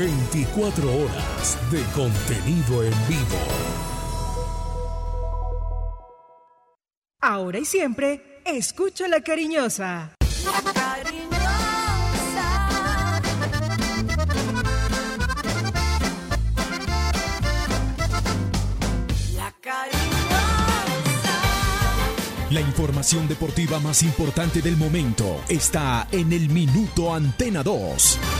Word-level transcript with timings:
24 0.00 0.90
horas 0.96 1.58
de 1.70 1.82
contenido 1.94 2.82
en 2.82 2.94
vivo. 3.06 3.36
Ahora 7.20 7.58
y 7.58 7.66
siempre, 7.66 8.40
escucha 8.46 9.08
la 9.08 9.20
cariñosa. 9.20 10.16
La 10.42 10.72
cariñosa. 10.72 11.50
La 19.36 19.54
cariñosa. 19.60 20.10
La 22.48 22.60
información 22.62 23.28
deportiva 23.28 23.78
más 23.80 24.02
importante 24.02 24.62
del 24.62 24.78
momento 24.78 25.42
está 25.50 26.08
en 26.10 26.32
el 26.32 26.48
Minuto 26.48 27.12
Antena 27.12 27.62
2. 27.62 28.39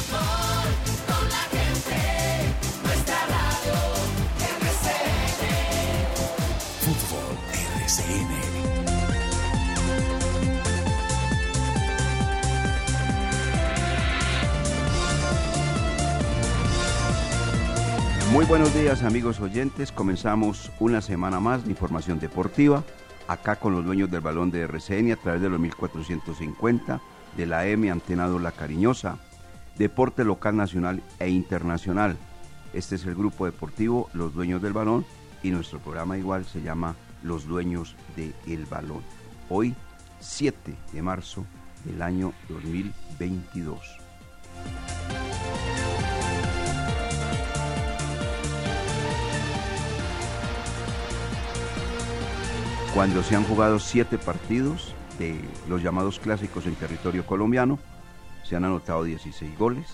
RCN. 7.91 8.29
Muy 18.31 18.45
buenos 18.45 18.73
días 18.73 19.03
amigos 19.03 19.41
oyentes, 19.41 19.91
comenzamos 19.91 20.71
una 20.79 21.01
semana 21.01 21.41
más 21.41 21.65
de 21.65 21.71
información 21.71 22.17
deportiva, 22.19 22.85
acá 23.27 23.57
con 23.57 23.73
los 23.73 23.83
dueños 23.83 24.09
del 24.09 24.21
balón 24.21 24.51
de 24.51 24.61
RCN 24.61 25.11
a 25.11 25.17
través 25.17 25.41
de 25.41 25.49
los 25.49 25.59
1450 25.59 27.01
de 27.35 27.45
la 27.45 27.67
M 27.67 27.91
Antenado 27.91 28.39
La 28.39 28.53
Cariñosa, 28.53 29.17
deporte 29.77 30.23
local, 30.23 30.55
nacional 30.55 31.03
e 31.19 31.27
internacional. 31.27 32.15
Este 32.71 32.95
es 32.95 33.05
el 33.05 33.15
grupo 33.15 33.45
deportivo 33.47 34.09
Los 34.13 34.33
Dueños 34.33 34.61
del 34.61 34.71
Balón 34.71 35.05
y 35.43 35.49
nuestro 35.49 35.79
programa 35.79 36.17
igual 36.17 36.45
se 36.45 36.61
llama 36.61 36.95
Los 37.23 37.47
Dueños 37.47 37.95
del 38.15 38.65
Balón. 38.65 39.03
Hoy, 39.49 39.75
7 40.19 40.75
de 40.93 41.01
marzo 41.01 41.45
del 41.85 42.01
año 42.01 42.33
2022. 42.49 44.01
cuando 52.93 53.23
se 53.23 53.35
han 53.35 53.45
jugado 53.45 53.79
siete 53.79 54.17
partidos 54.17 54.93
de 55.17 55.39
los 55.69 55.81
llamados 55.81 56.19
clásicos 56.19 56.65
en 56.65 56.75
territorio 56.75 57.25
colombiano, 57.25 57.79
se 58.43 58.55
han 58.55 58.65
anotado 58.65 59.03
16 59.03 59.57
goles 59.57 59.87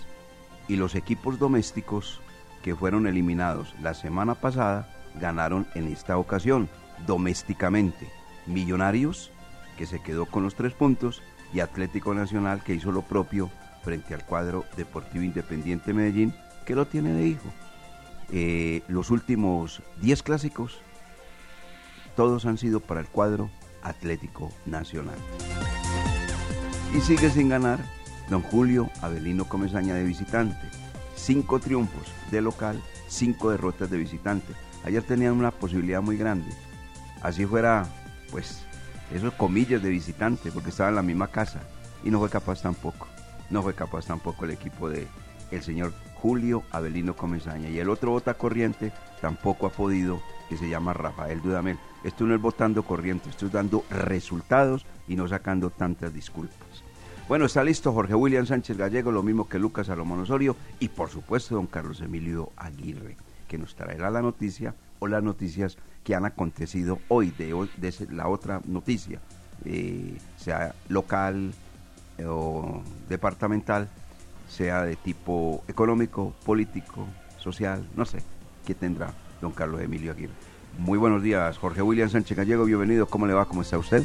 y 0.68 0.78
los 0.78 0.96
equipos 0.96 1.38
domésticos 1.38 2.22
que 2.64 2.76
fueron 2.76 3.06
eliminados 3.06 3.76
la 3.82 3.94
semana 3.94 4.34
pasada 4.36 4.90
ganaron 5.16 5.68
en 5.76 5.88
esta 5.88 6.18
ocasión 6.18 6.70
domésticamente. 7.06 8.10
Millonarios, 8.46 9.32
que 9.78 9.86
se 9.86 10.02
quedó 10.02 10.26
con 10.26 10.44
los 10.44 10.56
tres 10.56 10.74
puntos, 10.74 11.22
y 11.54 11.60
Atlético 11.60 12.14
Nacional, 12.14 12.64
que 12.64 12.74
hizo 12.74 12.92
lo 12.92 13.02
propio 13.02 13.50
frente 13.84 14.14
al 14.14 14.26
cuadro 14.26 14.66
Deportivo 14.76 15.24
Independiente 15.24 15.94
Medellín, 15.94 16.34
que 16.66 16.76
lo 16.76 16.88
tiene 16.88 17.14
de 17.14 17.28
hijo. 17.28 17.50
Eh, 18.32 18.84
los 18.90 19.10
últimos 19.12 19.82
10 20.02 20.24
clásicos 20.24 20.82
todos 22.16 22.46
han 22.46 22.58
sido 22.58 22.80
para 22.82 23.00
el 23.00 23.08
cuadro 23.08 23.50
Atlético 23.84 24.52
Nacional. 24.66 25.18
Y 26.94 27.02
sigue 27.02 27.30
sin 27.30 27.50
ganar 27.50 27.80
don 28.30 28.42
Julio 28.42 28.90
Avelino 29.02 29.48
Comesaña 29.48 29.94
de 29.96 30.04
visitante. 30.04 30.68
Cinco 31.16 31.60
triunfos 31.60 32.12
de 32.32 32.42
local, 32.42 32.82
cinco 33.08 33.52
derrotas 33.52 33.90
de 33.90 33.98
visitante. 33.98 34.54
Ayer 34.84 35.04
tenían 35.04 35.34
una 35.34 35.52
posibilidad 35.52 36.02
muy 36.02 36.18
grande. 36.18 36.50
Así 37.28 37.46
fuera, 37.46 37.86
pues, 38.32 38.64
esos 39.14 39.34
comillas 39.34 39.84
de 39.84 39.90
visitante, 39.90 40.50
porque 40.50 40.70
estaba 40.70 40.88
en 40.88 40.96
la 40.96 41.02
misma 41.02 41.28
casa. 41.28 41.60
Y 42.06 42.10
no 42.10 42.20
fue 42.20 42.30
capaz 42.30 42.62
tampoco. 42.62 43.06
No 43.50 43.62
fue 43.62 43.74
capaz 43.74 44.06
tampoco 44.06 44.46
el 44.46 44.52
equipo 44.52 44.90
de 44.90 45.06
el 45.52 45.62
señor 45.62 45.92
Julio 46.16 46.64
Avelino 46.72 47.18
Comesaña. 47.18 47.68
Y 47.68 47.80
el 47.80 47.90
otro 47.90 48.12
bota 48.12 48.36
corriente 48.36 48.94
tampoco 49.20 49.68
ha 49.68 49.72
podido, 49.72 50.22
que 50.48 50.56
se 50.56 50.70
llama 50.70 50.94
Rafael 50.94 51.42
Dudamel. 51.42 51.78
Esto 52.06 52.24
no 52.24 52.34
es 52.34 52.40
votando 52.40 52.84
corriente, 52.84 53.30
esto 53.30 53.48
es 53.48 53.52
dando 53.52 53.84
resultados 53.90 54.86
y 55.10 55.18
no 55.18 55.28
sacando 55.28 55.70
tantas 55.70 56.14
disculpas. 56.14 56.56
Bueno, 57.28 57.44
está 57.44 57.62
listo 57.62 57.92
Jorge 57.92 58.16
William 58.16 58.46
Sánchez 58.46 58.78
Gallego, 58.78 59.12
lo 59.12 59.22
mismo 59.22 59.50
que 59.50 59.60
Lucas 59.60 59.88
Salomón 59.88 60.22
Osorio 60.22 60.56
y 60.80 60.88
por 60.88 61.10
supuesto 61.10 61.56
don 61.56 61.68
Carlos 61.68 62.00
Emilio 62.00 62.54
Aguirre, 62.56 63.18
que 63.50 63.58
nos 63.58 63.76
traerá 63.76 64.10
la 64.10 64.22
noticia 64.22 64.74
o 65.00 65.08
las 65.08 65.24
noticias 65.24 65.78
que 66.04 66.16
han 66.16 66.26
acontecido 66.26 67.00
hoy, 67.08 67.32
de, 67.32 67.54
de 67.78 68.08
la 68.12 68.28
otra 68.28 68.62
noticia, 68.66 69.20
eh, 69.66 70.18
sea 70.38 70.74
local 70.90 71.54
eh, 72.18 72.26
o 72.26 72.82
departamental, 73.10 73.90
sea 74.50 74.84
de 74.84 74.96
tipo 74.96 75.64
económico, 75.68 76.34
político, 76.46 77.08
social, 77.38 77.86
no 77.96 78.06
sé, 78.06 78.20
qué 78.66 78.74
tendrá 78.74 79.14
don 79.42 79.52
Carlos 79.52 79.82
Emilio 79.82 80.12
Aguirre. 80.12 80.34
Muy 80.78 80.98
buenos 80.98 81.24
días, 81.24 81.58
Jorge 81.58 81.82
William 81.82 82.10
Sánchez 82.10 82.38
Gallego, 82.38 82.66
bienvenido, 82.66 83.08
¿cómo 83.08 83.26
le 83.28 83.34
va? 83.34 83.46
¿Cómo 83.46 83.62
está 83.62 83.78
usted? 83.78 84.04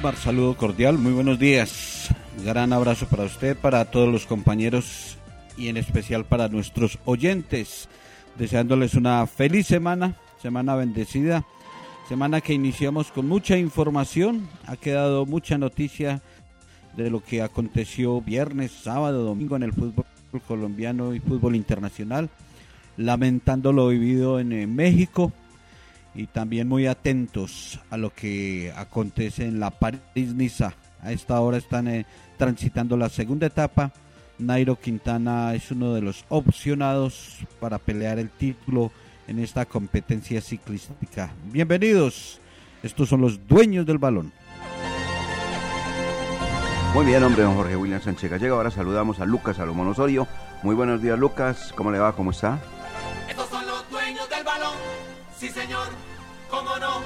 Saludo 0.00 0.56
cordial, 0.56 0.96
muy 0.96 1.12
buenos 1.12 1.38
días. 1.38 2.08
Gran 2.42 2.72
abrazo 2.72 3.06
para 3.06 3.24
usted, 3.24 3.54
para 3.54 3.84
todos 3.84 4.08
los 4.10 4.24
compañeros 4.24 5.18
y 5.58 5.68
en 5.68 5.76
especial 5.76 6.24
para 6.24 6.48
nuestros 6.48 6.98
oyentes. 7.04 7.86
Deseándoles 8.36 8.94
una 8.94 9.26
feliz 9.26 9.66
semana, 9.66 10.16
semana 10.40 10.74
bendecida, 10.74 11.44
semana 12.08 12.40
que 12.40 12.54
iniciamos 12.54 13.12
con 13.12 13.28
mucha 13.28 13.58
información. 13.58 14.48
Ha 14.66 14.76
quedado 14.76 15.26
mucha 15.26 15.58
noticia 15.58 16.22
de 16.96 17.10
lo 17.10 17.22
que 17.22 17.42
aconteció 17.42 18.22
viernes, 18.22 18.72
sábado, 18.72 19.22
domingo 19.22 19.54
en 19.56 19.64
el 19.64 19.74
fútbol 19.74 20.06
colombiano 20.48 21.14
y 21.14 21.20
fútbol 21.20 21.54
internacional. 21.54 22.30
Lamentando 22.96 23.72
lo 23.72 23.88
vivido 23.88 24.40
en 24.40 24.74
México 24.74 25.30
y 26.14 26.26
también 26.26 26.68
muy 26.68 26.86
atentos 26.86 27.80
a 27.90 27.96
lo 27.96 28.10
que 28.10 28.72
acontece 28.76 29.46
en 29.46 29.60
la 29.60 29.70
París-Niza. 29.70 30.74
A 31.02 31.12
esta 31.12 31.40
hora 31.40 31.56
están 31.56 31.88
eh, 31.88 32.06
transitando 32.36 32.96
la 32.96 33.08
segunda 33.08 33.46
etapa. 33.46 33.92
Nairo 34.38 34.76
Quintana 34.76 35.54
es 35.54 35.70
uno 35.70 35.94
de 35.94 36.00
los 36.00 36.24
opcionados 36.28 37.38
para 37.60 37.78
pelear 37.78 38.18
el 38.18 38.30
título 38.30 38.90
en 39.28 39.38
esta 39.38 39.64
competencia 39.66 40.40
ciclística. 40.40 41.32
Bienvenidos, 41.52 42.40
estos 42.82 43.08
son 43.08 43.20
los 43.20 43.46
dueños 43.46 43.86
del 43.86 43.98
balón. 43.98 44.32
Muy 46.94 47.06
bien, 47.06 47.22
hombre, 47.22 47.44
don 47.44 47.54
Jorge 47.54 47.76
William 47.76 48.00
Sánchez 48.02 48.30
Gallego. 48.30 48.56
Ahora 48.56 48.72
saludamos 48.72 49.20
a 49.20 49.24
Lucas 49.24 49.58
Salomón 49.58 49.86
Osorio. 49.86 50.26
Muy 50.64 50.74
buenos 50.74 51.00
días, 51.00 51.16
Lucas. 51.16 51.72
¿Cómo 51.76 51.92
le 51.92 52.00
va? 52.00 52.16
¿Cómo 52.16 52.32
está? 52.32 52.58
Sí, 55.40 55.48
señor, 55.48 55.88
cómo 56.50 56.76
no. 56.76 57.00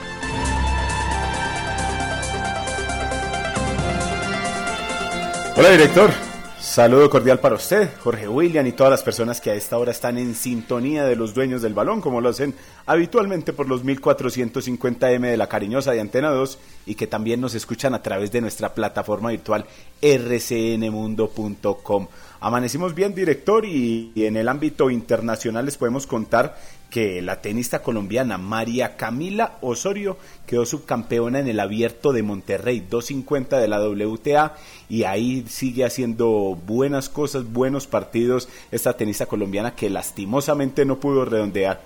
Hola 5.57 5.71
director, 5.71 6.11
saludo 6.59 7.09
cordial 7.09 7.39
para 7.39 7.55
usted, 7.55 7.91
Jorge 8.03 8.27
William 8.27 8.67
y 8.67 8.73
todas 8.73 8.91
las 8.91 9.05
personas 9.05 9.41
que 9.41 9.53
a 9.53 9.55
esta 9.55 9.79
hora 9.79 9.93
están 9.93 10.19
en 10.19 10.35
sintonía 10.35 11.05
de 11.05 11.15
los 11.15 11.33
dueños 11.33 11.63
del 11.63 11.75
balón, 11.75 12.01
como 12.01 12.21
lo 12.21 12.31
hacen 12.31 12.57
habitualmente 12.87 13.53
por 13.53 13.69
los 13.69 13.85
1450M 13.85 15.31
de 15.31 15.37
la 15.37 15.47
Cariñosa 15.47 15.93
de 15.93 16.01
Antena 16.01 16.31
2 16.31 16.59
y 16.87 16.97
que 16.97 17.07
también 17.07 17.41
nos 17.41 17.55
escuchan 17.55 17.95
a 17.95 18.03
través 18.03 18.33
de 18.33 18.41
nuestra 18.41 18.75
plataforma 18.75 19.31
virtual 19.31 19.65
rcnmundo.com. 20.03 22.09
Amanecimos 22.41 22.97
bien, 22.97 23.15
director, 23.15 23.65
y, 23.65 24.11
y 24.15 24.27
en 24.27 24.37
el 24.37 24.49
ámbito 24.49 24.91
internacional 24.91 25.65
les 25.65 25.79
podemos 25.79 26.07
contar 26.07 26.59
que 26.95 27.21
la 27.23 27.43
tenista 27.43 27.83
colombiana 27.83 28.39
María 28.39 28.97
Camila 28.97 29.59
Osorio 29.63 30.17
quedó 30.47 30.65
subcampeona 30.65 31.41
en 31.41 31.49
el 31.49 31.59
abierto 31.59 32.13
de 32.13 32.23
Monterrey 32.23 32.87
250 32.89 33.59
de 33.59 33.67
la 33.67 33.81
WTA 33.81 34.55
y 34.89 35.03
ahí 35.03 35.45
sigue 35.49 35.85
haciendo 35.85 36.57
buenas 36.65 37.09
cosas, 37.09 37.53
buenos 37.53 37.89
partidos 37.89 38.49
esta 38.71 38.97
tenista 38.97 39.27
colombiana 39.27 39.75
que 39.75 39.91
lastimosamente 39.91 40.85
no 40.85 41.01
pudo 41.01 41.25
redondear 41.25 41.81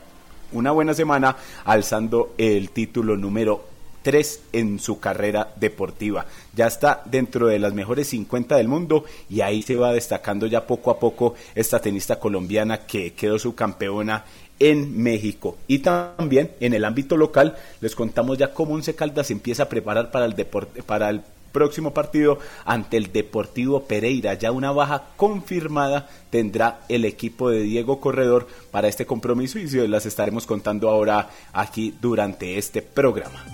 una 0.52 0.72
buena 0.72 0.92
semana 0.92 1.38
alzando 1.64 2.34
el 2.36 2.68
título 2.68 3.16
número 3.16 3.64
3 4.02 4.42
en 4.52 4.78
su 4.78 5.00
carrera 5.00 5.52
deportiva. 5.56 6.26
Ya 6.54 6.66
está 6.66 7.02
dentro 7.04 7.48
de 7.48 7.58
las 7.58 7.72
mejores 7.72 8.08
50 8.08 8.56
del 8.56 8.68
mundo 8.68 9.04
y 9.28 9.40
ahí 9.40 9.62
se 9.62 9.76
va 9.76 9.92
destacando 9.92 10.46
ya 10.46 10.66
poco 10.66 10.90
a 10.90 10.98
poco 10.98 11.34
esta 11.54 11.80
tenista 11.80 12.18
colombiana 12.18 12.86
que 12.86 13.14
quedó 13.14 13.38
subcampeona 13.38 14.24
en 14.58 15.02
México. 15.02 15.56
Y 15.66 15.80
también 15.80 16.52
en 16.60 16.74
el 16.74 16.84
ámbito 16.84 17.16
local 17.16 17.56
les 17.80 17.94
contamos 17.94 18.38
ya 18.38 18.52
cómo 18.52 18.74
Once 18.74 18.94
Caldas 18.94 19.28
se 19.28 19.32
empieza 19.32 19.64
a 19.64 19.68
preparar 19.68 20.10
para 20.10 20.26
el 20.26 20.34
deporte, 20.34 20.82
para 20.82 21.10
el 21.10 21.22
próximo 21.52 21.94
partido 21.94 22.38
ante 22.64 22.96
el 22.96 23.12
Deportivo 23.12 23.84
Pereira. 23.84 24.34
Ya 24.34 24.52
una 24.52 24.70
baja 24.70 25.04
confirmada 25.16 26.08
tendrá 26.30 26.80
el 26.88 27.04
equipo 27.04 27.50
de 27.50 27.62
Diego 27.62 28.00
Corredor 28.00 28.46
para 28.70 28.88
este 28.88 29.06
compromiso 29.06 29.58
y 29.58 29.68
se 29.68 29.88
las 29.88 30.06
estaremos 30.06 30.46
contando 30.46 30.88
ahora 30.88 31.30
aquí 31.52 31.94
durante 32.00 32.58
este 32.58 32.82
programa. 32.82 33.44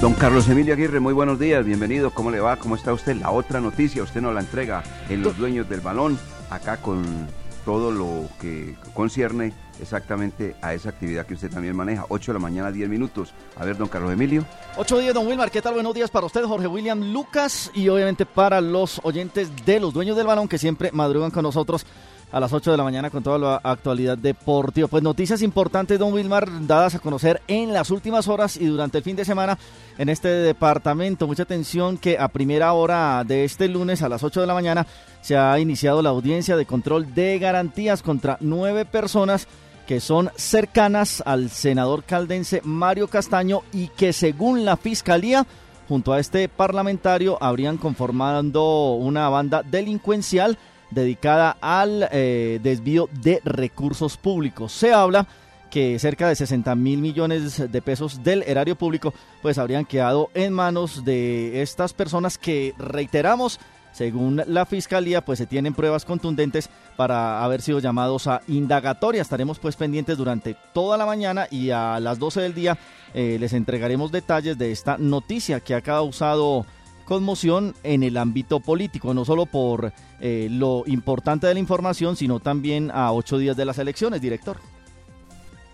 Don 0.00 0.12
Carlos 0.14 0.48
Emilio 0.48 0.74
Aguirre, 0.74 1.00
muy 1.00 1.14
buenos 1.14 1.38
días, 1.38 1.64
bienvenido, 1.64 2.10
¿cómo 2.10 2.30
le 2.30 2.38
va? 2.38 2.56
¿Cómo 2.56 2.76
está 2.76 2.92
usted? 2.92 3.16
La 3.16 3.30
otra 3.30 3.60
noticia, 3.60 4.02
usted 4.02 4.20
nos 4.20 4.34
la 4.34 4.40
entrega 4.40 4.82
en 5.08 5.22
Los 5.22 5.38
Dueños 5.38 5.66
del 5.68 5.80
Balón, 5.80 6.18
acá 6.50 6.78
con 6.78 7.28
todo 7.64 7.90
lo 7.90 8.28
que 8.40 8.76
concierne 8.92 9.52
exactamente 9.80 10.54
a 10.60 10.74
esa 10.74 10.90
actividad 10.90 11.26
que 11.26 11.34
usted 11.34 11.50
también 11.50 11.74
maneja. 11.74 12.04
8 12.08 12.32
de 12.32 12.38
la 12.38 12.42
mañana, 12.42 12.70
10 12.70 12.88
minutos. 12.88 13.32
A 13.56 13.64
ver, 13.64 13.76
don 13.76 13.88
Carlos 13.88 14.12
Emilio. 14.12 14.44
8 14.76 14.98
días, 14.98 15.14
don 15.14 15.26
Wilmar. 15.26 15.50
¿Qué 15.50 15.62
tal? 15.62 15.74
Buenos 15.74 15.94
días 15.94 16.10
para 16.10 16.26
usted, 16.26 16.44
Jorge 16.44 16.66
William 16.66 17.12
Lucas, 17.12 17.70
y 17.74 17.88
obviamente 17.88 18.26
para 18.26 18.60
los 18.60 19.00
oyentes 19.02 19.50
de 19.64 19.80
los 19.80 19.94
dueños 19.94 20.16
del 20.16 20.26
balón 20.26 20.48
que 20.48 20.58
siempre 20.58 20.92
madrugan 20.92 21.30
con 21.30 21.42
nosotros 21.42 21.86
a 22.32 22.40
las 22.40 22.52
8 22.52 22.70
de 22.70 22.76
la 22.76 22.84
mañana 22.84 23.10
con 23.10 23.22
toda 23.22 23.38
la 23.38 23.60
actualidad 23.62 24.18
deportiva. 24.18 24.88
Pues 24.88 25.02
noticias 25.02 25.42
importantes, 25.42 25.98
don 25.98 26.12
Wilmar, 26.12 26.48
dadas 26.66 26.94
a 26.94 26.98
conocer 26.98 27.40
en 27.46 27.72
las 27.72 27.90
últimas 27.90 28.28
horas 28.28 28.56
y 28.56 28.66
durante 28.66 28.98
el 28.98 29.04
fin 29.04 29.16
de 29.16 29.24
semana 29.24 29.58
en 29.98 30.08
este 30.08 30.28
departamento. 30.28 31.26
Mucha 31.26 31.44
atención 31.44 31.96
que 31.96 32.18
a 32.18 32.28
primera 32.28 32.72
hora 32.72 33.22
de 33.24 33.44
este 33.44 33.68
lunes 33.68 34.02
a 34.02 34.08
las 34.08 34.22
8 34.22 34.40
de 34.40 34.46
la 34.46 34.54
mañana 34.54 34.86
se 35.20 35.36
ha 35.36 35.58
iniciado 35.58 36.02
la 36.02 36.10
audiencia 36.10 36.56
de 36.56 36.66
control 36.66 37.14
de 37.14 37.38
garantías 37.38 38.02
contra 38.02 38.36
nueve 38.40 38.84
personas 38.84 39.46
que 39.86 40.00
son 40.00 40.30
cercanas 40.36 41.22
al 41.26 41.50
senador 41.50 42.04
caldense 42.04 42.60
Mario 42.64 43.08
Castaño 43.08 43.62
y 43.72 43.88
que 43.88 44.12
según 44.12 44.64
la 44.64 44.76
fiscalía 44.76 45.46
junto 45.88 46.12
a 46.12 46.20
este 46.20 46.48
parlamentario 46.48 47.36
habrían 47.40 47.76
conformando 47.76 48.94
una 48.94 49.28
banda 49.28 49.62
delincuencial 49.62 50.58
dedicada 50.94 51.56
al 51.60 52.08
eh, 52.12 52.60
desvío 52.62 53.08
de 53.20 53.40
recursos 53.44 54.16
públicos. 54.16 54.72
Se 54.72 54.92
habla 54.92 55.26
que 55.70 55.98
cerca 55.98 56.28
de 56.28 56.36
60 56.36 56.74
mil 56.76 57.00
millones 57.00 57.70
de 57.70 57.82
pesos 57.82 58.22
del 58.22 58.44
erario 58.44 58.76
público 58.76 59.12
pues 59.42 59.58
habrían 59.58 59.84
quedado 59.84 60.30
en 60.32 60.52
manos 60.52 61.04
de 61.04 61.62
estas 61.62 61.92
personas 61.92 62.38
que 62.38 62.74
reiteramos 62.78 63.58
según 63.94 64.42
la 64.48 64.66
fiscalía, 64.66 65.24
pues 65.24 65.38
se 65.38 65.46
tienen 65.46 65.72
pruebas 65.72 66.04
contundentes 66.04 66.68
para 66.96 67.44
haber 67.44 67.62
sido 67.62 67.78
llamados 67.78 68.26
a 68.26 68.42
indagatoria. 68.48 69.22
Estaremos 69.22 69.60
pues 69.60 69.76
pendientes 69.76 70.18
durante 70.18 70.56
toda 70.72 70.96
la 70.98 71.06
mañana 71.06 71.46
y 71.48 71.70
a 71.70 72.00
las 72.00 72.18
12 72.18 72.40
del 72.40 72.54
día 72.54 72.76
eh, 73.14 73.36
les 73.38 73.52
entregaremos 73.52 74.10
detalles 74.10 74.58
de 74.58 74.72
esta 74.72 74.98
noticia 74.98 75.60
que 75.60 75.76
ha 75.76 75.80
causado 75.80 76.66
conmoción 77.04 77.74
en 77.82 78.02
el 78.02 78.16
ámbito 78.16 78.60
político, 78.60 79.14
no 79.14 79.24
solo 79.24 79.46
por 79.46 79.92
eh, 80.20 80.48
lo 80.50 80.84
importante 80.86 81.46
de 81.46 81.54
la 81.54 81.60
información, 81.60 82.16
sino 82.16 82.40
también 82.40 82.90
a 82.92 83.12
ocho 83.12 83.38
días 83.38 83.56
de 83.56 83.64
las 83.64 83.78
elecciones, 83.78 84.20
director. 84.20 84.56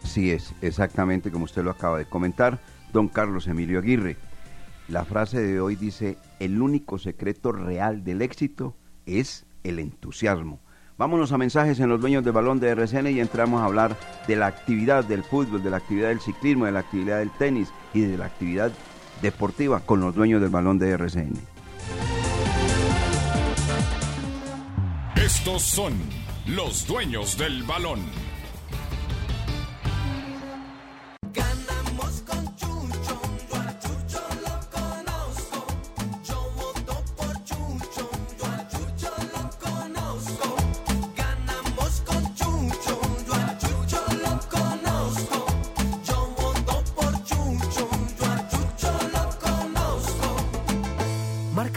Sí 0.05 0.31
es, 0.31 0.55
exactamente 0.63 1.31
como 1.31 1.45
usted 1.45 1.63
lo 1.63 1.71
acaba 1.71 1.99
de 1.99 2.07
comentar, 2.07 2.61
don 2.93 3.09
Carlos 3.09 3.47
Emilio 3.47 3.79
Aguirre. 3.79 4.17
La 4.89 5.05
frase 5.05 5.41
de 5.41 5.61
hoy 5.61 5.77
dice, 5.77 6.19
el 6.41 6.61
único 6.61 6.99
secreto 6.99 7.53
real 7.53 8.03
del 8.03 8.23
éxito 8.23 8.75
es 9.07 9.47
el 9.63 9.79
entusiasmo. 9.79 10.59
Vámonos 10.99 11.33
a 11.33 11.39
mensajes 11.39 11.81
en 11.81 11.89
los 11.89 12.01
dueños 12.01 12.25
del 12.25 12.33
balón 12.33 12.61
de 12.61 12.69
RCN 12.69 13.07
y 13.07 13.21
entramos 13.21 13.63
a 13.63 13.65
hablar 13.65 13.97
de 14.27 14.37
la 14.37 14.49
actividad 14.49 15.05
del 15.05 15.23
fútbol, 15.23 15.63
de 15.63 15.71
la 15.71 15.79
actividad 15.79 16.09
del 16.09 16.21
ciclismo, 16.21 16.67
de 16.67 16.73
la 16.73 16.81
actividad 16.81 17.21
del 17.21 17.31
tenis 17.31 17.73
y 17.95 18.01
de 18.01 18.19
la 18.19 18.27
actividad 18.27 18.73
deportiva 19.23 19.81
con 19.81 20.01
los 20.01 20.15
dueños 20.15 20.41
del 20.41 20.51
balón 20.51 20.79
de 20.79 20.91
RCN. 20.91 21.39
Estos 25.17 25.63
son 25.63 25.95
los 26.47 26.87
dueños 26.87 27.39
del 27.39 27.63
balón. 27.63 28.01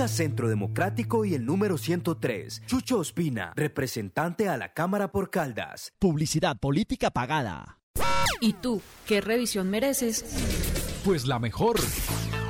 Centro 0.07 0.49
Democrático 0.49 1.25
y 1.25 1.33
el 1.35 1.45
número 1.45 1.77
103. 1.77 2.63
Chucho 2.65 2.99
Ospina, 2.99 3.53
representante 3.55 4.49
a 4.49 4.57
la 4.57 4.73
Cámara 4.73 5.11
por 5.11 5.29
Caldas. 5.29 5.93
Publicidad 5.99 6.57
política 6.57 7.11
pagada. 7.11 7.79
¿Y 8.41 8.53
tú 8.53 8.81
qué 9.05 9.21
revisión 9.21 9.69
mereces? 9.69 10.25
Pues 11.03 11.25
la 11.25 11.39
mejor. 11.39 11.79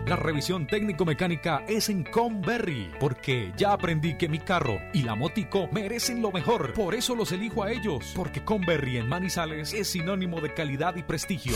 La 0.07 0.17
revisión 0.17 0.67
técnico-mecánica 0.67 1.63
es 1.67 1.87
en 1.87 2.03
Conberry, 2.03 2.91
porque 2.99 3.53
ya 3.55 3.71
aprendí 3.71 4.17
que 4.17 4.27
mi 4.27 4.39
carro 4.39 4.77
y 4.93 5.03
la 5.03 5.15
motico 5.15 5.69
merecen 5.71 6.21
lo 6.21 6.31
mejor. 6.31 6.73
Por 6.73 6.93
eso 6.93 7.15
los 7.15 7.31
elijo 7.31 7.63
a 7.63 7.71
ellos, 7.71 8.11
porque 8.13 8.43
Conberry 8.43 8.97
en 8.97 9.07
Manizales 9.07 9.73
es 9.73 9.87
sinónimo 9.87 10.41
de 10.41 10.53
calidad 10.53 10.95
y 10.97 11.03
prestigio. 11.03 11.55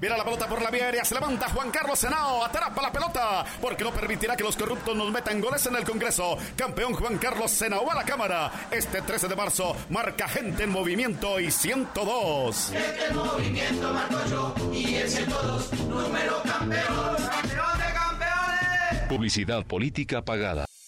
Viene 0.00 0.16
la 0.16 0.24
pelota 0.24 0.48
por 0.48 0.62
la 0.62 0.70
vía 0.70 0.86
aérea, 0.86 1.04
se 1.04 1.14
levanta 1.14 1.50
Juan 1.50 1.70
Carlos 1.70 1.98
Senao, 1.98 2.42
atrapa 2.42 2.80
la 2.80 2.90
pelota, 2.90 3.44
porque 3.60 3.84
no 3.84 3.92
permitirá 3.92 4.34
que 4.34 4.42
los 4.42 4.56
corruptos 4.56 4.96
nos 4.96 5.10
metan 5.10 5.40
goles 5.40 5.64
en 5.66 5.76
el 5.76 5.84
Congreso. 5.84 6.38
Campeón 6.56 6.94
Juan 6.94 7.18
Carlos 7.18 7.50
Senao 7.50 7.90
a 7.90 7.94
la 7.94 8.04
Cámara. 8.04 8.50
Este 8.70 9.02
13 9.02 9.28
de 9.28 9.36
marzo 9.36 9.76
marca 9.90 10.26
gente 10.26 10.64
en 10.64 10.70
movimiento 10.70 11.38
y 11.38 11.50
102. 11.50 12.72
Este 12.72 13.14
movimiento 13.14 13.92
marco 13.92 14.18
yo 14.30 14.54
y 14.72 14.94
el 14.94 15.08
102, 15.08 15.72
número 15.80 16.42
campeón. 16.44 17.16
¡Campeón 17.16 17.78
de 17.78 17.94
campeones! 17.94 19.08
Publicidad 19.08 19.66
política 19.66 20.24
pagada. 20.24 20.64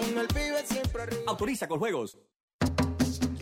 Con 0.00 0.18
el 0.18 0.28
pibe 0.28 0.64
siempre 0.66 1.02
arriba. 1.02 1.22
Autoriza 1.26 1.68
con 1.68 1.78
juegos. 1.78 2.18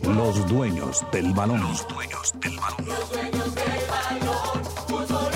Los 0.03 0.47
dueños 0.47 1.05
del 1.11 1.33
balón. 1.33 1.61
Los 1.61 1.87
dueños 1.87 2.33
del 2.39 2.57
balón. 2.57 2.85
Los 2.85 3.11
dueños 3.11 3.55
del 3.55 3.87
balón. 3.87 4.65
Fútbol. 4.87 5.29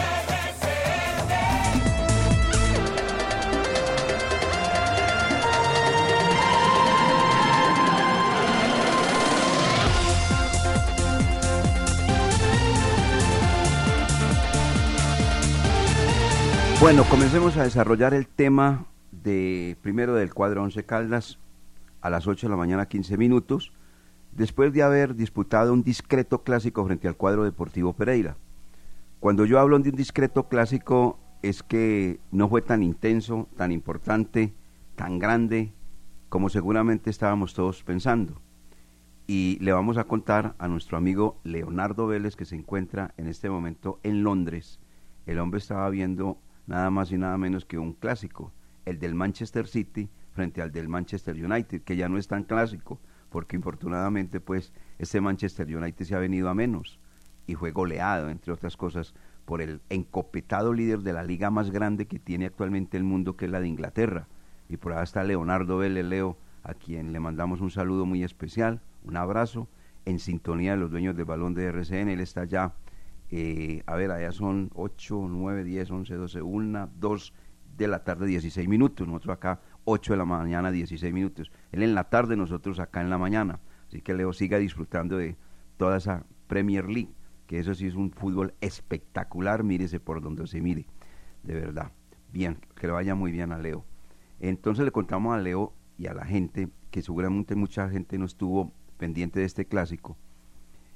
Bueno, 16.84 17.06
comencemos 17.06 17.56
a 17.56 17.64
desarrollar 17.64 18.14
el 18.14 18.28
tema 18.28 18.88
de 19.24 19.78
primero 19.82 20.14
del 20.14 20.34
cuadro 20.34 20.62
11 20.64 20.84
Caldas 20.86 21.40
a 22.02 22.10
las 22.10 22.28
8 22.28 22.48
de 22.48 22.52
la 22.52 22.58
mañana 22.58 22.88
15 22.88 23.18
minutos, 23.18 23.72
después 24.34 24.74
de 24.74 24.84
haber 24.84 25.16
disputado 25.16 25.74
un 25.74 25.84
discreto 25.84 26.44
clásico 26.44 26.86
frente 26.86 27.08
al 27.08 27.16
cuadro 27.16 27.44
Deportivo 27.44 27.94
Pereira. 27.94 28.36
Cuando 29.20 29.46
yo 29.46 29.60
hablo 29.60 29.80
de 29.80 29.90
un 29.90 29.96
discreto 29.96 30.50
clásico 30.50 31.18
es 31.42 31.64
que 31.64 32.20
no 32.32 32.50
fue 32.50 32.62
tan 32.62 32.84
intenso, 32.84 33.48
tan 33.56 33.72
importante, 33.72 34.54
tan 34.96 35.20
grande 35.20 35.74
como 36.30 36.50
seguramente 36.50 37.10
estábamos 37.10 37.54
todos 37.54 37.84
pensando. 37.84 38.42
Y 39.28 39.58
le 39.62 39.72
vamos 39.72 39.98
a 39.98 40.04
contar 40.04 40.56
a 40.58 40.68
nuestro 40.68 40.98
amigo 40.98 41.40
Leonardo 41.44 42.08
Vélez 42.08 42.36
que 42.36 42.46
se 42.46 42.56
encuentra 42.56 43.14
en 43.18 43.28
este 43.28 43.50
momento 43.50 44.00
en 44.04 44.24
Londres. 44.24 44.80
El 45.26 45.40
hombre 45.40 45.60
estaba 45.60 45.90
viendo 45.90 46.38
nada 46.68 46.90
más 46.90 47.12
y 47.12 47.18
nada 47.18 47.38
menos 47.38 47.66
que 47.66 47.78
un 47.78 47.94
clásico, 47.94 48.52
el 48.86 49.00
del 49.00 49.16
Manchester 49.16 49.68
City 49.68 50.10
frente 50.32 50.62
al 50.62 50.72
del 50.72 50.88
Manchester 50.88 51.36
United, 51.36 51.84
que 51.84 51.96
ya 51.96 52.10
no 52.10 52.18
es 52.18 52.28
tan 52.28 52.44
clásico, 52.44 53.00
porque 53.30 53.56
infortunadamente 53.56 54.40
pues 54.40 54.74
este 55.00 55.22
Manchester 55.22 55.76
United 55.76 56.06
se 56.06 56.16
ha 56.16 56.20
venido 56.20 56.50
a 56.50 56.54
menos 56.54 57.00
y 57.46 57.56
fue 57.56 57.72
goleado, 57.72 58.30
entre 58.30 58.54
otras 58.54 58.78
cosas, 58.78 59.14
por 59.46 59.62
el 59.62 59.82
encopetado 59.90 60.74
líder 60.74 61.00
de 61.00 61.14
la 61.14 61.24
liga 61.24 61.50
más 61.50 61.72
grande 61.72 62.08
que 62.08 62.20
tiene 62.20 62.46
actualmente 62.46 62.98
el 62.98 63.04
mundo, 63.04 63.36
que 63.36 63.46
es 63.46 63.52
la 63.52 63.60
de 63.60 63.68
Inglaterra. 63.68 64.28
Y 64.70 64.78
por 64.78 64.94
ahí 64.94 65.04
está 65.04 65.24
Leonardo 65.24 65.78
Vélez 65.78 66.06
Leo, 66.06 66.38
a 66.64 66.74
quien 66.74 67.12
le 67.12 67.20
mandamos 67.20 67.60
un 67.60 67.70
saludo 67.70 68.06
muy 68.06 68.24
especial, 68.24 68.82
un 69.04 69.18
abrazo, 69.18 69.68
en 70.06 70.20
sintonía 70.20 70.72
de 70.72 70.78
los 70.78 70.92
dueños 70.92 71.16
del 71.16 71.26
balón 71.26 71.54
de 71.54 71.66
RCN, 71.66 72.10
él 72.10 72.22
está 72.22 72.46
ya 72.46 72.74
eh, 73.36 73.82
a 73.88 73.96
ver, 73.96 74.12
allá 74.12 74.32
son 74.32 74.70
8, 74.76 75.26
9, 75.28 75.64
10, 75.64 75.90
11, 75.90 76.14
12, 76.14 76.42
1, 76.44 76.90
2 77.00 77.34
de 77.78 77.88
la 77.88 78.04
tarde, 78.04 78.28
16 78.28 78.68
minutos. 78.68 79.08
Nosotros 79.08 79.36
acá, 79.36 79.62
8 79.86 80.14
de 80.14 80.18
la 80.18 80.26
mañana, 80.26 80.72
16 80.72 81.14
minutos. 81.14 81.52
Él 81.72 81.84
en 81.84 81.96
la 81.96 82.06
tarde, 82.06 82.36
nosotros 82.36 82.80
acá 82.80 83.02
en 83.02 83.10
la 83.10 83.18
mañana. 83.18 83.60
Así 83.88 84.02
que 84.02 84.14
Leo 84.14 84.34
siga 84.34 84.58
disfrutando 84.58 85.18
de 85.18 85.38
toda 85.78 85.98
esa 85.98 86.26
Premier 86.48 86.88
League, 86.88 87.14
que 87.48 87.60
eso 87.60 87.74
sí 87.74 87.88
es 87.88 87.96
un 87.96 88.12
fútbol 88.12 88.54
espectacular, 88.62 89.64
mírese 89.64 90.00
por 90.00 90.22
donde 90.22 90.48
se 90.48 90.62
mire, 90.62 90.88
de 91.44 91.54
verdad. 91.56 91.92
Bien, 92.32 92.58
que 92.76 92.88
le 92.88 92.94
vaya 92.94 93.16
muy 93.16 93.32
bien 93.32 93.52
a 93.52 93.58
Leo. 93.58 93.86
Entonces 94.40 94.86
le 94.86 94.92
contamos 94.92 95.36
a 95.36 95.40
Leo 95.40 95.74
y 95.98 96.08
a 96.08 96.14
la 96.14 96.26
gente, 96.26 96.70
que 96.92 97.02
seguramente 97.02 97.56
mucha 97.56 97.90
gente 97.90 98.18
no 98.18 98.26
estuvo 98.26 98.74
pendiente 98.98 99.40
de 99.40 99.46
este 99.46 99.66
clásico, 99.66 100.18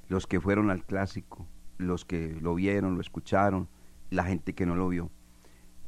los 0.08 0.26
que 0.26 0.40
fueron 0.40 0.70
al 0.70 0.84
clásico, 0.84 1.46
los 1.76 2.04
que 2.04 2.36
lo 2.40 2.54
vieron, 2.54 2.94
lo 2.94 3.00
escucharon, 3.00 3.68
la 4.10 4.24
gente 4.24 4.54
que 4.54 4.66
no 4.66 4.74
lo 4.74 4.88
vio, 4.88 5.10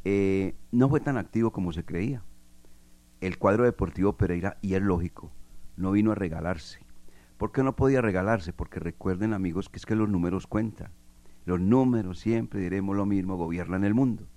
eh, 0.05 0.55
no 0.73 0.89
fue 0.89 1.01
tan 1.01 1.17
activo 1.17 1.51
como 1.53 1.73
se 1.73 1.85
creía. 1.85 2.23
El 3.21 3.39
cuadro 3.39 3.65
deportivo 3.65 4.17
Pereira, 4.17 4.57
y 4.63 4.75
es 4.75 4.83
lógico, 4.83 5.31
no 5.77 5.93
vino 5.93 6.13
a 6.13 6.15
regalarse. 6.15 6.81
¿Por 7.37 7.53
qué 7.53 7.63
no 7.63 7.77
podía 7.77 8.01
regalarse? 8.01 8.53
Porque 8.53 8.81
recuerden 8.81 9.33
amigos 9.33 9.69
que 9.69 9.79
es 9.79 9.87
que 9.87 9.97
los 9.97 10.09
números 10.09 10.47
cuentan. 10.47 10.93
Los 11.45 11.61
números, 11.61 12.19
siempre 12.19 12.61
diremos 12.61 12.97
lo 12.97 13.07
mismo, 13.07 13.37
gobiernan 13.37 13.85
el 13.85 13.95
mundo. 13.95 14.29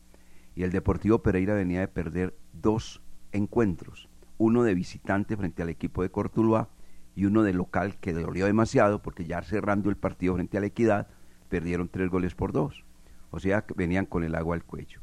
Y 0.55 0.63
el 0.63 0.71
Deportivo 0.71 1.21
Pereira 1.21 1.53
venía 1.53 1.81
de 1.81 1.87
perder 1.87 2.35
dos 2.53 3.01
encuentros, 3.31 4.09
uno 4.37 4.63
de 4.63 4.73
visitante 4.73 5.35
frente 5.35 5.63
al 5.63 5.69
equipo 5.69 6.01
de 6.01 6.11
Cortuluá 6.11 6.69
y 7.15 7.25
uno 7.25 7.43
de 7.43 7.53
local 7.53 7.97
que 7.99 8.13
dolió 8.13 8.45
demasiado 8.45 9.01
porque 9.01 9.25
ya 9.25 9.41
cerrando 9.41 9.89
el 9.89 9.97
partido 9.97 10.35
frente 10.35 10.57
a 10.57 10.61
la 10.61 10.67
Equidad, 10.67 11.07
perdieron 11.49 11.89
tres 11.89 12.09
goles 12.09 12.35
por 12.35 12.51
dos. 12.51 12.85
O 13.31 13.39
sea, 13.39 13.65
venían 13.75 14.05
con 14.05 14.23
el 14.23 14.35
agua 14.35 14.55
al 14.55 14.63
cuello. 14.63 15.02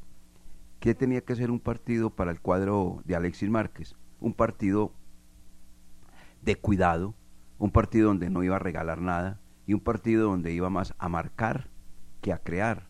¿Qué 0.80 0.94
tenía 0.94 1.20
que 1.20 1.37
ser 1.37 1.50
un 1.50 1.60
partido 1.60 2.10
para 2.10 2.30
el 2.30 2.40
cuadro 2.40 3.02
de 3.04 3.14
Alexis 3.14 3.50
Márquez? 3.50 3.94
Un 4.18 4.32
partido 4.32 4.92
de 6.42 6.56
cuidado, 6.56 7.14
un 7.58 7.70
partido 7.70 8.08
donde 8.08 8.30
no 8.30 8.42
iba 8.42 8.56
a 8.56 8.60
regalar 8.60 9.00
nada 9.00 9.40
y 9.66 9.75
un 9.75 9.80
partido 9.80 10.28
donde 10.28 10.52
iba 10.52 10.70
más 10.70 10.94
a 10.99 11.08
marcar 11.10 11.68
que 12.22 12.32
a 12.32 12.38
crear. 12.38 12.88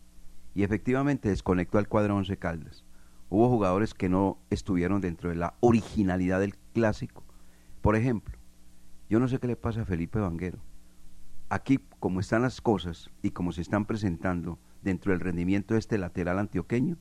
Y 0.55 0.63
efectivamente 0.63 1.29
desconectó 1.29 1.77
al 1.77 1.89
cuadro 1.89 2.15
Once 2.15 2.37
Caldas. 2.37 2.85
Hubo 3.29 3.49
jugadores 3.49 3.93
que 3.93 4.09
no 4.09 4.39
estuvieron 4.49 5.01
dentro 5.01 5.29
de 5.29 5.35
la 5.35 5.55
originalidad 5.59 6.39
del 6.39 6.55
clásico. 6.73 7.25
Por 7.81 7.97
ejemplo, 7.97 8.37
yo 9.09 9.19
no 9.19 9.27
sé 9.27 9.39
qué 9.39 9.47
le 9.47 9.55
pasa 9.57 9.81
a 9.81 9.85
Felipe 9.85 10.19
Vanguero 10.19 10.59
aquí, 11.51 11.79
como 11.99 12.21
están 12.21 12.43
las 12.43 12.61
cosas 12.61 13.09
y 13.21 13.31
como 13.31 13.51
se 13.51 13.61
están 13.61 13.85
presentando 13.85 14.57
dentro 14.81 15.11
del 15.11 15.19
rendimiento 15.19 15.73
de 15.73 15.81
este 15.81 15.97
lateral 15.97 16.39
antioqueño, 16.39 16.97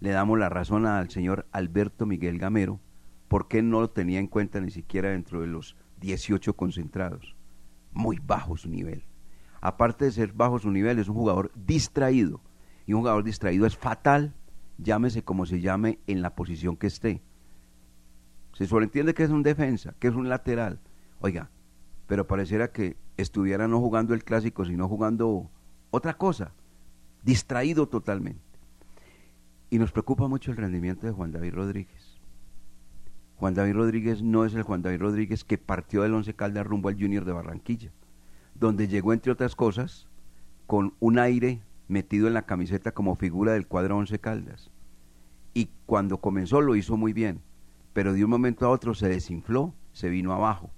le 0.00 0.10
damos 0.10 0.38
la 0.38 0.48
razón 0.48 0.86
al 0.86 1.10
señor 1.10 1.46
Alberto 1.52 2.06
Miguel 2.06 2.38
Gamero, 2.38 2.80
porque 3.28 3.62
no 3.62 3.80
lo 3.80 3.90
tenía 3.90 4.18
en 4.18 4.26
cuenta 4.26 4.60
ni 4.60 4.70
siquiera 4.70 5.10
dentro 5.10 5.42
de 5.42 5.46
los 5.46 5.76
18 6.00 6.56
concentrados. 6.56 7.36
Muy 7.92 8.18
bajo 8.18 8.56
su 8.56 8.68
nivel. 8.68 9.04
Aparte 9.60 10.06
de 10.06 10.12
ser 10.12 10.32
bajo 10.32 10.58
su 10.58 10.70
nivel, 10.70 10.98
es 10.98 11.08
un 11.08 11.14
jugador 11.14 11.52
distraído. 11.54 12.40
Y 12.86 12.94
un 12.94 13.00
jugador 13.00 13.24
distraído 13.24 13.66
es 13.66 13.76
fatal, 13.76 14.34
llámese 14.78 15.22
como 15.22 15.44
se 15.44 15.60
llame 15.60 15.98
en 16.06 16.22
la 16.22 16.34
posición 16.34 16.76
que 16.76 16.86
esté. 16.86 17.22
Se 18.54 18.66
sobreentiende 18.66 19.14
que 19.14 19.22
es 19.22 19.30
un 19.30 19.42
defensa, 19.42 19.94
que 19.98 20.08
es 20.08 20.14
un 20.14 20.28
lateral. 20.28 20.80
Oiga, 21.20 21.50
pero 22.06 22.26
pareciera 22.26 22.72
que 22.72 22.96
estuviera 23.18 23.68
no 23.68 23.80
jugando 23.80 24.14
el 24.14 24.24
clásico, 24.24 24.64
sino 24.64 24.88
jugando 24.88 25.50
otra 25.90 26.14
cosa, 26.16 26.52
distraído 27.22 27.86
totalmente. 27.86 28.49
Y 29.70 29.78
nos 29.78 29.92
preocupa 29.92 30.28
mucho 30.28 30.50
el 30.50 30.56
rendimiento 30.56 31.06
de 31.06 31.12
Juan 31.12 31.32
David 31.32 31.54
Rodríguez. 31.54 32.20
Juan 33.36 33.54
David 33.54 33.74
Rodríguez 33.74 34.22
no 34.22 34.44
es 34.44 34.52
el 34.54 34.64
Juan 34.64 34.82
David 34.82 35.00
Rodríguez 35.00 35.44
que 35.44 35.56
partió 35.56 36.02
del 36.02 36.12
Once 36.12 36.34
Caldas 36.34 36.66
rumbo 36.66 36.88
al 36.88 37.00
Junior 37.00 37.24
de 37.24 37.32
Barranquilla, 37.32 37.90
donde 38.54 38.88
llegó, 38.88 39.12
entre 39.12 39.32
otras 39.32 39.56
cosas, 39.56 40.08
con 40.66 40.94
un 41.00 41.18
aire 41.18 41.62
metido 41.88 42.26
en 42.26 42.34
la 42.34 42.42
camiseta 42.42 42.92
como 42.92 43.16
figura 43.16 43.52
del 43.52 43.66
cuadro 43.66 43.96
Once 43.96 44.18
Caldas. 44.18 44.70
Y 45.54 45.70
cuando 45.86 46.20
comenzó 46.20 46.60
lo 46.60 46.76
hizo 46.76 46.96
muy 46.96 47.12
bien, 47.12 47.40
pero 47.92 48.12
de 48.12 48.24
un 48.24 48.30
momento 48.30 48.66
a 48.66 48.70
otro 48.70 48.94
se 48.94 49.08
desinfló 49.08 49.74
se 49.92 50.08
vino 50.08 50.32
abajo. 50.32 50.70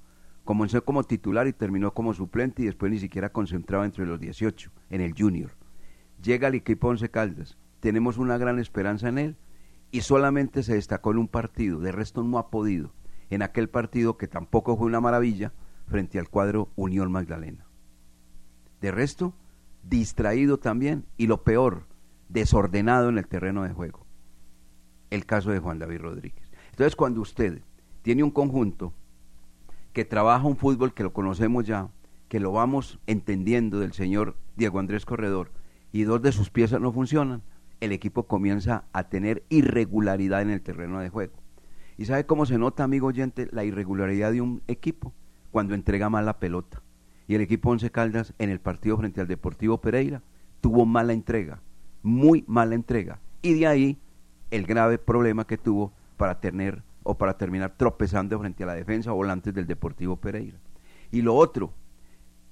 Comenzó 0.45 0.85
como 0.85 1.05
titular 1.05 1.47
y 1.47 1.53
terminó 1.53 1.95
como 1.95 2.15
suplente 2.15 2.63
y 2.63 2.67
después 2.67 2.91
ni 2.91 2.99
siquiera 2.99 3.33
concentrado 3.33 3.85
entre 3.85 4.07
los 4.07 4.19
18 4.19 4.71
en 4.91 5.01
el 5.01 5.15
Junior. 5.17 5.53
Llega 6.23 6.49
al 6.49 6.55
equipo 6.55 6.89
Once 6.89 7.09
Caldas, 7.09 7.57
tenemos 7.83 8.17
una 8.17 8.39
gran 8.39 8.61
esperanza 8.61 9.09
en 9.09 9.19
él 9.19 9.37
y 9.91 10.03
solamente 10.03 10.63
se 10.63 10.75
destacó 10.75 11.11
en 11.11 11.19
un 11.19 11.27
partido, 11.27 11.81
de 11.81 11.91
resto 11.91 12.23
no 12.23 12.39
ha 12.39 12.49
podido, 12.49 12.93
en 13.29 13.43
aquel 13.43 13.69
partido 13.69 14.17
que 14.17 14.29
tampoco 14.29 14.77
fue 14.77 14.87
una 14.87 15.01
maravilla 15.01 15.53
frente 15.89 16.21
al 16.21 16.29
cuadro 16.29 16.69
Unión 16.77 17.11
Magdalena. 17.11 17.67
De 18.81 18.93
resto, 18.93 19.35
distraído 19.83 20.59
también 20.59 21.07
y 21.17 21.27
lo 21.27 21.43
peor, 21.43 21.89
desordenado 22.29 23.09
en 23.09 23.19
el 23.19 23.27
terreno 23.27 23.65
de 23.65 23.73
juego. 23.73 24.07
El 25.11 25.27
caso 25.27 25.51
de 25.51 25.59
Juan 25.59 25.81
David 25.81 26.03
Rodríguez. 26.03 26.53
Entonces, 26.71 26.95
cuando 26.95 27.21
usted 27.21 27.63
tiene 28.03 28.23
un 28.23 28.31
conjunto 28.31 28.95
que 29.93 30.05
trabaja 30.05 30.47
un 30.47 30.57
fútbol 30.57 30.95
que 30.95 31.03
lo 31.03 31.13
conocemos 31.13 31.67
ya, 31.67 31.91
que 32.29 32.39
lo 32.39 32.53
vamos 32.53 33.01
entendiendo 33.09 33.81
del 33.81 33.93
señor 33.93 34.37
Diego 34.55 34.79
Andrés 34.79 35.05
Corredor, 35.05 35.51
y 35.91 36.05
dos 36.05 36.23
de 36.23 36.31
sus 36.31 36.49
piezas 36.49 36.81
no 36.81 36.93
funcionan, 36.93 37.43
el 37.83 37.91
equipo 37.91 38.29
comienza 38.29 38.85
a 38.93 39.09
tener 39.09 39.43
irregularidad 39.49 40.41
en 40.41 40.51
el 40.51 40.63
terreno 40.63 41.01
de 41.01 41.09
juego. 41.09 41.33
¿Y 41.99 42.05
sabe 42.05 42.27
cómo 42.27 42.47
se 42.47 42.57
nota, 42.57 42.85
amigo 42.85 43.09
oyente, 43.09 43.49
la 43.51 43.65
irregularidad 43.65 44.31
de 44.31 44.41
un 44.41 44.63
equipo? 44.69 45.13
Cuando 45.51 45.75
entrega 45.75 46.09
mal 46.09 46.25
la 46.25 46.39
pelota. 46.39 46.81
Y 47.27 47.35
el 47.35 47.41
equipo 47.41 47.71
Once 47.71 47.91
Caldas 47.91 48.35
en 48.39 48.51
el 48.51 48.61
partido 48.61 48.97
frente 48.99 49.21
al 49.21 49.27
Deportivo 49.27 49.81
Pereira 49.81 50.23
tuvo 50.61 50.87
mala 50.87 51.13
entrega, 51.13 51.61
muy 52.05 52.45
mala 52.47 52.77
entrega. 52.77 53.19
Y 53.43 53.55
de 53.55 53.67
ahí 53.67 53.99
el 54.53 54.65
grave 54.65 54.99
problema 54.99 55.45
que 55.45 55.59
tuvo 55.59 55.93
para 56.17 56.39
tener 56.39 56.85
o 57.03 57.19
para 57.19 57.37
terminar 57.37 57.77
tropezando 57.77 58.39
frente 58.39 58.63
a 58.63 58.67
la 58.67 58.75
defensa 58.75 59.11
volantes 59.11 59.55
del 59.55 59.67
Deportivo 59.67 60.19
Pereira. 60.19 60.59
Y 61.11 61.23
lo 61.23 61.35
otro, 61.35 61.75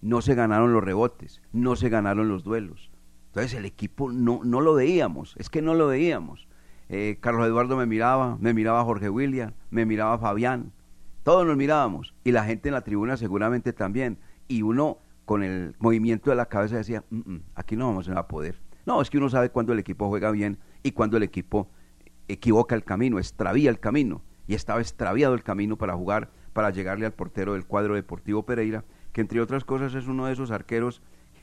no 0.02 0.22
se 0.22 0.34
ganaron 0.34 0.72
los 0.72 0.82
rebotes, 0.82 1.40
no 1.52 1.76
se 1.76 1.88
ganaron 1.88 2.28
los 2.28 2.42
duelos. 2.42 2.89
Entonces 3.30 3.54
el 3.54 3.64
equipo 3.64 4.10
no, 4.10 4.40
no 4.44 4.60
lo 4.60 4.74
veíamos, 4.74 5.34
es 5.38 5.48
que 5.48 5.62
no 5.62 5.74
lo 5.74 5.86
veíamos. 5.86 6.48
Eh, 6.88 7.18
Carlos 7.20 7.46
Eduardo 7.46 7.76
me 7.76 7.86
miraba, 7.86 8.36
me 8.40 8.52
miraba 8.52 8.82
Jorge 8.82 9.08
William, 9.08 9.52
me 9.70 9.86
miraba 9.86 10.18
Fabián, 10.18 10.72
todos 11.22 11.46
nos 11.46 11.56
mirábamos 11.56 12.12
y 12.24 12.32
la 12.32 12.44
gente 12.44 12.68
en 12.68 12.74
la 12.74 12.82
tribuna 12.82 13.16
seguramente 13.16 13.72
también. 13.72 14.18
Y 14.48 14.62
uno 14.62 14.98
con 15.26 15.44
el 15.44 15.76
movimiento 15.78 16.30
de 16.30 16.36
la 16.36 16.46
cabeza 16.46 16.76
decía, 16.76 17.04
"Mm, 17.10 17.18
mm, 17.18 17.42
aquí 17.54 17.76
no 17.76 17.86
vamos 17.86 18.08
a 18.08 18.26
poder. 18.26 18.60
No, 18.84 19.00
es 19.00 19.10
que 19.10 19.18
uno 19.18 19.28
sabe 19.28 19.50
cuándo 19.50 19.72
el 19.72 19.78
equipo 19.78 20.08
juega 20.08 20.32
bien 20.32 20.58
y 20.82 20.90
cuándo 20.90 21.16
el 21.16 21.22
equipo 21.22 21.70
equivoca 22.26 22.74
el 22.74 22.82
camino, 22.82 23.18
extravía 23.18 23.70
el 23.70 23.78
camino. 23.78 24.22
Y 24.48 24.54
estaba 24.54 24.80
extraviado 24.80 25.34
el 25.34 25.44
camino 25.44 25.76
para 25.76 25.94
jugar, 25.94 26.32
para 26.52 26.70
llegarle 26.70 27.06
al 27.06 27.12
portero 27.12 27.52
del 27.52 27.66
cuadro 27.66 27.94
deportivo 27.94 28.44
Pereira, 28.44 28.84
que 29.12 29.20
entre 29.20 29.40
otras 29.40 29.64
cosas 29.64 29.94
es 29.94 30.08
uno 30.08 30.26
de 30.26 30.32
esos 30.32 30.50
arqueros 30.50 31.02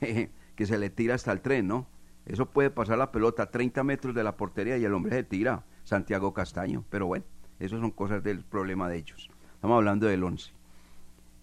que 0.58 0.66
se 0.66 0.76
le 0.76 0.90
tira 0.90 1.14
hasta 1.14 1.30
el 1.30 1.40
tren, 1.40 1.68
¿no? 1.68 1.86
Eso 2.26 2.46
puede 2.46 2.68
pasar 2.68 2.98
la 2.98 3.12
pelota 3.12 3.44
a 3.44 3.50
30 3.52 3.84
metros 3.84 4.12
de 4.12 4.24
la 4.24 4.36
portería 4.36 4.76
y 4.76 4.84
el 4.84 4.92
hombre 4.92 5.12
se 5.12 5.22
tira, 5.22 5.64
Santiago 5.84 6.34
Castaño. 6.34 6.84
Pero 6.90 7.06
bueno, 7.06 7.24
eso 7.60 7.78
son 7.78 7.92
cosas 7.92 8.24
del 8.24 8.42
problema 8.42 8.88
de 8.88 8.96
ellos. 8.96 9.30
Estamos 9.54 9.76
hablando 9.76 10.08
del 10.08 10.24
11. 10.24 10.50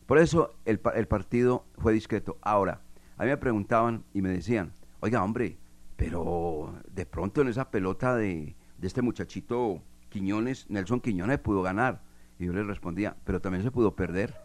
Por 0.06 0.18
eso 0.18 0.54
el, 0.66 0.82
el 0.96 1.08
partido 1.08 1.64
fue 1.78 1.94
discreto. 1.94 2.38
Ahora, 2.42 2.82
a 3.16 3.24
mí 3.24 3.30
me 3.30 3.38
preguntaban 3.38 4.04
y 4.14 4.22
me 4.22 4.28
decían, 4.32 4.74
oiga 5.00 5.24
hombre, 5.24 5.58
pero 5.96 6.78
de 6.92 7.06
pronto 7.06 7.40
en 7.40 7.48
esa 7.48 7.72
pelota 7.72 8.18
de, 8.18 8.58
de 8.78 8.88
este 8.88 9.02
muchachito 9.02 9.82
Quiñones, 10.10 10.70
Nelson 10.70 11.00
Quiñones 11.00 11.40
pudo 11.40 11.62
ganar. 11.62 12.02
Y 12.38 12.48
yo 12.48 12.52
les 12.52 12.68
respondía, 12.68 13.16
pero 13.24 13.40
también 13.40 13.64
se 13.64 13.72
pudo 13.72 13.96
perder. 13.96 14.36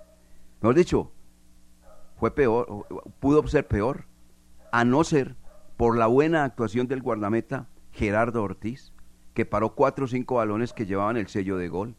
Mejor 0.61 0.77
dicho, 0.77 1.11
fue 2.15 2.33
peor, 2.33 2.87
pudo 3.19 3.45
ser 3.49 3.67
peor, 3.67 4.05
a 4.73 4.85
no 4.85 5.05
ser 5.05 5.37
por 5.77 5.97
la 5.97 6.07
buena 6.07 6.45
actuación 6.45 6.87
del 6.87 7.03
guardameta 7.03 7.69
Gerardo 7.93 8.43
Ortiz, 8.43 8.93
que 9.35 9.47
paró 9.47 9.75
cuatro 9.75 10.05
o 10.05 10.09
cinco 10.09 10.37
balones 10.37 10.73
que 10.73 10.87
llevaban 10.87 11.17
el 11.17 11.29
sello 11.29 11.57
de 11.57 11.69
gol. 11.69 11.97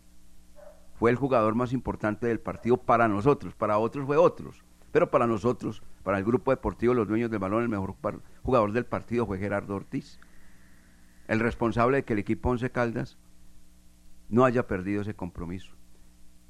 Fue 0.94 1.10
el 1.10 1.18
jugador 1.18 1.56
más 1.56 1.74
importante 1.74 2.28
del 2.28 2.40
partido 2.40 2.78
para 2.78 3.08
nosotros, 3.08 3.56
para 3.56 3.78
otros 3.78 4.06
fue 4.06 4.18
otros, 4.18 4.64
pero 4.92 5.10
para 5.10 5.28
nosotros, 5.28 5.82
para 6.04 6.18
el 6.18 6.24
grupo 6.24 6.52
deportivo, 6.52 6.94
los 6.94 7.08
dueños 7.08 7.32
del 7.32 7.40
balón, 7.40 7.64
el 7.64 7.70
mejor 7.70 7.96
jugador 8.44 8.72
del 8.72 8.86
partido 8.86 9.26
fue 9.26 9.40
Gerardo 9.40 9.76
Ortiz, 9.76 10.20
el 11.28 11.40
responsable 11.40 11.98
de 11.98 12.04
que 12.04 12.14
el 12.14 12.20
equipo 12.20 12.50
Once 12.50 12.70
Caldas 12.70 13.18
no 14.30 14.46
haya 14.46 14.68
perdido 14.68 15.02
ese 15.02 15.16
compromiso 15.16 15.76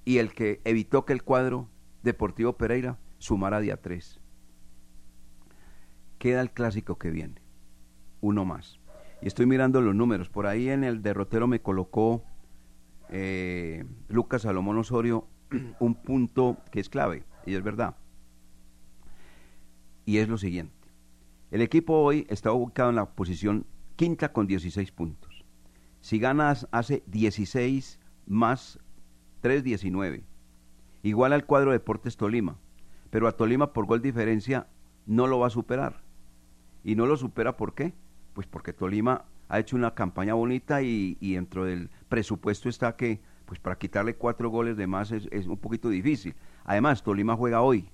y 0.05 0.17
el 0.17 0.33
que 0.33 0.61
evitó 0.65 1.05
que 1.05 1.13
el 1.13 1.23
cuadro 1.23 1.69
Deportivo 2.03 2.53
Pereira 2.57 2.97
sumara 3.19 3.59
día 3.59 3.77
3. 3.77 4.19
Queda 6.21 6.41
el 6.41 6.51
clásico 6.51 6.99
que 6.99 7.09
viene, 7.09 7.41
uno 8.19 8.45
más. 8.45 8.79
Y 9.23 9.27
estoy 9.27 9.47
mirando 9.47 9.81
los 9.81 9.95
números. 9.95 10.29
Por 10.29 10.45
ahí 10.45 10.69
en 10.69 10.83
el 10.83 11.01
derrotero 11.01 11.47
me 11.47 11.63
colocó 11.63 12.23
eh, 13.09 13.85
Lucas 14.07 14.43
Salomón 14.43 14.77
Osorio 14.77 15.27
un 15.79 15.95
punto 15.95 16.57
que 16.71 16.79
es 16.79 16.89
clave, 16.89 17.23
y 17.47 17.55
es 17.55 17.63
verdad. 17.63 17.95
Y 20.05 20.19
es 20.19 20.29
lo 20.29 20.37
siguiente. 20.37 20.75
El 21.49 21.63
equipo 21.63 21.95
hoy 21.95 22.27
está 22.29 22.51
ubicado 22.51 22.91
en 22.91 22.97
la 22.97 23.09
posición 23.09 23.65
quinta 23.95 24.31
con 24.31 24.45
16 24.45 24.91
puntos. 24.91 25.43
Si 26.01 26.19
ganas 26.19 26.67
hace 26.71 27.01
16 27.07 27.99
más 28.27 28.77
3, 29.39 29.63
19. 29.63 30.23
Igual 31.01 31.33
al 31.33 31.47
cuadro 31.47 31.71
Deportes 31.71 32.15
Tolima. 32.15 32.59
Pero 33.09 33.27
a 33.27 33.31
Tolima 33.31 33.73
por 33.73 33.87
gol 33.87 34.03
diferencia 34.03 34.67
no 35.07 35.25
lo 35.25 35.39
va 35.39 35.47
a 35.47 35.49
superar. 35.49 36.10
Y 36.83 36.95
no 36.95 37.05
lo 37.05 37.17
supera 37.17 37.55
¿por 37.57 37.73
qué? 37.73 37.93
Pues 38.33 38.47
porque 38.47 38.73
Tolima 38.73 39.25
ha 39.49 39.59
hecho 39.59 39.75
una 39.75 39.93
campaña 39.93 40.33
bonita 40.33 40.81
y, 40.81 41.17
y 41.19 41.33
dentro 41.35 41.65
del 41.65 41.89
presupuesto 42.09 42.69
está 42.69 42.95
que 42.95 43.19
pues 43.45 43.59
para 43.59 43.77
quitarle 43.77 44.15
cuatro 44.15 44.49
goles 44.49 44.77
de 44.77 44.87
más 44.87 45.11
es, 45.11 45.27
es 45.31 45.45
un 45.47 45.57
poquito 45.57 45.89
difícil. 45.89 46.35
Además, 46.63 47.03
Tolima 47.03 47.35
juega 47.35 47.61
hoy 47.61 47.89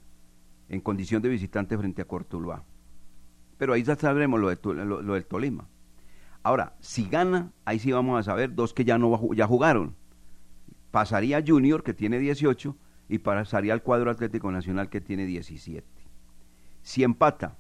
en 0.69 0.81
condición 0.81 1.21
de 1.23 1.29
visitante 1.29 1.75
frente 1.77 2.03
a 2.03 2.05
Cortuluá. 2.05 2.63
Pero 3.57 3.73
ahí 3.73 3.81
ya 3.81 3.95
sabremos 3.95 4.39
lo, 4.39 4.49
de, 4.49 4.59
lo- 4.85 5.01
lo 5.01 5.13
del 5.15 5.25
Tolima. 5.25 5.67
Ahora, 6.43 6.75
si 6.79 7.09
gana, 7.09 7.51
ahí 7.65 7.79
sí 7.79 7.91
vamos 7.91 8.19
a 8.19 8.23
saber 8.23 8.53
dos 8.53 8.73
que 8.73 8.85
ya 8.85 8.99
no 8.99 9.33
ya 9.33 9.47
jugaron. 9.47 9.95
Pasaría 10.91 11.43
Junior, 11.45 11.83
que 11.83 11.93
tiene 11.93 12.19
18, 12.19 12.75
y 13.09 13.17
pasaría 13.19 13.73
al 13.73 13.81
cuadro 13.81 14.11
Atlético 14.11 14.51
Nacional, 14.51 14.89
que 14.89 15.01
tiene 15.01 15.25
17. 15.25 15.85
Si 16.83 17.03
empata, 17.03 17.57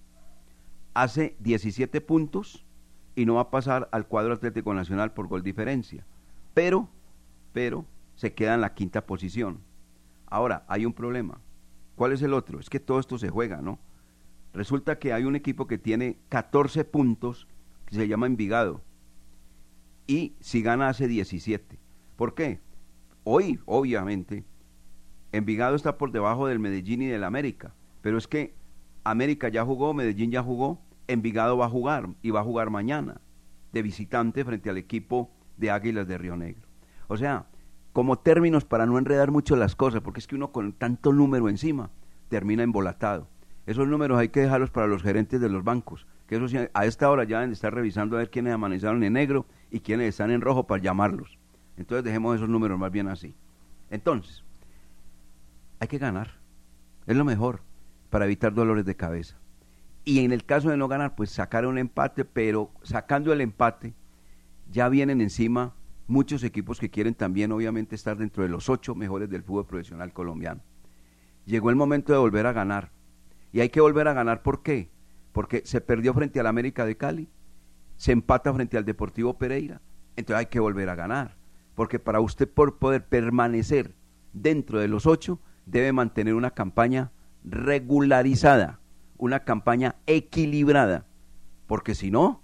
hace 0.97 1.35
17 1.41 2.01
puntos 2.01 2.65
y 3.15 3.27
no 3.27 3.35
va 3.35 3.41
a 3.41 3.51
pasar 3.51 3.87
al 3.91 4.07
cuadro 4.07 4.33
Atlético 4.33 4.73
Nacional 4.73 5.13
por 5.13 5.27
gol 5.27 5.43
diferencia. 5.43 6.07
Pero, 6.55 6.89
pero, 7.53 7.85
se 8.15 8.33
queda 8.33 8.55
en 8.55 8.61
la 8.61 8.73
quinta 8.73 9.05
posición. 9.05 9.59
Ahora, 10.25 10.65
hay 10.67 10.87
un 10.87 10.93
problema. 10.93 11.39
¿Cuál 11.95 12.13
es 12.13 12.23
el 12.23 12.33
otro? 12.33 12.59
Es 12.59 12.71
que 12.71 12.79
todo 12.79 12.99
esto 12.99 13.19
se 13.19 13.29
juega, 13.29 13.61
¿no? 13.61 13.77
Resulta 14.53 14.97
que 14.97 15.13
hay 15.13 15.25
un 15.25 15.35
equipo 15.35 15.67
que 15.67 15.77
tiene 15.77 16.17
14 16.29 16.83
puntos, 16.83 17.47
que 17.85 17.95
se 17.95 18.07
llama 18.07 18.25
Envigado, 18.25 18.81
y 20.07 20.35
si 20.39 20.63
gana 20.63 20.89
hace 20.89 21.07
17. 21.07 21.77
¿Por 22.15 22.33
qué? 22.33 22.59
Hoy, 23.23 23.59
obviamente, 23.65 24.45
Envigado 25.31 25.75
está 25.75 25.99
por 25.99 26.11
debajo 26.11 26.47
del 26.47 26.57
Medellín 26.57 27.03
y 27.03 27.07
del 27.07 27.23
América, 27.23 27.75
pero 28.01 28.17
es 28.17 28.27
que 28.27 28.55
América 29.03 29.49
ya 29.49 29.63
jugó, 29.63 29.93
Medellín 29.93 30.31
ya 30.31 30.41
jugó, 30.41 30.86
Envigado 31.07 31.57
va 31.57 31.65
a 31.65 31.69
jugar 31.69 32.09
y 32.21 32.31
va 32.31 32.41
a 32.41 32.43
jugar 32.43 32.69
mañana 32.69 33.21
de 33.71 33.81
visitante 33.81 34.43
frente 34.43 34.69
al 34.69 34.77
equipo 34.77 35.31
de 35.57 35.71
Águilas 35.71 36.07
de 36.07 36.17
Río 36.17 36.35
Negro. 36.35 36.67
O 37.07 37.17
sea, 37.17 37.47
como 37.93 38.19
términos 38.19 38.65
para 38.65 38.85
no 38.85 38.97
enredar 38.97 39.31
mucho 39.31 39.55
las 39.55 39.75
cosas, 39.75 40.01
porque 40.01 40.19
es 40.19 40.27
que 40.27 40.35
uno 40.35 40.51
con 40.51 40.73
tanto 40.73 41.13
número 41.13 41.49
encima 41.49 41.89
termina 42.29 42.63
embolatado. 42.63 43.27
Esos 43.65 43.87
números 43.87 44.19
hay 44.19 44.29
que 44.29 44.41
dejarlos 44.41 44.69
para 44.69 44.87
los 44.87 45.01
gerentes 45.01 45.41
de 45.41 45.49
los 45.49 45.63
bancos, 45.63 46.05
que 46.27 46.35
eso 46.35 46.45
a 46.73 46.85
esta 46.85 47.09
hora 47.09 47.23
ya 47.23 47.37
deben 47.37 47.49
de 47.49 47.55
estar 47.55 47.73
revisando 47.73 48.15
a 48.15 48.19
ver 48.19 48.29
quiénes 48.29 48.53
amanecieron 48.53 49.03
en 49.03 49.13
negro 49.13 49.45
y 49.71 49.79
quiénes 49.79 50.09
están 50.09 50.31
en 50.31 50.41
rojo 50.41 50.67
para 50.67 50.81
llamarlos. 50.81 51.37
Entonces 51.75 52.03
dejemos 52.03 52.35
esos 52.35 52.49
números 52.49 52.77
más 52.77 52.91
bien 52.91 53.07
así. 53.07 53.33
Entonces, 53.89 54.43
hay 55.79 55.87
que 55.87 55.97
ganar. 55.97 56.31
Es 57.05 57.15
lo 57.15 57.25
mejor 57.25 57.61
para 58.09 58.25
evitar 58.25 58.53
dolores 58.53 58.85
de 58.85 58.95
cabeza. 58.95 59.37
Y 60.07 60.23
en 60.23 60.31
el 60.31 60.45
caso 60.45 60.69
de 60.69 60.77
no 60.77 60.87
ganar, 60.87 61.15
pues 61.15 61.31
sacar 61.31 61.65
un 61.65 61.77
empate, 61.77 62.23
pero 62.23 62.71
sacando 62.81 63.33
el 63.33 63.41
empate, 63.41 63.93
ya 64.71 64.87
vienen 64.87 65.19
encima 65.19 65.75
muchos 66.07 66.45
equipos 66.45 66.79
que 66.79 66.89
quieren 66.89 67.13
también, 67.13 67.51
obviamente, 67.51 67.93
estar 67.93 68.15
dentro 68.15 68.41
de 68.41 68.47
los 68.47 68.69
ocho 68.69 68.95
mejores 68.95 69.29
del 69.29 69.43
fútbol 69.43 69.65
profesional 69.65 70.13
colombiano. 70.13 70.61
Llegó 71.43 71.71
el 71.71 71.75
momento 71.75 72.13
de 72.13 72.19
volver 72.19 72.45
a 72.47 72.53
ganar. 72.53 72.89
Y 73.51 73.59
hay 73.59 73.67
que 73.67 73.81
volver 73.81 74.07
a 74.07 74.13
ganar, 74.13 74.43
¿por 74.43 74.63
qué? 74.63 74.89
Porque 75.33 75.63
se 75.65 75.81
perdió 75.81 76.13
frente 76.13 76.39
al 76.39 76.47
América 76.47 76.85
de 76.85 76.95
Cali, 76.95 77.27
se 77.97 78.13
empata 78.13 78.53
frente 78.53 78.77
al 78.77 78.85
Deportivo 78.85 79.37
Pereira, 79.37 79.81
entonces 80.15 80.39
hay 80.39 80.45
que 80.45 80.61
volver 80.61 80.87
a 80.87 80.95
ganar. 80.95 81.35
Porque 81.75 81.99
para 81.99 82.21
usted 82.21 82.49
por 82.49 82.79
poder 82.79 83.05
permanecer 83.05 83.93
dentro 84.31 84.79
de 84.79 84.87
los 84.87 85.05
ocho, 85.05 85.41
debe 85.65 85.91
mantener 85.91 86.33
una 86.33 86.51
campaña 86.51 87.11
regularizada, 87.43 88.79
una 89.17 89.41
campaña 89.41 89.95
equilibrada, 90.05 91.05
porque 91.65 91.95
si 91.95 92.11
no, 92.11 92.41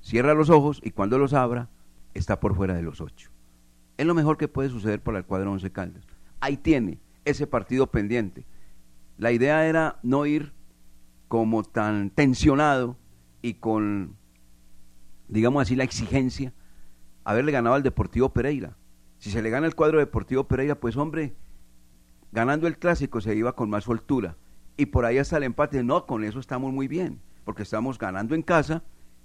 cierra 0.00 0.34
los 0.34 0.50
ojos 0.50 0.80
y 0.82 0.90
cuando 0.90 1.18
los 1.18 1.32
abra, 1.32 1.68
está 2.14 2.40
por 2.40 2.54
fuera 2.54 2.74
de 2.74 2.82
los 2.82 3.00
ocho. 3.00 3.30
Es 3.96 4.06
lo 4.06 4.14
mejor 4.14 4.36
que 4.36 4.48
puede 4.48 4.68
suceder 4.68 5.02
para 5.02 5.18
el 5.18 5.24
cuadro 5.24 5.52
Once 5.52 5.70
Caldas. 5.70 6.06
Ahí 6.40 6.56
tiene 6.56 6.98
ese 7.24 7.46
partido 7.46 7.86
pendiente. 7.90 8.46
La 9.18 9.32
idea 9.32 9.66
era 9.66 9.98
no 10.02 10.26
ir 10.26 10.52
como 11.28 11.64
tan 11.64 12.10
tensionado 12.10 12.96
y 13.42 13.54
con, 13.54 14.16
digamos 15.28 15.62
así, 15.62 15.76
la 15.76 15.84
exigencia, 15.84 16.52
haberle 17.24 17.52
ganado 17.52 17.74
al 17.74 17.82
Deportivo 17.82 18.32
Pereira. 18.32 18.76
Si 19.18 19.30
se 19.30 19.42
le 19.42 19.50
gana 19.50 19.66
el 19.66 19.74
cuadro 19.74 19.98
Deportivo 19.98 20.44
Pereira, 20.44 20.78
pues 20.78 20.96
hombre, 20.96 21.34
ganando 22.32 22.66
el 22.66 22.78
clásico 22.78 23.20
se 23.20 23.34
iba 23.34 23.54
con 23.54 23.70
más 23.70 23.84
soltura. 23.84 24.36
Y 24.76 24.86
por 24.86 25.04
ahí 25.04 25.18
hasta 25.18 25.36
el 25.38 25.44
empate, 25.44 25.82
no, 25.82 26.06
con 26.06 26.24
eso 26.24 26.38
estamos 26.38 26.72
muy 26.72 26.88
bien, 26.88 27.20
porque 27.44 27.62
estamos 27.62 27.98
ganando 27.98 28.34
en 28.34 28.42
casa 28.42 28.82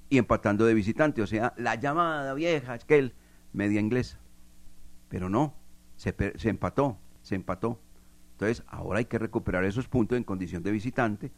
y 0.10 0.18
empatando 0.18 0.66
de 0.66 0.74
visitante. 0.74 1.22
O 1.22 1.28
sea, 1.28 1.54
la 1.58 1.76
llamada 1.76 2.34
vieja, 2.34 2.76
es 2.76 2.86
que 2.86 2.98
él, 2.98 3.16
media 3.54 3.80
inglesa. 3.80 4.20
Pero 5.10 5.30
no, 5.30 5.56
se, 5.96 6.16
se 6.38 6.50
empató, 6.50 6.98
se 7.22 7.36
empató. 7.36 7.80
Entonces, 8.34 8.64
ahora 8.68 9.00
hay 9.00 9.06
que 9.06 9.20
recuperar 9.20 9.66
esos 9.66 9.88
puntos 9.88 10.18
en 10.18 10.24
condición 10.24 10.64
de 10.64 10.72
visitante 10.72 11.32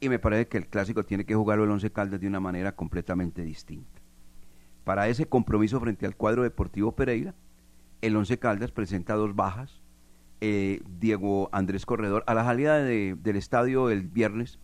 y 0.00 0.08
me 0.08 0.18
parece 0.18 0.48
que 0.48 0.58
el 0.58 0.68
clásico 0.68 1.04
tiene 1.04 1.24
que 1.24 1.34
jugarlo 1.34 1.64
el 1.64 1.70
Once 1.70 1.90
Caldas 1.90 2.20
de 2.20 2.26
una 2.26 2.40
manera 2.40 2.74
completamente 2.74 3.42
distinta. 3.42 4.00
Para 4.84 5.08
ese 5.08 5.26
compromiso 5.26 5.80
frente 5.80 6.06
al 6.06 6.16
cuadro 6.16 6.42
deportivo 6.42 6.92
Pereira, 6.92 7.34
el 8.00 8.16
Once 8.16 8.38
Caldas 8.38 8.70
presenta 8.70 9.14
dos 9.14 9.34
bajas. 9.34 9.82
Eh, 10.40 10.80
Diego 11.00 11.48
Andrés 11.52 11.84
Corredor, 11.84 12.22
a 12.26 12.34
la 12.34 12.44
salida 12.44 12.78
de- 12.78 13.16
del 13.20 13.36
estadio 13.36 13.90
el 13.90 14.02
viernes, 14.02 14.60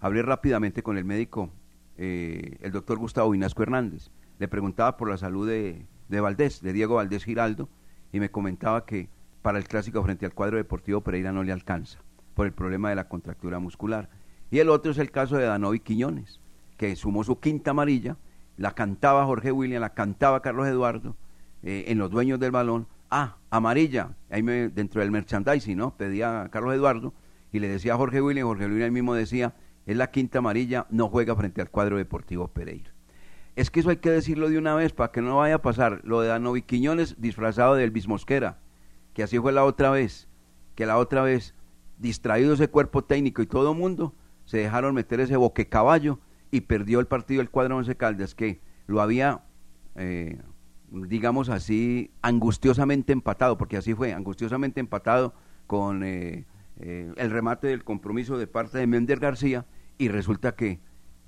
hablé 0.00 0.20
rápidamente 0.22 0.82
con 0.82 0.98
el 0.98 1.04
médico, 1.04 1.50
eh, 1.96 2.58
el 2.60 2.72
doctor 2.72 2.98
Gustavo 2.98 3.30
Vinasco 3.30 3.62
Hernández. 3.62 4.10
Le 4.38 4.48
preguntaba 4.48 4.96
por 4.98 5.08
la 5.08 5.16
salud 5.16 5.48
de, 5.48 5.86
de 6.08 6.20
Valdés, 6.20 6.60
de 6.60 6.72
Diego 6.74 6.96
Valdés 6.96 7.24
Giraldo, 7.24 7.68
y 8.12 8.20
me 8.20 8.30
comentaba 8.30 8.84
que 8.84 9.08
para 9.40 9.58
el 9.58 9.64
clásico 9.64 10.02
frente 10.02 10.26
al 10.26 10.34
cuadro 10.34 10.56
deportivo 10.58 11.00
Pereira 11.00 11.32
no 11.32 11.42
le 11.42 11.52
alcanza 11.52 12.00
por 12.34 12.46
el 12.46 12.52
problema 12.52 12.90
de 12.90 12.96
la 12.96 13.08
contractura 13.08 13.58
muscular. 13.58 14.10
Y 14.50 14.58
el 14.58 14.68
otro 14.68 14.92
es 14.92 14.98
el 14.98 15.10
caso 15.10 15.36
de 15.36 15.44
Danovi 15.44 15.80
Quiñones, 15.80 16.40
que 16.76 16.96
sumó 16.96 17.24
su 17.24 17.40
quinta 17.40 17.70
amarilla, 17.70 18.16
la 18.56 18.72
cantaba 18.72 19.24
Jorge 19.24 19.52
William, 19.52 19.80
la 19.80 19.94
cantaba 19.94 20.42
Carlos 20.42 20.66
Eduardo, 20.66 21.16
eh, 21.62 21.84
en 21.88 21.98
los 21.98 22.10
dueños 22.10 22.38
del 22.40 22.50
balón. 22.50 22.86
Ah, 23.16 23.36
amarilla, 23.48 24.16
ahí 24.28 24.42
me, 24.42 24.70
dentro 24.70 25.00
del 25.00 25.12
merchandising, 25.12 25.78
¿no? 25.78 25.96
Pedía 25.96 26.42
a 26.42 26.48
Carlos 26.48 26.74
Eduardo 26.74 27.14
y 27.52 27.60
le 27.60 27.68
decía 27.68 27.94
a 27.94 27.96
Jorge 27.96 28.20
William, 28.20 28.48
Jorge 28.48 28.66
William 28.66 28.92
mismo 28.92 29.14
decía, 29.14 29.54
es 29.86 29.96
la 29.96 30.10
quinta 30.10 30.38
amarilla, 30.38 30.88
no 30.90 31.08
juega 31.08 31.36
frente 31.36 31.60
al 31.60 31.70
cuadro 31.70 31.96
deportivo 31.96 32.48
Pereira. 32.48 32.90
Es 33.54 33.70
que 33.70 33.78
eso 33.78 33.90
hay 33.90 33.98
que 33.98 34.10
decirlo 34.10 34.50
de 34.50 34.58
una 34.58 34.74
vez 34.74 34.92
para 34.92 35.12
que 35.12 35.22
no 35.22 35.36
vaya 35.36 35.54
a 35.54 35.62
pasar 35.62 36.00
lo 36.02 36.22
de 36.22 36.26
Danovi 36.26 36.62
Quiñones 36.62 37.20
disfrazado 37.20 37.76
de 37.76 37.84
Elvis 37.84 38.08
Mosquera, 38.08 38.58
que 39.12 39.22
así 39.22 39.38
fue 39.38 39.52
la 39.52 39.62
otra 39.62 39.90
vez, 39.90 40.26
que 40.74 40.84
la 40.84 40.98
otra 40.98 41.22
vez, 41.22 41.54
distraído 41.98 42.54
ese 42.54 42.66
cuerpo 42.66 43.04
técnico 43.04 43.42
y 43.42 43.46
todo 43.46 43.74
mundo, 43.74 44.12
se 44.44 44.58
dejaron 44.58 44.92
meter 44.92 45.20
ese 45.20 45.36
boquecaballo 45.36 46.18
y 46.50 46.62
perdió 46.62 46.98
el 46.98 47.06
partido 47.06 47.42
el 47.42 47.50
cuadro 47.50 47.76
Once 47.76 47.94
Caldas, 47.94 48.34
que 48.34 48.60
lo 48.88 49.00
había, 49.00 49.44
eh, 49.94 50.40
digamos 50.94 51.48
así, 51.48 52.10
angustiosamente 52.22 53.12
empatado, 53.12 53.58
porque 53.58 53.76
así 53.76 53.94
fue, 53.94 54.12
angustiosamente 54.12 54.80
empatado 54.80 55.34
con 55.66 56.04
eh, 56.04 56.46
eh, 56.80 57.12
el 57.16 57.30
remate 57.30 57.66
del 57.68 57.84
compromiso 57.84 58.38
de 58.38 58.46
parte 58.46 58.78
de 58.78 58.86
Mender 58.86 59.18
García, 59.18 59.66
y 59.98 60.08
resulta 60.08 60.54
que 60.54 60.80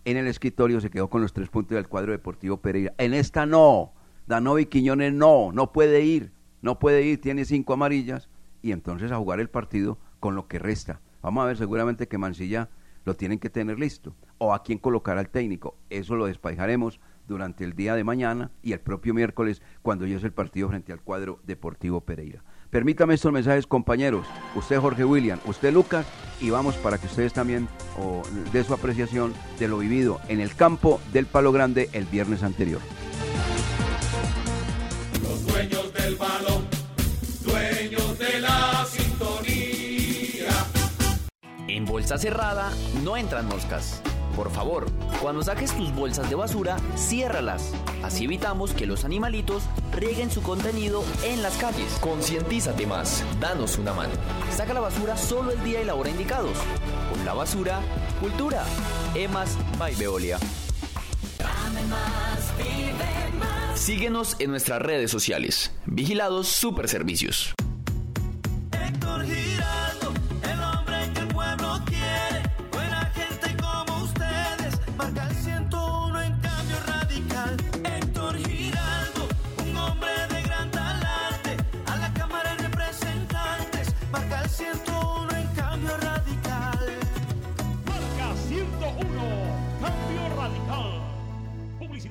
en 0.04 0.16
el 0.16 0.26
escritorio 0.26 0.80
se 0.80 0.90
quedó 0.90 1.08
con 1.08 1.22
los 1.22 1.32
tres 1.32 1.48
puntos 1.48 1.76
del 1.76 1.88
cuadro 1.88 2.12
deportivo 2.12 2.58
Pereira. 2.58 2.94
En 2.98 3.14
esta 3.14 3.46
no, 3.46 3.92
Danovi 4.26 4.66
Quiñones 4.66 5.12
no, 5.12 5.52
no 5.52 5.72
puede 5.72 6.02
ir, 6.02 6.32
no 6.62 6.78
puede 6.78 7.02
ir, 7.02 7.20
tiene 7.20 7.44
cinco 7.44 7.72
amarillas, 7.72 8.28
y 8.62 8.72
entonces 8.72 9.12
a 9.12 9.16
jugar 9.16 9.40
el 9.40 9.48
partido 9.48 9.98
con 10.20 10.34
lo 10.34 10.48
que 10.48 10.58
resta. 10.58 11.00
Vamos 11.22 11.42
a 11.42 11.46
ver, 11.46 11.56
seguramente 11.56 12.08
que 12.08 12.18
Mancilla 12.18 12.68
lo 13.04 13.14
tienen 13.14 13.38
que 13.38 13.50
tener 13.50 13.78
listo. 13.78 14.14
O 14.38 14.52
a 14.52 14.62
quién 14.62 14.78
colocar 14.78 15.16
al 15.18 15.30
técnico. 15.30 15.76
Eso 15.90 16.16
lo 16.16 16.26
despejaremos 16.26 17.00
durante 17.26 17.64
el 17.64 17.74
día 17.74 17.94
de 17.94 18.04
mañana 18.04 18.50
y 18.62 18.72
el 18.72 18.80
propio 18.80 19.14
miércoles 19.14 19.62
cuando 19.82 20.06
llegue 20.06 20.26
el 20.26 20.32
partido 20.32 20.68
frente 20.68 20.92
al 20.92 21.00
cuadro 21.00 21.40
Deportivo 21.44 22.00
Pereira. 22.00 22.42
Permítame 22.70 23.14
estos 23.14 23.32
mensajes, 23.32 23.66
compañeros. 23.66 24.26
Usted, 24.54 24.78
Jorge 24.78 25.04
William, 25.04 25.38
usted, 25.46 25.72
Lucas, 25.72 26.06
y 26.40 26.50
vamos 26.50 26.76
para 26.76 26.98
que 26.98 27.06
ustedes 27.06 27.32
también 27.32 27.68
o, 27.98 28.22
de 28.52 28.64
su 28.64 28.74
apreciación 28.74 29.32
de 29.58 29.68
lo 29.68 29.78
vivido 29.78 30.20
en 30.28 30.40
el 30.40 30.54
campo 30.54 31.00
del 31.12 31.26
Palo 31.26 31.52
Grande 31.52 31.88
el 31.92 32.04
viernes 32.06 32.42
anterior. 32.42 32.80
Los 35.22 35.46
dueños 35.46 35.92
del 35.94 36.16
balón, 36.16 36.66
dueños 37.44 38.18
de 38.18 38.40
la 38.40 38.84
sintonía. 38.86 40.50
En 41.68 41.84
bolsa 41.84 42.18
cerrada 42.18 42.70
no 43.04 43.16
entran 43.16 43.46
moscas. 43.46 44.02
Por 44.36 44.50
favor, 44.50 44.86
cuando 45.22 45.42
saques 45.42 45.74
tus 45.74 45.94
bolsas 45.94 46.28
de 46.28 46.36
basura, 46.36 46.76
ciérralas. 46.94 47.72
Así 48.02 48.24
evitamos 48.24 48.72
que 48.72 48.86
los 48.86 49.06
animalitos 49.06 49.62
rieguen 49.92 50.30
su 50.30 50.42
contenido 50.42 51.02
en 51.24 51.42
las 51.42 51.56
calles. 51.56 51.90
Concientízate 52.00 52.86
más, 52.86 53.24
danos 53.40 53.78
una 53.78 53.94
mano. 53.94 54.12
Saca 54.54 54.74
la 54.74 54.80
basura 54.80 55.16
solo 55.16 55.52
el 55.52 55.64
día 55.64 55.80
y 55.80 55.86
la 55.86 55.94
hora 55.94 56.10
indicados. 56.10 56.58
Con 57.10 57.24
la 57.24 57.32
basura, 57.32 57.80
cultura. 58.20 58.62
Emas 59.14 59.56
by 59.78 59.94
Veolia. 59.94 60.38
Síguenos 63.74 64.36
en 64.38 64.50
nuestras 64.50 64.82
redes 64.82 65.10
sociales. 65.10 65.72
Vigilados 65.86 66.48
Super 66.48 66.88
Servicios. 66.88 67.54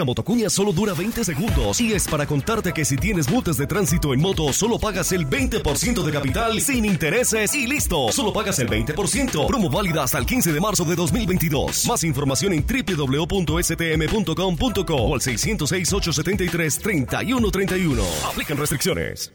Esta 0.00 0.06
motocuña 0.06 0.48
solo 0.48 0.72
dura 0.72 0.94
20 0.94 1.26
segundos 1.26 1.78
y 1.78 1.92
es 1.92 2.08
para 2.08 2.26
contarte 2.26 2.72
que 2.72 2.86
si 2.86 2.96
tienes 2.96 3.28
multas 3.28 3.58
de 3.58 3.66
tránsito 3.66 4.14
en 4.14 4.22
moto, 4.22 4.50
solo 4.50 4.78
pagas 4.78 5.12
el 5.12 5.28
20% 5.28 6.02
de 6.02 6.10
capital 6.10 6.58
sin 6.62 6.86
intereses 6.86 7.54
y 7.54 7.66
listo. 7.66 8.10
Solo 8.10 8.32
pagas 8.32 8.58
el 8.60 8.70
20%. 8.70 9.46
Promo 9.46 9.68
válida 9.68 10.02
hasta 10.02 10.16
el 10.16 10.24
15 10.24 10.54
de 10.54 10.60
marzo 10.60 10.86
de 10.86 10.96
2022. 10.96 11.86
Más 11.86 12.02
información 12.04 12.54
en 12.54 12.64
www.stm.com.co 12.66 13.74
o 14.94 15.14
al 15.14 15.20
606-873-3131. 15.20 18.02
Aplican 18.26 18.56
restricciones. 18.56 19.34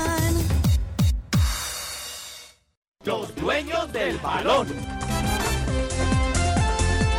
Del 4.05 4.17
balón. 4.17 4.67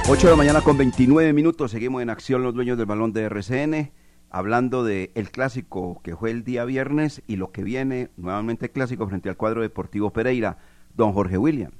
8 0.09 0.27
de 0.27 0.31
la 0.31 0.37
mañana 0.37 0.61
con 0.63 0.77
29 0.77 1.33
minutos, 1.33 1.71
seguimos 1.71 2.03
en 2.03 2.11
acción 2.11 2.43
los 2.43 2.55
dueños 2.55 2.77
del 2.77 2.87
balón 2.87 3.13
de 3.13 3.23
RCN, 3.23 3.93
hablando 4.31 4.83
de 4.83 5.13
el 5.15 5.31
clásico 5.31 6.01
que 6.03 6.17
fue 6.17 6.33
el 6.33 6.43
día 6.43 6.65
viernes 6.65 7.23
y 7.29 7.37
lo 7.37 7.53
que 7.53 7.63
viene, 7.63 8.11
nuevamente 8.17 8.71
clásico 8.71 9.07
frente 9.07 9.29
al 9.29 9.37
cuadro 9.37 9.63
deportivo 9.63 10.13
Pereira, 10.13 10.59
don 10.97 11.13
Jorge 11.13 11.39
William. 11.39 11.71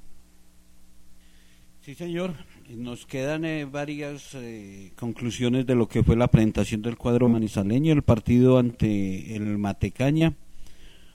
Sí, 1.81 1.95
señor. 1.95 2.33
Nos 2.69 3.05
quedan 3.05 3.43
eh, 3.43 3.65
varias 3.65 4.33
eh, 4.35 4.93
conclusiones 4.95 5.65
de 5.65 5.75
lo 5.75 5.89
que 5.89 6.01
fue 6.01 6.15
la 6.15 6.29
presentación 6.29 6.81
del 6.81 6.95
cuadro 6.95 7.27
manizaleño, 7.27 7.91
el 7.91 8.03
partido 8.03 8.57
ante 8.57 9.35
el 9.35 9.57
Matecaña. 9.57 10.33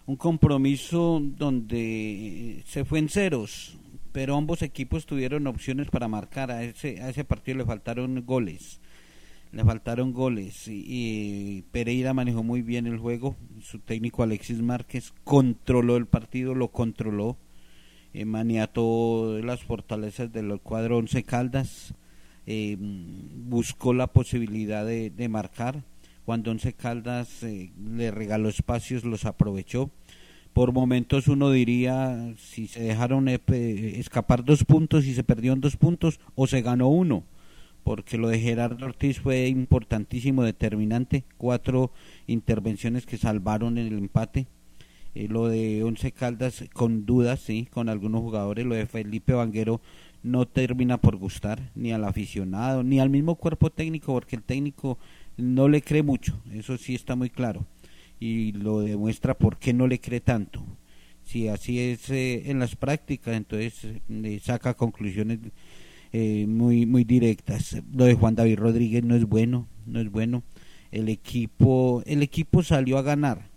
Un 0.04 0.16
compromiso 0.16 1.20
donde 1.22 2.58
eh, 2.58 2.62
se 2.66 2.84
fue 2.84 2.98
en 2.98 3.08
ceros, 3.08 3.77
pero 4.12 4.36
ambos 4.36 4.62
equipos 4.62 5.06
tuvieron 5.06 5.46
opciones 5.46 5.90
para 5.90 6.08
marcar. 6.08 6.50
A 6.50 6.62
ese, 6.62 7.00
a 7.02 7.10
ese 7.10 7.24
partido 7.24 7.58
le 7.58 7.64
faltaron 7.64 8.24
goles. 8.24 8.80
Le 9.52 9.64
faltaron 9.64 10.12
goles 10.12 10.68
y, 10.68 11.64
Pereira 11.72 12.12
manejó 12.12 12.42
muy 12.42 12.62
bien 12.62 12.86
el 12.86 12.98
juego. 12.98 13.36
Su 13.60 13.78
técnico 13.78 14.22
Alexis 14.22 14.60
Márquez 14.60 15.14
controló 15.24 15.96
el 15.96 16.06
partido, 16.06 16.54
lo 16.54 16.68
controló 16.68 17.38
eh, 18.14 18.24
maniató 18.24 19.38
las 19.42 19.62
fortalezas 19.62 20.32
del 20.32 20.60
cuadro 20.60 20.96
Once 20.98 21.22
Caldas, 21.24 21.94
eh, 22.46 22.76
buscó 22.78 23.92
la 23.92 24.08
posibilidad 24.08 24.84
de, 24.84 25.10
de 25.10 25.28
marcar. 25.28 25.84
Cuando 26.24 26.50
Once 26.50 26.72
Caldas 26.72 27.42
eh, 27.42 27.72
le 27.78 28.10
regaló 28.10 28.48
espacios, 28.48 29.04
los 29.04 29.24
aprovechó. 29.24 29.90
Por 30.52 30.72
momentos 30.72 31.28
uno 31.28 31.50
diría 31.50 32.34
si 32.36 32.66
se 32.66 32.82
dejaron 32.82 33.28
eh, 33.28 33.40
escapar 33.96 34.44
dos 34.44 34.64
puntos 34.64 35.04
y 35.06 35.14
se 35.14 35.24
perdieron 35.24 35.60
dos 35.60 35.76
puntos 35.76 36.18
o 36.34 36.46
se 36.46 36.62
ganó 36.62 36.88
uno, 36.88 37.24
porque 37.84 38.18
lo 38.18 38.28
de 38.28 38.40
Gerardo 38.40 38.86
Ortiz 38.86 39.20
fue 39.20 39.46
importantísimo, 39.48 40.42
determinante. 40.42 41.24
Cuatro 41.36 41.92
intervenciones 42.26 43.06
que 43.06 43.18
salvaron 43.18 43.78
el 43.78 43.92
empate. 43.96 44.46
Eh, 45.14 45.28
lo 45.28 45.48
de 45.48 45.84
Once 45.84 46.12
Caldas 46.12 46.64
con 46.72 47.06
dudas, 47.06 47.40
sí, 47.40 47.68
con 47.70 47.88
algunos 47.88 48.20
jugadores. 48.20 48.66
Lo 48.66 48.74
de 48.74 48.86
Felipe 48.86 49.32
Vanguero 49.32 49.80
no 50.22 50.46
termina 50.46 50.98
por 50.98 51.16
gustar 51.16 51.70
ni 51.74 51.92
al 51.92 52.04
aficionado 52.04 52.82
ni 52.82 53.00
al 53.00 53.10
mismo 53.10 53.36
cuerpo 53.36 53.70
técnico, 53.70 54.12
porque 54.12 54.36
el 54.36 54.42
técnico 54.42 54.98
no 55.36 55.68
le 55.68 55.82
cree 55.82 56.02
mucho, 56.02 56.38
eso 56.52 56.76
sí 56.76 56.94
está 56.94 57.14
muy 57.14 57.30
claro. 57.30 57.64
Y 58.20 58.52
lo 58.52 58.80
demuestra 58.80 59.34
por 59.34 59.58
qué 59.58 59.72
no 59.72 59.86
le 59.86 60.00
cree 60.00 60.20
tanto. 60.20 60.64
Si 61.22 61.48
así 61.48 61.78
es 61.78 62.10
eh, 62.10 62.50
en 62.50 62.58
las 62.58 62.74
prácticas, 62.74 63.36
entonces 63.36 63.86
eh, 64.08 64.40
saca 64.42 64.74
conclusiones 64.74 65.38
eh, 66.12 66.46
muy 66.48 66.86
muy 66.86 67.04
directas. 67.04 67.82
Lo 67.92 68.06
de 68.06 68.14
Juan 68.14 68.34
David 68.34 68.58
Rodríguez 68.58 69.04
no 69.04 69.14
es 69.14 69.24
bueno, 69.24 69.68
no 69.86 70.00
es 70.00 70.10
bueno. 70.10 70.42
El 70.90 71.08
equipo 71.08 72.02
el 72.06 72.22
equipo 72.22 72.62
salió 72.62 72.98
a 72.98 73.02
ganar 73.02 73.50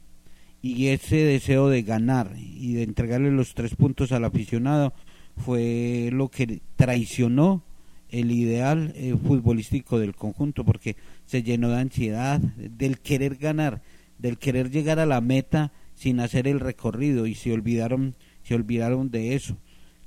y 0.61 0.87
ese 0.87 1.17
deseo 1.17 1.69
de 1.69 1.81
ganar 1.81 2.35
y 2.37 2.73
de 2.73 2.83
entregarle 2.83 3.31
los 3.31 3.53
tres 3.55 3.75
puntos 3.75 4.11
al 4.11 4.25
aficionado 4.25 4.93
fue 5.37 6.09
lo 6.11 6.29
que 6.29 6.61
traicionó 6.75 7.63
el 8.09 8.31
ideal 8.31 8.93
eh, 8.95 9.15
futbolístico 9.15 9.97
del 9.97 10.15
conjunto 10.15 10.63
porque 10.63 10.97
se 11.25 11.41
llenó 11.41 11.69
de 11.69 11.79
ansiedad 11.79 12.39
del 12.39 12.99
querer 12.99 13.37
ganar 13.37 13.81
del 14.21 14.37
querer 14.37 14.69
llegar 14.69 14.99
a 14.99 15.05
la 15.05 15.21
meta 15.21 15.71
sin 15.95 16.19
hacer 16.19 16.47
el 16.47 16.59
recorrido 16.59 17.27
y 17.27 17.35
se 17.35 17.51
olvidaron 17.51 18.15
se 18.43 18.55
olvidaron 18.55 19.11
de 19.11 19.35
eso 19.35 19.57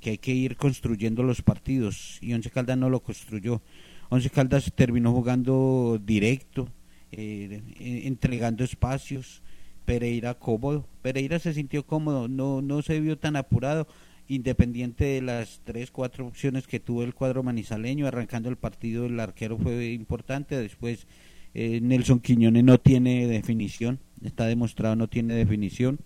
que 0.01 0.11
hay 0.11 0.17
que 0.17 0.33
ir 0.33 0.57
construyendo 0.57 1.23
los 1.23 1.41
partidos 1.41 2.19
y 2.21 2.33
Once 2.33 2.49
Caldas 2.49 2.77
no 2.77 2.89
lo 2.89 3.01
construyó 3.01 3.61
Once 4.09 4.29
Caldas 4.29 4.71
terminó 4.75 5.11
jugando 5.13 5.99
directo 6.03 6.69
eh, 7.11 7.61
entregando 7.79 8.63
espacios 8.63 9.41
Pereira 9.85 10.33
cómodo. 10.33 10.87
Pereira 11.01 11.39
se 11.39 11.53
sintió 11.53 11.85
cómodo, 11.85 12.27
no, 12.27 12.61
no 12.61 12.81
se 12.81 12.99
vio 12.99 13.17
tan 13.17 13.35
apurado, 13.35 13.87
independiente 14.27 15.05
de 15.05 15.21
las 15.21 15.61
tres, 15.63 15.91
cuatro 15.91 16.27
opciones 16.27 16.67
que 16.67 16.79
tuvo 16.79 17.03
el 17.03 17.13
cuadro 17.13 17.43
manizaleño. 17.43 18.07
Arrancando 18.07 18.49
el 18.49 18.57
partido, 18.57 19.05
el 19.05 19.19
arquero 19.19 19.57
fue 19.57 19.91
importante. 19.93 20.57
Después, 20.57 21.07
eh, 21.53 21.79
Nelson 21.81 22.19
Quiñones 22.19 22.63
no 22.63 22.79
tiene 22.79 23.27
definición, 23.27 23.99
está 24.23 24.45
demostrado, 24.45 24.95
no 24.95 25.07
tiene 25.07 25.33
definición. 25.33 25.99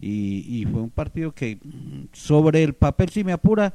Y, 0.00 0.44
y 0.48 0.64
fue 0.64 0.80
un 0.80 0.90
partido 0.90 1.32
que, 1.32 1.58
sobre 2.12 2.62
el 2.62 2.74
papel, 2.74 3.10
si 3.10 3.22
me 3.22 3.32
apura, 3.32 3.74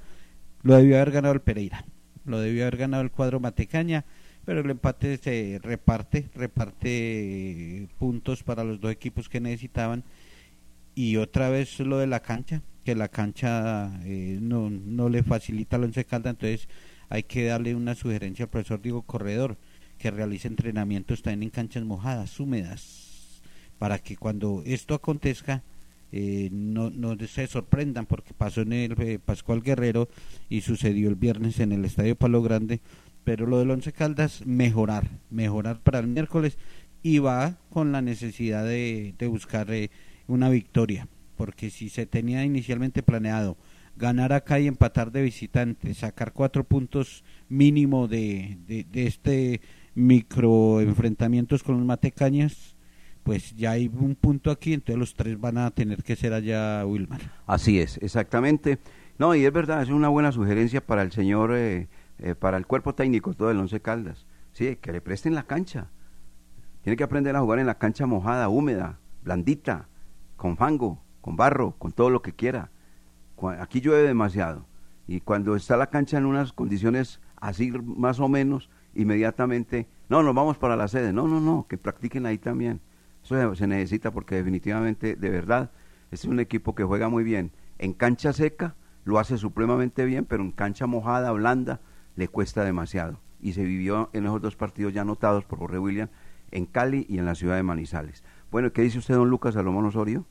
lo 0.64 0.76
debió 0.76 0.96
haber 0.96 1.12
ganado 1.12 1.34
el 1.34 1.42
Pereira. 1.42 1.86
Lo 2.26 2.40
debió 2.40 2.64
haber 2.64 2.78
ganado 2.78 3.04
el 3.04 3.12
cuadro 3.12 3.40
Matecaña 3.40 4.06
pero 4.46 4.62
el 4.62 4.70
empate 4.70 5.18
se 5.18 5.60
reparte, 5.62 6.30
reparte 6.36 7.82
eh, 7.84 7.88
puntos 7.98 8.44
para 8.44 8.64
los 8.64 8.80
dos 8.80 8.92
equipos 8.92 9.28
que 9.28 9.42
necesitaban 9.42 10.04
y 10.94 11.18
otra 11.18 11.50
vez 11.50 11.80
lo 11.80 11.98
de 11.98 12.08
la 12.08 12.22
cancha, 12.22 12.62
que 12.86 12.96
la 12.96 13.10
cancha 13.10 14.00
eh, 14.06 14.38
no, 14.40 14.70
no 14.70 15.10
le 15.10 15.24
facilita 15.24 15.76
al 15.76 15.86
Once 15.86 16.06
Caldas, 16.06 16.36
entonces 16.36 16.70
hay 17.10 17.24
que 17.24 17.46
darle 17.46 17.76
una 17.76 17.96
sugerencia 17.96 18.46
al 18.46 18.50
profesor 18.50 18.82
Diego 18.82 19.02
Corredor, 19.02 19.58
que 19.98 20.12
realice 20.12 20.48
entrenamientos 20.48 21.22
también 21.22 21.44
en 21.44 21.50
canchas 21.50 21.84
mojadas, 21.84 22.40
húmedas, 22.40 22.82
para 23.78 24.00
que 24.00 24.16
cuando 24.18 24.64
esto 24.66 24.94
acontezca 24.94 25.64
eh, 26.12 26.50
no, 26.52 26.90
no 26.92 27.18
se 27.28 27.48
sorprendan, 27.48 28.06
porque 28.06 28.34
pasó 28.34 28.62
en 28.62 28.74
el 28.74 28.96
eh, 29.02 29.20
Pascual 29.20 29.62
Guerrero 29.62 30.08
y 30.50 30.62
sucedió 30.62 31.10
el 31.10 31.16
viernes 31.16 31.60
en 31.60 31.72
el 31.72 31.84
Estadio 31.84 32.16
Palo 32.16 32.42
Grande, 32.42 32.80
pero 33.24 33.48
lo 33.48 33.60
del 33.60 33.72
Once 33.72 33.92
Caldas 33.92 34.46
mejorar, 34.46 35.10
mejorar 35.30 35.82
para 35.82 36.00
el 36.00 36.08
miércoles 36.08 36.58
y 37.04 37.20
va 37.20 37.58
con 37.70 37.92
la 37.92 38.02
necesidad 38.02 38.64
de, 38.64 39.14
de 39.18 39.28
buscar 39.28 39.72
eh, 39.72 39.90
una 40.28 40.50
victoria, 40.50 41.08
porque 41.36 41.70
si 41.70 41.90
se 41.90 42.06
tenía 42.06 42.46
inicialmente 42.46 43.04
planeado 43.04 43.58
ganar 43.98 44.34
acá 44.34 44.60
y 44.60 44.68
empatar 44.68 45.12
de 45.12 45.22
visitante, 45.22 45.94
sacar 45.94 46.34
cuatro 46.34 46.64
puntos 46.64 47.24
mínimo 47.50 48.08
de, 48.08 48.58
de, 48.68 48.86
de 48.86 49.08
este 49.08 49.62
micro 49.96 50.82
enfrentamientos 50.82 51.64
con 51.64 51.78
los 51.78 51.86
matecañas, 51.86 52.75
pues 53.26 53.56
ya 53.56 53.72
hay 53.72 53.88
un 53.92 54.14
punto 54.14 54.52
aquí, 54.52 54.72
entonces 54.72 55.00
los 55.00 55.16
tres 55.16 55.42
van 55.42 55.58
a 55.58 55.72
tener 55.72 56.04
que 56.04 56.16
ser 56.16 56.32
allá 56.32 56.86
Wilmar. 56.86 57.22
Así 57.48 57.80
es, 57.80 57.98
exactamente. 58.04 58.78
No, 59.18 59.34
y 59.34 59.44
es 59.44 59.52
verdad, 59.52 59.82
es 59.82 59.90
una 59.90 60.10
buena 60.10 60.32
sugerencia 60.32 60.86
para 60.86 61.02
el 61.02 61.12
señor, 61.12 61.56
eh, 61.56 61.88
eh, 62.20 62.36
para 62.36 62.58
el 62.58 62.68
cuerpo 62.68 62.94
técnico, 62.94 63.34
todo 63.34 63.50
el 63.50 63.58
Once 63.58 63.82
Caldas. 63.82 64.28
Sí, 64.52 64.76
que 64.76 64.92
le 64.92 65.02
presten 65.02 65.34
la 65.34 65.42
cancha. 65.42 65.88
Tiene 66.84 66.98
que 66.98 67.04
aprender 67.04 67.36
a 67.36 67.40
jugar 67.40 67.58
en 67.58 67.66
la 67.66 67.80
cancha 67.80 68.06
mojada, 68.06 68.48
húmeda, 68.48 69.00
blandita, 69.24 69.90
con 70.36 70.56
fango, 70.56 71.02
con 71.22 71.36
barro, 71.36 71.72
con 71.80 71.94
todo 71.94 72.12
lo 72.12 72.22
que 72.22 72.34
quiera. 72.34 72.70
Aquí 73.60 73.82
llueve 73.82 74.04
demasiado. 74.04 74.68
Y 75.08 75.22
cuando 75.22 75.56
está 75.56 75.78
la 75.78 75.88
cancha 75.88 76.20
en 76.20 76.28
unas 76.28 76.54
condiciones 76.54 77.22
así 77.38 77.72
más 77.72 78.20
o 78.20 78.30
menos, 78.30 78.70
inmediatamente, 78.94 79.88
no, 80.10 80.22
nos 80.22 80.36
vamos 80.36 80.60
para 80.60 80.76
la 80.76 80.88
sede. 80.88 81.12
No, 81.12 81.28
no, 81.28 81.42
no, 81.42 81.66
que 81.68 81.80
practiquen 81.80 82.28
ahí 82.28 82.38
también. 82.38 82.82
Eso 83.26 83.56
se- 83.56 83.68
necesita 83.68 84.12
porque 84.12 84.36
definitivamente, 84.36 85.16
de 85.16 85.30
verdad, 85.30 85.72
este 86.12 86.28
es 86.28 86.32
un 86.32 86.40
equipo 86.40 86.76
que 86.76 86.84
juega 86.84 87.10
muy 87.10 87.24
bien. 87.24 87.52
En 87.80 87.94
cancha 87.94 88.32
seca 88.32 88.76
lo 89.04 89.20
hace 89.20 89.38
supremamente 89.38 90.06
bien, 90.06 90.26
pero 90.26 90.44
en 90.44 90.52
cancha 90.52 90.86
mojada, 90.88 91.32
blanda, 91.32 91.82
le 92.16 92.28
cuesta 92.28 92.64
demasiado. 92.64 93.20
Y 93.42 93.54
se 93.54 93.64
vivió 93.64 94.10
en 94.14 94.26
esos 94.26 94.42
dos 94.42 94.56
partidos 94.56 94.94
ya 94.94 95.02
anotados 95.02 95.44
por 95.44 95.60
Jorge 95.60 95.78
William, 95.80 96.10
en 96.52 96.66
Cali 96.66 97.06
y 97.10 97.18
en 97.18 97.26
la 97.26 97.36
ciudad 97.36 97.56
de 97.56 97.64
Manizales. 97.64 98.24
Bueno, 98.52 98.72
¿qué 98.72 98.82
dice 98.84 99.00
usted, 99.00 99.16
don 99.16 99.30
Lucas 99.30 99.56
Salomón 99.56 99.86
Osorio? 99.86 100.26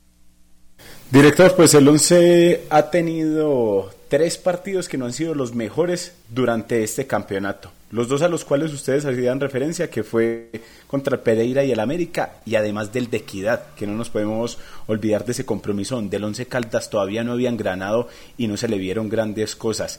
Director, 1.10 1.54
pues 1.56 1.74
el 1.74 1.86
11 1.86 2.64
ha 2.70 2.90
tenido 2.90 3.90
tres 4.14 4.38
partidos 4.38 4.88
que 4.88 4.96
no 4.96 5.06
han 5.06 5.12
sido 5.12 5.34
los 5.34 5.56
mejores 5.56 6.14
durante 6.28 6.84
este 6.84 7.08
campeonato. 7.08 7.72
Los 7.90 8.06
dos 8.06 8.22
a 8.22 8.28
los 8.28 8.44
cuales 8.44 8.72
ustedes 8.72 9.04
hacían 9.04 9.40
referencia, 9.40 9.90
que 9.90 10.04
fue 10.04 10.52
contra 10.86 11.24
Pereira 11.24 11.64
y 11.64 11.72
el 11.72 11.80
América, 11.80 12.34
y 12.46 12.54
además 12.54 12.92
del 12.92 13.10
de 13.10 13.16
Equidad, 13.16 13.74
que 13.74 13.88
no 13.88 13.94
nos 13.94 14.10
podemos 14.10 14.58
olvidar 14.86 15.24
de 15.24 15.32
ese 15.32 15.44
compromiso 15.44 15.96
donde 15.96 16.18
el 16.18 16.22
Once 16.22 16.46
Caldas 16.46 16.90
todavía 16.90 17.24
no 17.24 17.32
habían 17.32 17.56
granado 17.56 18.06
y 18.38 18.46
no 18.46 18.56
se 18.56 18.68
le 18.68 18.78
vieron 18.78 19.08
grandes 19.08 19.56
cosas 19.56 19.98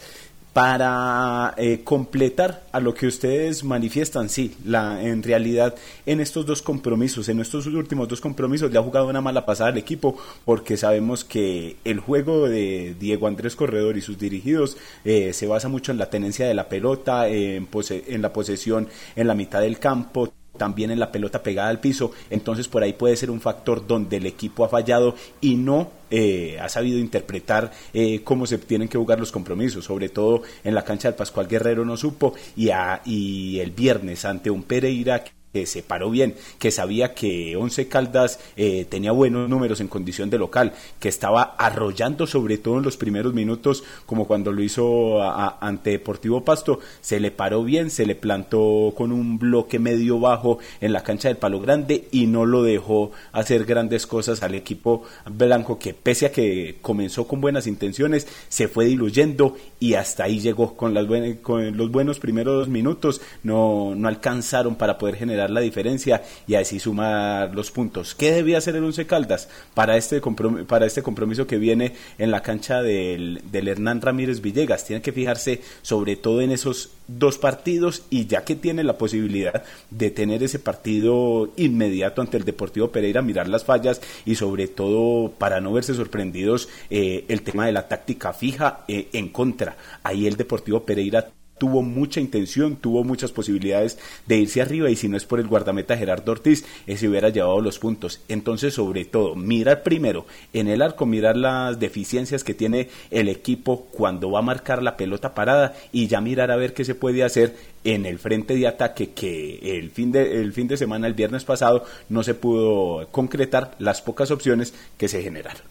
para 0.56 1.54
eh, 1.58 1.82
completar 1.84 2.64
a 2.72 2.80
lo 2.80 2.94
que 2.94 3.08
ustedes 3.08 3.66
manifiestan, 3.66 4.30
sí, 4.30 4.56
la, 4.64 5.04
en 5.04 5.22
realidad 5.22 5.76
en 6.06 6.22
estos 6.22 6.46
dos 6.46 6.62
compromisos, 6.62 7.28
en 7.28 7.42
estos 7.42 7.66
últimos 7.66 8.08
dos 8.08 8.22
compromisos 8.22 8.72
le 8.72 8.80
ha 8.80 8.82
jugado 8.82 9.10
una 9.10 9.20
mala 9.20 9.46
pasada 9.46 9.72
al 9.72 9.78
equipo 9.78 10.16
porque 10.46 10.78
sabemos 10.78 11.26
que 11.26 11.76
el 11.84 12.00
juego 12.00 12.48
de 12.48 12.96
Diego 12.98 13.28
Andrés 13.28 13.58
Corredor 13.58 13.98
y 13.98 14.02
sus 14.02 14.18
dirigidos 14.18 14.78
eh, 15.04 15.34
se 15.34 15.46
basa 15.46 15.68
mucho 15.68 15.92
en 15.92 15.98
la 15.98 16.10
tenencia 16.10 16.48
de 16.48 16.54
la 16.54 16.70
pelota, 16.70 17.28
en, 17.28 17.66
pose 17.66 18.06
en 18.08 18.22
la 18.22 18.32
posesión 18.32 18.88
en 19.18 19.28
la 19.28 19.36
mitad 19.36 19.60
del 19.60 19.78
campo 19.78 20.32
también 20.56 20.92
en 20.92 21.00
la 21.00 21.12
pelota 21.12 21.44
pegada 21.44 21.70
al 21.70 21.80
piso, 21.80 22.12
entonces 22.30 22.68
por 22.68 22.84
ahí 22.84 22.94
puede 22.94 23.16
ser 23.16 23.32
un 23.32 23.42
factor 23.42 23.86
donde 23.86 24.18
el 24.18 24.26
equipo 24.26 24.66
ha 24.66 24.70
fallado 24.70 25.16
y 25.42 25.56
no 25.56 25.92
eh, 26.12 26.58
ha 26.62 26.70
sabido 26.70 27.00
interpretar 27.00 27.72
eh, 27.94 28.22
cómo 28.24 28.46
se 28.46 28.58
tienen 28.58 28.88
que 28.88 28.98
jugar 28.98 29.20
los 29.20 29.32
compromisos, 29.32 29.86
sobre 29.86 30.10
todo 30.10 30.44
en 30.64 30.76
la 30.76 30.84
cancha 30.84 31.08
del 31.08 31.16
Pascual 31.16 31.48
Guerrero 31.48 31.84
no 31.86 31.98
supo 31.98 32.34
y, 32.56 32.70
a, 32.70 33.02
y 33.06 33.60
el 33.60 33.72
viernes 33.72 34.26
ante 34.26 34.50
un 34.50 34.64
Pereira 34.64 35.24
que 35.56 35.66
se 35.66 35.84
paró 35.84 36.10
bien, 36.10 36.36
que 36.60 36.70
sabía 36.70 37.14
que 37.14 37.56
Once 37.56 37.88
Caldas 37.88 38.42
eh, 38.58 38.86
tenía 38.90 39.14
buenos 39.14 39.48
números 39.48 39.80
en 39.80 39.88
condición 39.88 40.30
de 40.30 40.38
local, 40.38 40.74
que 41.00 41.08
estaba 41.08 41.56
arrollando 41.58 42.28
sobre 42.28 42.58
todo 42.58 42.80
en 42.80 42.84
los 42.84 42.98
primeros 42.98 43.34
minutos, 43.34 43.86
como 44.06 44.28
cuando 44.28 44.52
lo 44.52 44.62
hizo 44.62 45.24
ante 45.24 45.92
Deportivo 45.92 46.44
Pasto, 46.44 46.82
se 47.00 47.22
le 47.22 47.32
paró 47.32 47.64
bien, 47.64 47.90
se 47.90 48.06
le 48.06 48.16
plantó 48.16 48.94
con 48.98 49.14
un 49.14 49.40
bloque 49.40 49.80
medio 49.80 50.20
bajo 50.20 50.60
en 50.82 50.92
la 50.92 51.04
cancha 51.04 51.30
del 51.30 51.38
Palo 51.38 51.62
Grande 51.62 52.10
y 52.12 52.28
no 52.28 52.46
lo 52.46 52.62
dejó 52.62 53.14
hacer 53.32 53.64
grandes 53.64 54.06
cosas 54.08 54.44
al 54.44 54.56
equipo 54.56 55.04
blanco 55.26 55.80
que 55.80 55.94
pese 55.94 56.26
a 56.26 56.32
que 56.34 56.80
comenzó 56.82 57.30
con 57.30 57.40
buenas 57.40 57.66
intenciones, 57.66 58.28
se 58.50 58.68
fue 58.68 58.84
diluyendo 58.84 59.56
y 59.80 59.94
hasta 59.94 60.26
ahí 60.26 60.42
llegó 60.42 60.76
con, 60.76 60.94
las 60.94 61.06
con 61.42 61.78
los 61.78 61.92
buenos 61.92 62.20
primeros 62.20 62.68
minutos, 62.68 63.22
no, 63.44 63.96
no 63.96 64.10
alcanzaron 64.10 64.76
para 64.76 64.98
poder 64.98 65.16
generar 65.16 65.45
la 65.50 65.62
diferencia 65.62 66.24
y 66.48 66.56
así 66.56 66.80
sumar 66.80 67.54
los 67.54 67.72
puntos. 67.72 68.16
¿Qué 68.16 68.32
debía 68.32 68.58
hacer 68.58 68.76
el 68.76 68.84
Once 68.84 69.06
Caldas 69.06 69.50
para 69.74 69.98
este, 69.98 70.22
compromiso, 70.22 70.66
para 70.66 70.86
este 70.86 71.04
compromiso 71.04 71.48
que 71.48 71.58
viene 71.58 71.94
en 72.18 72.32
la 72.32 72.42
cancha 72.42 72.82
del, 72.82 73.42
del 73.52 73.68
Hernán 73.68 74.02
Ramírez 74.02 74.42
Villegas? 74.42 74.86
Tiene 74.86 75.02
que 75.02 75.12
fijarse 75.12 75.62
sobre 75.82 76.16
todo 76.16 76.42
en 76.42 76.52
esos 76.52 76.92
dos 77.08 77.38
partidos 77.38 78.04
y 78.10 78.26
ya 78.26 78.44
que 78.44 78.56
tiene 78.56 78.84
la 78.84 78.98
posibilidad 78.98 79.64
de 79.90 80.12
tener 80.12 80.44
ese 80.44 80.60
partido 80.60 81.52
inmediato 81.56 82.22
ante 82.22 82.38
el 82.38 82.46
Deportivo 82.46 82.92
Pereira, 82.92 83.22
mirar 83.22 83.48
las 83.48 83.64
fallas 83.64 84.02
y 84.26 84.36
sobre 84.36 84.68
todo 84.68 85.32
para 85.32 85.62
no 85.62 85.74
verse 85.74 85.94
sorprendidos 85.94 86.70
eh, 86.90 87.26
el 87.28 87.42
tema 87.42 87.66
de 87.66 87.72
la 87.72 87.88
táctica 87.88 88.34
fija 88.34 88.86
eh, 88.88 89.10
en 89.14 89.30
contra. 89.30 89.78
Ahí 90.04 90.28
el 90.28 90.38
Deportivo 90.38 90.84
Pereira 90.84 91.30
tuvo 91.58 91.82
mucha 91.82 92.20
intención, 92.20 92.76
tuvo 92.76 93.04
muchas 93.04 93.32
posibilidades 93.32 93.98
de 94.26 94.38
irse 94.38 94.62
arriba 94.62 94.90
y 94.90 94.96
si 94.96 95.08
no 95.08 95.18
es 95.18 95.26
por 95.26 95.40
el 95.40 95.48
guardameta 95.48 95.98
Gerardo 95.98 96.32
Ortiz, 96.32 96.66
ese 96.86 97.08
hubiera 97.08 97.30
llevado 97.30 97.62
los 97.62 97.80
puntos. 97.80 98.22
Entonces, 98.28 98.74
sobre 98.74 99.06
todo, 99.06 99.36
mirar 99.36 99.84
primero 99.84 100.26
en 100.54 100.68
el 100.68 100.82
arco, 100.82 101.06
mirar 101.06 101.38
las 101.38 101.80
deficiencias 101.80 102.44
que 102.44 102.54
tiene 102.54 102.90
el 103.12 103.30
equipo 103.30 103.88
cuando 103.92 104.32
va 104.32 104.40
a 104.40 104.44
marcar 104.44 104.84
la 104.84 104.98
pelota 104.98 105.34
parada 105.34 105.74
y 105.92 106.08
ya 106.08 106.22
mirar 106.22 106.52
a 106.52 106.56
ver 106.56 106.74
qué 106.74 106.84
se 106.84 106.96
puede 106.96 107.24
hacer 107.24 107.56
en 107.84 108.06
el 108.06 108.20
frente 108.20 108.56
de 108.56 108.68
ataque 108.68 109.12
que 109.12 109.80
el 109.80 109.92
fin 109.92 110.12
de, 110.12 110.42
el 110.42 110.54
fin 110.54 110.68
de 110.68 110.78
semana, 110.78 111.08
el 111.08 111.14
viernes 111.14 111.46
pasado, 111.46 111.86
no 112.10 112.24
se 112.24 112.34
pudo 112.34 113.08
concretar 113.12 113.76
las 113.80 114.02
pocas 114.02 114.32
opciones 114.32 114.74
que 114.98 115.08
se 115.08 115.22
generaron. 115.22 115.62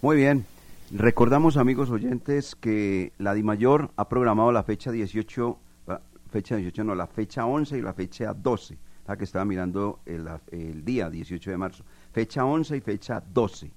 Muy 0.00 0.16
bien, 0.16 0.46
Recordamos, 0.96 1.56
amigos 1.56 1.90
oyentes, 1.90 2.54
que 2.54 3.12
la 3.18 3.34
DIMAYOR 3.34 3.90
ha 3.96 4.08
programado 4.08 4.52
la 4.52 4.62
fecha 4.62 4.92
18, 4.92 5.58
fecha 6.30 6.54
18 6.54 6.84
no, 6.84 6.94
la 6.94 7.08
fecha 7.08 7.46
11 7.46 7.78
y 7.78 7.82
la 7.82 7.92
fecha 7.94 8.32
12, 8.32 8.78
la 9.08 9.16
que 9.16 9.24
estaba 9.24 9.44
mirando 9.44 9.98
el, 10.06 10.84
día 10.84 11.10
18 11.10 11.50
de 11.50 11.56
marzo. 11.56 11.84
Fecha 12.12 12.44
11 12.44 12.76
y 12.76 12.80
fecha 12.80 13.20
12. 13.20 13.72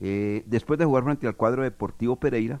Eh, 0.00 0.44
después 0.44 0.78
de 0.78 0.84
jugar 0.84 1.04
frente 1.04 1.26
al 1.26 1.34
cuadro 1.34 1.62
Deportivo 1.62 2.16
Pereira, 2.16 2.60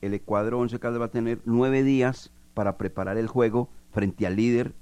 el 0.00 0.22
cuadro 0.22 0.60
11 0.60 0.78
Caldas 0.78 1.00
va 1.00 1.06
a 1.06 1.10
tener 1.10 1.40
nueve 1.44 1.82
días 1.82 2.30
para 2.54 2.78
preparar 2.78 3.18
el 3.18 3.26
juego 3.26 3.68
frente 3.90 4.28
al 4.28 4.36
líder, 4.36 4.76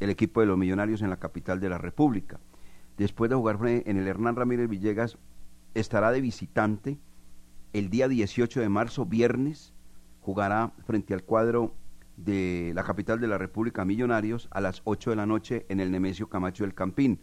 el 0.00 0.08
equipo 0.08 0.40
de 0.40 0.46
los 0.46 0.56
Millonarios 0.56 1.02
en 1.02 1.10
la 1.10 1.18
capital 1.18 1.60
de 1.60 1.68
la 1.68 1.76
República. 1.76 2.40
Después 2.96 3.28
de 3.28 3.36
jugar 3.36 3.58
en 3.62 3.98
el 3.98 4.08
Hernán 4.08 4.36
Ramírez 4.36 4.70
Villegas, 4.70 5.18
estará 5.74 6.12
de 6.12 6.22
visitante 6.22 6.98
el 7.72 7.88
día 7.88 8.08
18 8.08 8.60
de 8.60 8.68
marzo, 8.68 9.06
viernes, 9.06 9.72
jugará 10.20 10.72
frente 10.86 11.14
al 11.14 11.22
cuadro 11.22 11.74
de 12.16 12.72
la 12.74 12.82
capital 12.82 13.20
de 13.20 13.28
la 13.28 13.38
República 13.38 13.84
Millonarios 13.84 14.48
a 14.50 14.60
las 14.60 14.82
8 14.84 15.10
de 15.10 15.16
la 15.16 15.26
noche 15.26 15.66
en 15.68 15.80
el 15.80 15.90
Nemesio 15.90 16.28
Camacho 16.28 16.64
del 16.64 16.74
Campín. 16.74 17.20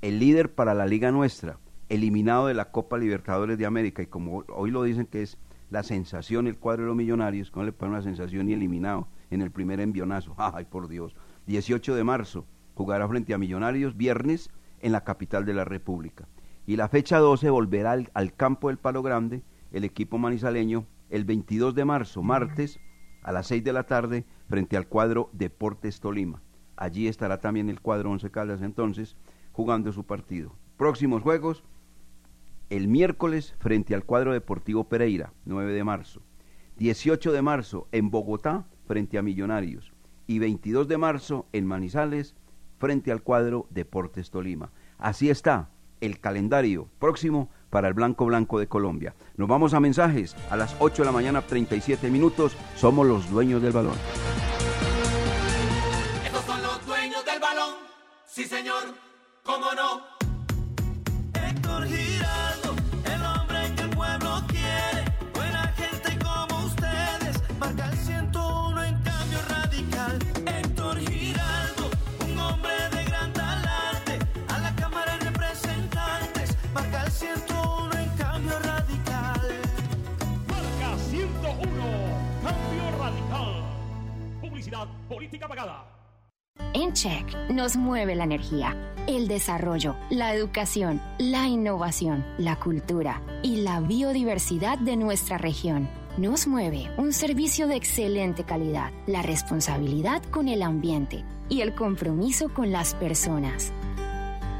El 0.00 0.18
líder 0.18 0.54
para 0.54 0.74
la 0.74 0.86
liga 0.86 1.12
nuestra, 1.12 1.58
eliminado 1.88 2.46
de 2.46 2.54
la 2.54 2.70
Copa 2.72 2.96
Libertadores 2.96 3.58
de 3.58 3.66
América, 3.66 4.02
y 4.02 4.06
como 4.06 4.44
hoy 4.48 4.70
lo 4.70 4.82
dicen 4.82 5.06
que 5.06 5.22
es 5.22 5.38
la 5.70 5.82
sensación 5.82 6.46
el 6.46 6.58
cuadro 6.58 6.82
de 6.82 6.88
los 6.88 6.96
Millonarios, 6.96 7.50
¿cómo 7.50 7.66
le 7.66 7.72
ponen 7.72 7.94
una 7.94 8.02
sensación 8.02 8.48
y 8.48 8.54
eliminado 8.54 9.08
en 9.30 9.42
el 9.42 9.50
primer 9.50 9.80
envionazo? 9.80 10.34
¡Ay, 10.38 10.64
por 10.64 10.88
Dios! 10.88 11.14
18 11.46 11.94
de 11.94 12.04
marzo 12.04 12.46
jugará 12.74 13.06
frente 13.08 13.34
a 13.34 13.38
Millonarios, 13.38 13.96
viernes, 13.96 14.50
en 14.80 14.92
la 14.92 15.04
capital 15.04 15.44
de 15.44 15.54
la 15.54 15.64
República. 15.64 16.26
Y 16.66 16.76
la 16.76 16.88
fecha 16.88 17.18
12 17.18 17.50
volverá 17.50 17.92
al, 17.92 18.10
al 18.14 18.34
campo 18.34 18.68
del 18.68 18.78
Palo 18.78 19.02
Grande 19.02 19.42
el 19.72 19.84
equipo 19.84 20.18
manizaleño 20.18 20.86
el 21.10 21.24
22 21.24 21.74
de 21.74 21.84
marzo, 21.84 22.22
martes, 22.22 22.80
a 23.22 23.32
las 23.32 23.46
6 23.48 23.64
de 23.64 23.72
la 23.72 23.84
tarde, 23.84 24.24
frente 24.48 24.76
al 24.76 24.88
cuadro 24.88 25.30
Deportes 25.32 26.00
Tolima. 26.00 26.42
Allí 26.76 27.06
estará 27.06 27.40
también 27.40 27.68
el 27.68 27.80
cuadro 27.80 28.10
Once 28.10 28.30
Caldas 28.30 28.62
entonces, 28.62 29.16
jugando 29.52 29.92
su 29.92 30.04
partido. 30.04 30.56
Próximos 30.76 31.22
juegos, 31.22 31.64
el 32.70 32.88
miércoles 32.88 33.54
frente 33.58 33.94
al 33.94 34.04
cuadro 34.04 34.32
Deportivo 34.32 34.88
Pereira, 34.88 35.32
9 35.44 35.72
de 35.72 35.84
marzo. 35.84 36.22
18 36.78 37.32
de 37.32 37.42
marzo 37.42 37.86
en 37.92 38.10
Bogotá, 38.10 38.66
frente 38.86 39.18
a 39.18 39.22
Millonarios. 39.22 39.92
Y 40.26 40.38
22 40.38 40.88
de 40.88 40.98
marzo 40.98 41.46
en 41.52 41.66
Manizales, 41.66 42.34
frente 42.78 43.12
al 43.12 43.22
cuadro 43.22 43.66
Deportes 43.70 44.30
Tolima. 44.30 44.72
Así 44.98 45.28
está 45.30 45.70
el 46.00 46.18
calendario 46.18 46.88
próximo 46.98 47.50
para 47.72 47.88
el 47.88 47.94
Blanco 47.94 48.26
Blanco 48.26 48.60
de 48.60 48.68
Colombia. 48.68 49.14
Nos 49.38 49.48
vamos 49.48 49.72
a 49.72 49.80
mensajes 49.80 50.36
a 50.50 50.56
las 50.58 50.76
8 50.78 51.02
de 51.02 51.06
la 51.06 51.12
mañana, 51.12 51.40
37 51.40 52.10
minutos. 52.10 52.52
Somos 52.76 53.06
los 53.06 53.30
dueños 53.30 53.62
del 53.62 53.72
balón. 53.72 53.94
Estos 56.22 56.44
son 56.44 56.62
los 56.62 56.86
dueños 56.86 57.24
del 57.24 57.40
balón. 57.40 57.74
Sí, 58.26 58.44
señor, 58.44 58.94
cómo 59.42 59.72
no. 59.72 60.02
Héctor 61.32 61.86
Giraldo, 61.86 62.11
Política 85.08 85.46
pagada. 85.46 85.84
En 86.74 86.92
Check 86.92 87.50
nos 87.50 87.76
mueve 87.76 88.14
la 88.14 88.24
energía, 88.24 88.94
el 89.06 89.28
desarrollo, 89.28 89.96
la 90.10 90.34
educación, 90.34 91.00
la 91.18 91.46
innovación, 91.46 92.24
la 92.38 92.56
cultura 92.56 93.20
y 93.42 93.56
la 93.56 93.80
biodiversidad 93.80 94.78
de 94.78 94.96
nuestra 94.96 95.36
región. 95.36 95.88
Nos 96.16 96.46
mueve 96.46 96.90
un 96.96 97.12
servicio 97.12 97.66
de 97.66 97.76
excelente 97.76 98.44
calidad, 98.44 98.92
la 99.06 99.22
responsabilidad 99.22 100.22
con 100.24 100.48
el 100.48 100.62
ambiente 100.62 101.24
y 101.48 101.60
el 101.60 101.74
compromiso 101.74 102.48
con 102.52 102.72
las 102.72 102.94
personas. 102.94 103.72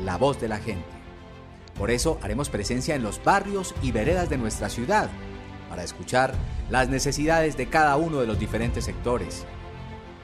la 0.04 0.18
voz 0.18 0.40
de 0.40 0.48
la 0.48 0.60
gente. 0.60 0.95
Por 1.78 1.92
eso 1.92 2.18
haremos 2.22 2.50
presencia 2.50 2.96
en 2.96 3.04
los 3.04 3.24
barrios 3.24 3.76
y 3.82 3.92
veredas 3.92 4.30
de 4.30 4.38
nuestra 4.38 4.70
ciudad 4.70 5.10
para 5.70 5.84
escuchar 5.84 6.34
las 6.70 6.90
necesidades 6.90 7.58
de 7.58 7.68
cada 7.68 7.98
uno 7.98 8.22
de 8.22 8.28
los 8.28 8.40
diferentes 8.40 8.86
sectores. 8.86 9.46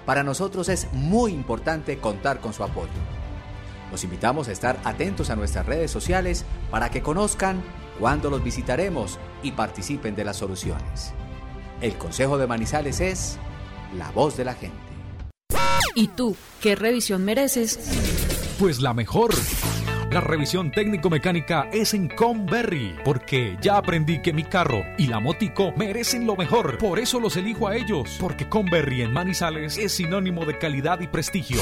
Para 0.05 0.23
nosotros 0.23 0.69
es 0.69 0.91
muy 0.93 1.33
importante 1.33 1.97
contar 1.97 2.39
con 2.39 2.53
su 2.53 2.63
apoyo. 2.63 2.89
Los 3.91 4.03
invitamos 4.05 4.47
a 4.47 4.53
estar 4.53 4.79
atentos 4.85 5.29
a 5.29 5.35
nuestras 5.35 5.65
redes 5.65 5.91
sociales 5.91 6.45
para 6.69 6.89
que 6.89 7.01
conozcan 7.01 7.61
cuándo 7.99 8.29
los 8.29 8.43
visitaremos 8.43 9.19
y 9.43 9.51
participen 9.51 10.15
de 10.15 10.23
las 10.23 10.37
soluciones. 10.37 11.13
El 11.81 11.95
Consejo 11.95 12.37
de 12.37 12.47
Manizales 12.47 13.01
es 13.01 13.37
la 13.97 14.09
voz 14.11 14.37
de 14.37 14.45
la 14.45 14.53
gente. 14.53 14.77
¿Y 15.95 16.07
tú 16.07 16.37
qué 16.61 16.75
revisión 16.75 17.25
mereces? 17.25 17.79
Pues 18.57 18.79
la 18.79 18.93
mejor. 18.93 19.31
La 20.11 20.19
revisión 20.19 20.71
técnico-mecánica 20.71 21.69
es 21.71 21.93
en 21.93 22.09
Conberry, 22.09 22.97
porque 23.05 23.55
ya 23.61 23.77
aprendí 23.77 24.21
que 24.21 24.33
mi 24.33 24.43
carro 24.43 24.83
y 24.97 25.07
la 25.07 25.21
motico 25.21 25.71
merecen 25.77 26.27
lo 26.27 26.35
mejor. 26.35 26.77
Por 26.79 26.99
eso 26.99 27.17
los 27.21 27.37
elijo 27.37 27.69
a 27.69 27.77
ellos, 27.77 28.17
porque 28.19 28.49
Conberry 28.49 29.03
en 29.03 29.13
Manizales 29.13 29.77
es 29.77 29.93
sinónimo 29.93 30.45
de 30.45 30.57
calidad 30.57 30.99
y 30.99 31.07
prestigio. 31.07 31.61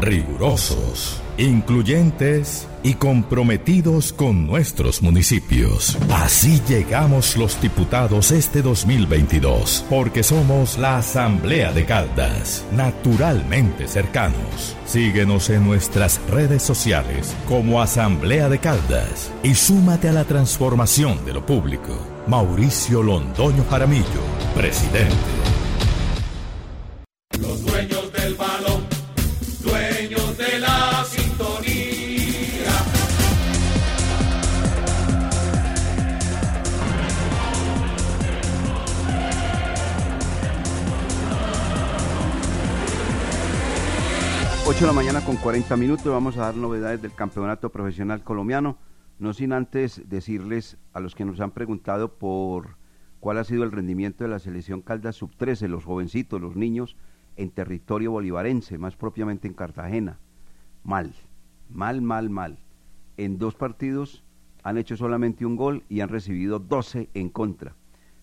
Rigurosos, 0.00 1.22
incluyentes 1.38 2.68
y 2.82 2.94
comprometidos 2.94 4.12
con 4.12 4.46
nuestros 4.46 5.00
municipios. 5.00 5.96
Así 6.10 6.60
llegamos 6.68 7.38
los 7.38 7.58
diputados 7.62 8.30
este 8.30 8.60
2022, 8.60 9.86
porque 9.88 10.22
somos 10.22 10.76
la 10.76 10.98
Asamblea 10.98 11.72
de 11.72 11.86
Caldas, 11.86 12.66
naturalmente 12.72 13.88
cercanos. 13.88 14.76
Síguenos 14.84 15.48
en 15.48 15.64
nuestras 15.64 16.20
redes 16.28 16.62
sociales 16.62 17.34
como 17.48 17.80
Asamblea 17.80 18.50
de 18.50 18.58
Caldas 18.58 19.32
y 19.42 19.54
súmate 19.54 20.10
a 20.10 20.12
la 20.12 20.24
transformación 20.24 21.24
de 21.24 21.32
lo 21.32 21.46
público. 21.46 21.96
Mauricio 22.26 23.02
Londoño 23.02 23.64
Jaramillo, 23.70 24.22
presidente. 24.54 25.33
8 44.74 44.80
de 44.80 44.86
la 44.88 44.92
mañana 44.92 45.24
con 45.24 45.36
40 45.36 45.76
minutos 45.76 46.06
vamos 46.06 46.36
a 46.36 46.46
dar 46.46 46.56
novedades 46.56 47.00
del 47.00 47.14
Campeonato 47.14 47.70
Profesional 47.70 48.24
Colombiano, 48.24 48.76
no 49.20 49.32
sin 49.32 49.52
antes 49.52 50.02
decirles 50.08 50.78
a 50.92 50.98
los 50.98 51.14
que 51.14 51.24
nos 51.24 51.38
han 51.38 51.52
preguntado 51.52 52.14
por 52.14 52.76
cuál 53.20 53.38
ha 53.38 53.44
sido 53.44 53.62
el 53.62 53.70
rendimiento 53.70 54.24
de 54.24 54.30
la 54.30 54.40
selección 54.40 54.82
Caldas 54.82 55.14
sub-13, 55.14 55.68
los 55.68 55.84
jovencitos, 55.84 56.40
los 56.40 56.56
niños, 56.56 56.96
en 57.36 57.50
territorio 57.50 58.10
bolivarense, 58.10 58.76
más 58.76 58.96
propiamente 58.96 59.46
en 59.46 59.54
Cartagena. 59.54 60.18
Mal, 60.82 61.14
mal, 61.70 62.02
mal, 62.02 62.28
mal. 62.28 62.58
En 63.16 63.38
dos 63.38 63.54
partidos 63.54 64.24
han 64.64 64.76
hecho 64.76 64.96
solamente 64.96 65.46
un 65.46 65.54
gol 65.54 65.84
y 65.88 66.00
han 66.00 66.08
recibido 66.08 66.58
12 66.58 67.10
en 67.14 67.28
contra. 67.28 67.76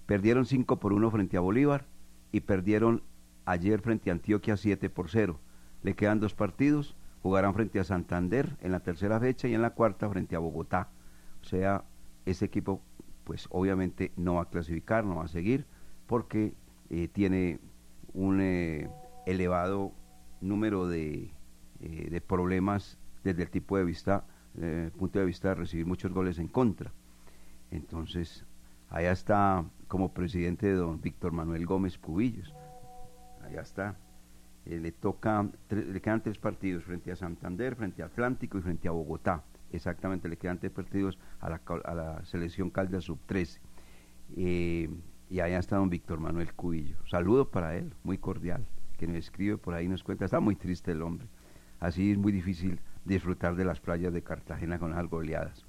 Perdieron 0.05 0.45
5 0.45 0.81
por 0.81 0.91
1 0.91 1.11
frente 1.11 1.37
a 1.37 1.39
Bolívar 1.39 1.85
y 2.33 2.41
perdieron 2.41 3.03
ayer 3.45 3.79
frente 3.79 4.09
a 4.09 4.13
Antioquia 4.13 4.57
7 4.57 4.89
por 4.89 5.09
0. 5.09 5.39
Le 5.83 5.95
quedan 5.95 6.19
dos 6.19 6.33
partidos, 6.33 6.95
jugarán 7.21 7.53
frente 7.53 7.79
a 7.79 7.83
Santander 7.83 8.57
en 8.61 8.71
la 8.71 8.81
tercera 8.81 9.19
fecha 9.19 9.47
y 9.47 9.53
en 9.53 9.61
la 9.61 9.71
cuarta 9.71 10.09
frente 10.09 10.35
a 10.35 10.39
Bogotá. 10.39 10.89
O 11.41 11.45
sea, 11.45 11.83
ese 12.25 12.45
equipo 12.45 12.81
pues 13.23 13.47
obviamente 13.49 14.11
no 14.17 14.35
va 14.35 14.43
a 14.43 14.49
clasificar, 14.49 15.05
no 15.05 15.15
va 15.15 15.25
a 15.25 15.27
seguir, 15.27 15.65
porque 16.07 16.53
eh, 16.89 17.07
tiene 17.07 17.59
un 18.13 18.41
eh, 18.41 18.89
elevado 19.25 19.93
número 20.41 20.87
de, 20.87 21.31
eh, 21.79 22.09
de, 22.09 22.21
problemas 22.21 22.97
desde 23.23 23.43
el 23.43 23.49
tipo 23.49 23.77
de 23.77 23.85
vista, 23.85 24.25
punto 24.97 25.19
de 25.19 25.25
vista 25.25 25.49
de 25.49 25.55
recibir 25.55 25.85
muchos 25.85 26.11
goles 26.11 26.39
en 26.39 26.49
contra. 26.49 26.91
Entonces, 27.69 28.45
allá 28.89 29.13
está 29.13 29.63
como 29.87 30.13
presidente 30.13 30.67
de 30.67 30.73
don 30.73 30.99
Víctor 30.99 31.31
Manuel 31.31 31.65
Gómez 31.65 31.97
Cubillos. 31.97 32.53
Allá 33.43 33.61
está. 33.61 33.95
Eh, 34.65 34.79
le 34.79 34.91
toca, 34.91 35.47
le 35.69 36.01
quedan 36.01 36.21
tres 36.21 36.37
partidos 36.37 36.83
frente 36.83 37.11
a 37.11 37.15
Santander, 37.15 37.75
frente 37.75 38.03
a 38.03 38.05
Atlántico 38.05 38.57
y 38.57 38.61
frente 38.61 38.87
a 38.87 38.91
Bogotá. 38.91 39.43
Exactamente, 39.71 40.27
le 40.29 40.37
quedan 40.37 40.59
tres 40.59 40.71
partidos 40.71 41.17
a 41.39 41.49
la, 41.49 42.21
selección 42.25 42.69
Caldas 42.69 43.05
Sub-13. 43.05 43.59
Eh, 44.37 44.89
y 45.29 45.39
allá 45.39 45.59
está 45.59 45.77
don 45.77 45.89
Víctor 45.89 46.19
Manuel 46.19 46.53
Cubillo. 46.53 46.97
Saludo 47.07 47.49
para 47.49 47.77
él, 47.77 47.93
muy 48.03 48.17
cordial, 48.17 48.65
que 48.97 49.07
nos 49.07 49.17
escribe 49.17 49.57
por 49.57 49.73
ahí, 49.73 49.87
nos 49.87 50.03
cuenta, 50.03 50.25
está 50.25 50.39
muy 50.39 50.55
triste 50.55 50.91
el 50.91 51.01
hombre. 51.01 51.27
Así 51.79 52.11
es 52.11 52.17
muy 52.17 52.31
difícil 52.31 52.79
disfrutar 53.05 53.55
de 53.55 53.65
las 53.65 53.79
playas 53.79 54.13
de 54.13 54.21
Cartagena 54.21 54.77
con 54.77 54.91
las 54.91 55.07
goleadas. 55.07 55.65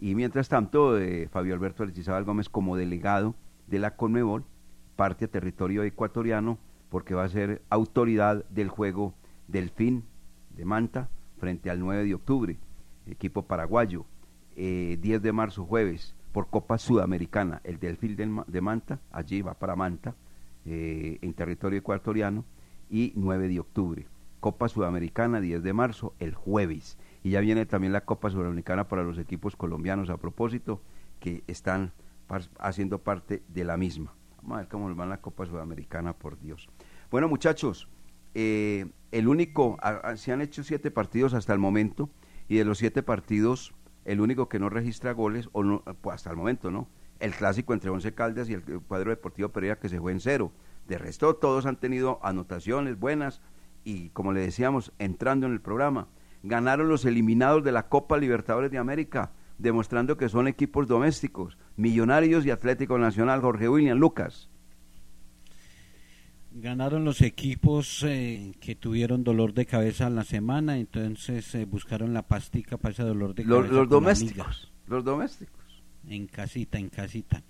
Y 0.00 0.14
mientras 0.14 0.48
tanto, 0.48 0.98
eh, 0.98 1.28
Fabio 1.28 1.54
Alberto 1.54 1.82
Aristizábal 1.82 2.24
Gómez, 2.24 2.48
como 2.48 2.76
delegado 2.76 3.34
de 3.66 3.78
la 3.78 3.94
Conmebol, 3.96 4.44
parte 4.96 5.26
a 5.26 5.28
territorio 5.28 5.84
ecuatoriano 5.84 6.58
porque 6.92 7.14
va 7.14 7.24
a 7.24 7.28
ser 7.30 7.62
autoridad 7.70 8.44
del 8.50 8.68
juego 8.68 9.14
del 9.48 9.70
fin 9.70 10.04
de 10.50 10.66
Manta 10.66 11.08
frente 11.38 11.70
al 11.70 11.80
9 11.80 12.04
de 12.04 12.14
octubre, 12.14 12.58
equipo 13.06 13.44
paraguayo, 13.46 14.04
eh, 14.56 14.98
10 15.00 15.22
de 15.22 15.32
marzo 15.32 15.64
jueves, 15.64 16.14
por 16.32 16.48
Copa 16.48 16.76
Sudamericana, 16.76 17.62
el 17.64 17.78
Delfín 17.78 18.44
de 18.46 18.60
Manta, 18.60 19.00
allí 19.10 19.40
va 19.40 19.54
para 19.54 19.74
Manta, 19.74 20.14
eh, 20.66 21.18
en 21.22 21.32
territorio 21.32 21.78
ecuatoriano, 21.78 22.44
y 22.90 23.14
9 23.16 23.48
de 23.48 23.60
octubre. 23.60 24.06
Copa 24.40 24.68
Sudamericana, 24.68 25.40
10 25.40 25.62
de 25.62 25.72
marzo, 25.72 26.12
el 26.18 26.34
jueves. 26.34 26.98
Y 27.22 27.30
ya 27.30 27.40
viene 27.40 27.64
también 27.64 27.94
la 27.94 28.02
Copa 28.02 28.28
Sudamericana 28.28 28.88
para 28.88 29.02
los 29.02 29.16
equipos 29.16 29.56
colombianos 29.56 30.10
a 30.10 30.18
propósito, 30.18 30.82
que 31.20 31.42
están 31.46 31.92
haciendo 32.58 32.98
parte 32.98 33.42
de 33.48 33.64
la 33.64 33.78
misma. 33.78 34.12
Vamos 34.42 34.56
a 34.56 34.60
ver 34.60 34.68
cómo 34.68 34.88
nos 34.88 34.98
va 34.98 35.06
la 35.06 35.20
Copa 35.20 35.46
Sudamericana, 35.46 36.14
por 36.14 36.38
Dios. 36.40 36.68
Bueno, 37.12 37.28
muchachos, 37.28 37.88
eh, 38.32 38.86
el 39.10 39.28
único, 39.28 39.76
se 40.16 40.32
han 40.32 40.40
hecho 40.40 40.64
siete 40.64 40.90
partidos 40.90 41.34
hasta 41.34 41.52
el 41.52 41.58
momento, 41.58 42.08
Y 42.48 42.56
de 42.56 42.64
los 42.64 42.78
siete 42.78 43.02
partidos, 43.02 43.74
el 44.06 44.22
único 44.22 44.48
que 44.48 44.58
no 44.58 44.70
registra 44.70 45.12
goles, 45.12 45.50
o 45.52 45.62
no, 45.62 45.82
pues 46.00 46.14
hasta 46.14 46.30
el 46.30 46.36
momento, 46.36 46.70
¿no? 46.70 46.88
El 47.20 47.34
clásico 47.34 47.74
entre 47.74 47.90
Once 47.90 48.14
Caldas 48.14 48.48
y 48.48 48.54
el 48.54 48.62
cuadro 48.62 49.10
deportivo 49.10 49.50
Pereira 49.50 49.78
que 49.78 49.90
se 49.90 50.00
fue 50.00 50.12
en 50.12 50.20
cero. 50.20 50.52
De 50.88 50.96
resto, 50.96 51.36
todos 51.36 51.66
han 51.66 51.76
tenido 51.76 52.18
anotaciones 52.22 52.98
buenas 52.98 53.42
y, 53.84 54.08
como 54.10 54.32
le 54.32 54.40
decíamos, 54.40 54.92
entrando 54.98 55.46
en 55.46 55.52
el 55.52 55.60
programa, 55.60 56.08
ganaron 56.42 56.88
los 56.88 57.04
eliminados 57.04 57.62
de 57.62 57.72
la 57.72 57.90
Copa 57.90 58.16
Libertadores 58.16 58.70
de 58.70 58.78
América, 58.78 59.32
demostrando 59.58 60.16
que 60.16 60.30
son 60.30 60.48
equipos 60.48 60.88
domésticos, 60.88 61.58
Millonarios 61.76 62.46
y 62.46 62.50
Atlético 62.50 62.96
Nacional, 62.96 63.42
Jorge 63.42 63.68
William 63.68 63.98
Lucas. 63.98 64.48
Ganaron 66.54 67.04
los 67.04 67.22
equipos 67.22 68.02
eh, 68.06 68.52
que 68.60 68.74
tuvieron 68.74 69.24
dolor 69.24 69.54
de 69.54 69.64
cabeza 69.64 70.06
en 70.06 70.16
la 70.16 70.24
semana, 70.24 70.76
entonces 70.76 71.54
eh, 71.54 71.64
buscaron 71.64 72.12
la 72.12 72.22
pastica 72.22 72.76
para 72.76 72.92
ese 72.92 73.02
dolor 73.04 73.34
de 73.34 73.44
Los, 73.44 73.60
cabeza. 73.62 73.74
los 73.74 73.88
domésticos, 73.88 74.72
los 74.86 75.04
domésticos. 75.04 75.62
En 76.08 76.26
casita, 76.26 76.78
en 76.78 76.88
casita. 76.90 77.42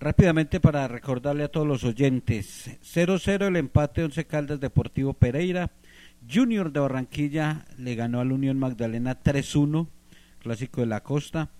Rápidamente 0.00 0.60
para 0.60 0.88
recordarle 0.88 1.44
a 1.44 1.48
todos 1.48 1.66
los 1.66 1.84
oyentes, 1.84 2.78
0-0 2.82 3.46
el 3.48 3.56
empate 3.56 4.02
Once 4.02 4.26
Caldas 4.26 4.60
Deportivo 4.60 5.12
Pereira. 5.12 5.70
Junior 6.28 6.72
de 6.72 6.80
Barranquilla 6.80 7.66
le 7.76 7.94
ganó 7.94 8.20
al 8.20 8.32
Unión 8.32 8.58
Magdalena 8.58 9.22
3-1, 9.22 9.88
clásico 10.40 10.80
de 10.80 10.86
la 10.86 11.02
costa. 11.02 11.50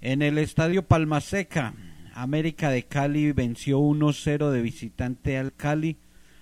En 0.00 0.22
el 0.22 0.38
estadio 0.38 0.82
Palma 0.82 1.20
Seca, 1.20 1.72
América 2.14 2.68
de 2.70 2.82
Cali 2.82 3.32
venció 3.32 3.78
1-0 3.80 4.50
de 4.50 4.62
visitante 4.62 5.38
al 5.38 5.54
Cali. 5.54 5.96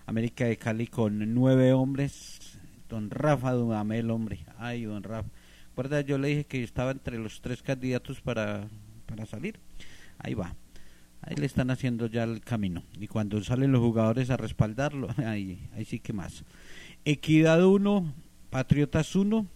América 0.07 0.45
de 0.45 0.57
Cali 0.57 0.87
con 0.87 1.35
nueve 1.35 1.73
hombres. 1.73 2.59
Don 2.89 3.11
Rafa 3.11 3.53
Dudamel, 3.53 4.11
hombre. 4.11 4.45
Ay, 4.59 4.85
don 4.85 5.03
Rafa. 5.03 5.29
Recuerda, 5.69 6.03
yo 6.03 6.19
le 6.19 6.29
dije 6.29 6.45
que 6.45 6.63
estaba 6.63 6.91
entre 6.91 7.19
los 7.19 7.41
tres 7.41 7.63
candidatos 7.63 8.21
para, 8.21 8.69
para 9.07 9.27
salir. 9.27 9.59
Ahí 10.19 10.35
va. 10.35 10.55
Ahí 11.23 11.37
le 11.37 11.47
están 11.47 11.71
haciendo 11.71 12.07
ya 12.07 12.25
el 12.25 12.43
camino. 12.43 12.83
Y 13.01 13.09
cuando 13.09 13.43
salen 13.43 13.73
los 13.73 13.81
jugadores 13.81 14.31
a 14.31 14.37
respaldarlo, 14.37 15.09
ahí, 15.27 15.69
ahí 15.75 15.85
sí 15.85 15.99
que 15.99 16.13
más. 16.13 16.45
Equidad 17.05 17.65
1, 17.65 18.13
Patriotas 18.51 19.17
1. 19.17 19.47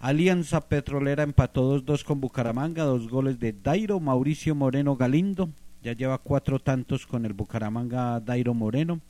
Alianza 0.00 0.68
Petrolera 0.68 1.22
empató 1.22 1.80
2-2 1.80 2.04
con 2.04 2.20
Bucaramanga, 2.20 2.84
dos 2.84 3.08
goles 3.08 3.38
de 3.38 3.52
Dairo 3.52 4.00
Mauricio 4.00 4.54
Moreno 4.54 4.96
Galindo. 4.96 5.50
Ya 5.82 5.92
lleva 5.92 6.18
cuatro 6.18 6.58
tantos 6.58 7.06
con 7.06 7.24
el 7.24 7.34
Bucaramanga 7.34 8.18
Dairo 8.20 8.52
Moreno. 8.54 9.00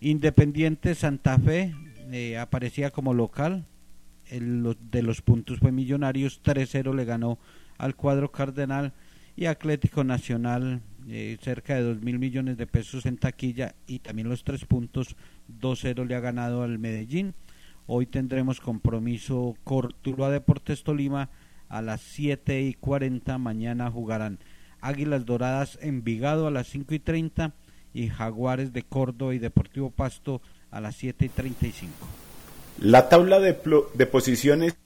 Independiente 0.00 0.94
Santa 0.94 1.38
Fe 1.38 1.74
eh, 2.12 2.38
aparecía 2.38 2.90
como 2.90 3.14
local. 3.14 3.66
El, 4.26 4.76
de 4.90 5.02
los 5.02 5.22
puntos 5.22 5.58
fue 5.58 5.72
Millonarios 5.72 6.42
3-0 6.42 6.94
le 6.94 7.04
ganó 7.04 7.38
al 7.78 7.96
cuadro 7.96 8.30
Cardenal 8.30 8.92
y 9.36 9.46
Atlético 9.46 10.04
Nacional 10.04 10.82
eh, 11.08 11.38
cerca 11.40 11.74
de 11.74 11.82
2 11.82 12.02
mil 12.02 12.18
millones 12.18 12.58
de 12.58 12.66
pesos 12.66 13.06
en 13.06 13.16
taquilla 13.16 13.74
y 13.86 14.00
también 14.00 14.28
los 14.28 14.44
tres 14.44 14.66
puntos 14.66 15.16
2-0 15.60 16.06
le 16.06 16.14
ha 16.14 16.20
ganado 16.20 16.62
al 16.62 16.78
Medellín. 16.78 17.34
Hoy 17.86 18.04
tendremos 18.04 18.60
compromiso 18.60 19.56
Cortuluá 19.64 20.30
Deportes 20.30 20.84
Tolima 20.84 21.30
a 21.68 21.80
las 21.80 22.02
7 22.02 22.60
y 22.62 22.74
40. 22.74 23.38
Mañana 23.38 23.90
jugarán 23.90 24.38
Águilas 24.80 25.24
Doradas 25.24 25.78
Envigado 25.80 26.46
a 26.46 26.50
las 26.50 26.66
5 26.68 26.94
y 26.94 26.98
30 26.98 27.54
y 27.94 28.08
Jaguares 28.08 28.72
de 28.72 28.82
Córdoba 28.82 29.34
y 29.34 29.38
Deportivo 29.38 29.90
Pasto 29.90 30.40
a 30.70 30.80
las 30.80 30.96
7 30.96 31.24
y 31.24 31.28
35. 31.28 31.92
La 32.80 33.08
tabla 33.08 33.40
de, 33.40 33.54
posiciones 33.54 34.76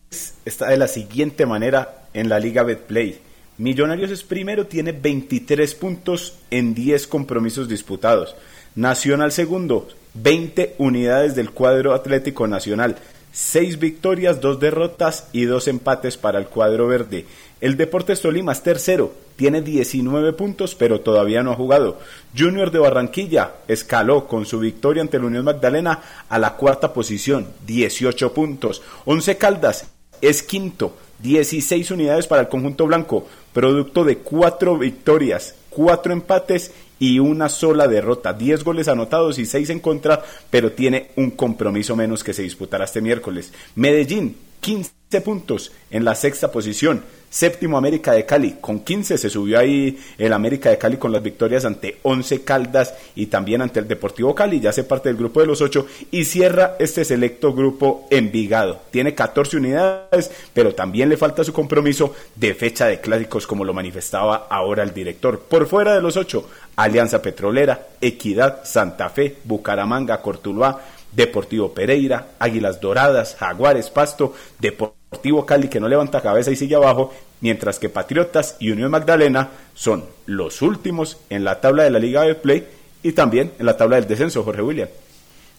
está 0.45 0.69
de 0.69 0.77
la 0.77 0.89
siguiente 0.89 1.45
manera 1.45 2.07
en 2.15 2.29
la 2.29 2.39
Liga 2.39 2.63
Betplay. 2.63 3.19
Millonarios 3.59 4.11
es 4.11 4.23
primero, 4.23 4.67
tiene 4.67 4.93
23 4.93 5.75
puntos 5.75 6.39
en 6.51 6.75
10 6.75 7.07
compromisos 7.07 7.69
disputados. 7.69 8.35
Nacional 8.75 9.31
segundo, 9.31 9.89
20 10.15 10.77
unidades 10.79 11.35
del 11.35 11.51
cuadro 11.51 11.93
Atlético 11.93 12.47
Nacional. 12.47 12.97
6 13.33 13.79
victorias, 13.79 14.41
2 14.41 14.61
derrotas 14.61 15.29
y 15.33 15.45
2 15.45 15.69
empates 15.69 16.17
para 16.17 16.39
el 16.39 16.47
cuadro 16.47 16.87
verde. 16.87 17.27
El 17.63 17.77
Deportes 17.77 18.21
Tolima 18.21 18.51
es 18.51 18.65
tercero, 18.65 19.13
tiene 19.37 19.63
19 19.63 20.33
puntos, 20.33 20.75
pero 20.75 21.01
todavía 21.01 21.45
no 21.45 21.53
ha 21.53 21.55
jugado. 21.55 22.01
Junior 22.37 22.73
de 22.73 22.81
Barranquilla 22.81 23.53
escaló 23.69 24.27
con 24.27 24.47
su 24.47 24.59
victoria 24.59 25.01
ante 25.01 25.21
la 25.21 25.27
Unión 25.27 25.45
Magdalena 25.45 26.03
a 26.29 26.41
la 26.41 26.57
cuarta 26.57 26.93
posición, 26.93 27.47
18 27.65 28.35
puntos. 28.35 28.83
Once 29.05 29.37
Caldas 29.37 29.87
es 30.21 30.43
quinto, 30.43 30.97
16 31.21 31.93
unidades 31.93 32.27
para 32.27 32.43
el 32.43 32.49
conjunto 32.49 32.85
blanco, 32.85 33.29
producto 33.53 34.03
de 34.03 34.19
cuatro 34.19 34.77
victorias, 34.77 35.55
cuatro 35.71 36.13
empates 36.13 36.73
y 36.99 37.21
una 37.21 37.49
sola 37.49 37.87
derrota, 37.87 38.33
10 38.33 38.65
goles 38.65 38.89
anotados 38.89 39.39
y 39.39 39.47
6 39.47 39.71
en 39.71 39.79
contra, 39.79 40.21
pero 40.51 40.73
tiene 40.73 41.13
un 41.15 41.31
compromiso 41.31 41.95
menos 41.95 42.25
que 42.25 42.35
se 42.35 42.43
disputará 42.43 42.87
este 42.87 43.01
miércoles. 43.01 43.53
Medellín, 43.77 44.37
15 44.59 44.93
puntos 45.25 45.71
en 45.93 46.05
la 46.05 46.17
sexta 46.17 46.51
posición. 46.51 47.05
Séptimo 47.33 47.79
América 47.79 48.13
de 48.13 48.27
Cali, 48.27 48.59
con 48.61 48.81
15 48.81 49.17
se 49.17 49.31
subió 49.31 49.59
ahí 49.59 49.99
el 50.19 50.35
América 50.35 50.69
de 50.69 50.77
Cali 50.77 50.99
con 50.99 51.13
las 51.13 51.23
victorias 51.23 51.65
ante 51.65 51.97
11 52.03 52.45
Caldas 52.45 52.93
y 53.15 53.29
también 53.29 53.63
ante 53.63 53.81
el 53.81 53.89
Deportivo 53.89 54.35
Cali, 54.35 54.61
ya 54.61 54.69
hace 54.69 54.85
parte 54.85 55.09
del 55.09 55.17
grupo 55.17 55.41
de 55.41 55.47
los 55.47 55.63
8 55.63 55.87
y 56.11 56.27
cierra 56.27 56.77
este 56.79 57.07
selecto 57.07 57.55
grupo 57.55 58.07
Envigado. 58.11 58.83
Tiene 58.91 59.15
14 59.15 59.57
unidades, 59.57 60.31
pero 60.53 60.75
también 60.75 61.09
le 61.09 61.17
falta 61.17 61.43
su 61.43 61.55
compromiso 61.55 62.15
de 62.37 62.53
fecha 62.53 62.87
de 62.87 63.01
clásicos 63.01 63.47
como 63.47 63.65
lo 63.65 63.73
manifestaba 63.73 64.47
ahora 64.51 64.83
el 64.83 64.93
director. 64.93 65.41
Por 65.41 65.67
fuera 65.67 65.95
de 65.95 66.03
los 66.03 66.19
8, 66.19 66.47
Alianza 66.77 67.23
Petrolera, 67.23 67.87
Equidad, 68.03 68.63
Santa 68.65 69.09
Fe, 69.09 69.39
Bucaramanga, 69.45 70.21
Cortuluá, 70.21 70.83
Deportivo 71.11 71.73
Pereira, 71.73 72.33
Águilas 72.39 72.79
Doradas, 72.79 73.37
Jaguares, 73.39 73.89
Pasto, 73.89 74.35
Deportivo 74.59 75.02
Cali 75.47 75.69
que 75.69 75.81
no 75.81 75.89
levanta 75.89 76.21
cabeza 76.21 76.51
y 76.51 76.57
sigue 76.57 76.75
abajo, 76.75 77.13
mientras 77.41 77.79
que 77.79 77.89
Patriotas 77.89 78.57
y 78.61 78.71
Unión 78.71 78.91
Magdalena 78.91 79.51
son 79.75 80.05
los 80.27 80.63
últimos 80.63 81.19
en 81.31 81.45
la 81.45 81.61
tabla 81.61 81.85
de 81.85 81.91
la 81.91 81.99
Liga 81.99 82.23
de 82.23 82.35
Play 82.35 82.65
y 83.03 83.13
también 83.13 83.53
en 83.59 83.67
la 83.67 83.77
tabla 83.77 83.97
del 83.97 84.09
descenso, 84.09 84.43
Jorge 84.43 84.63
William. 84.63 84.89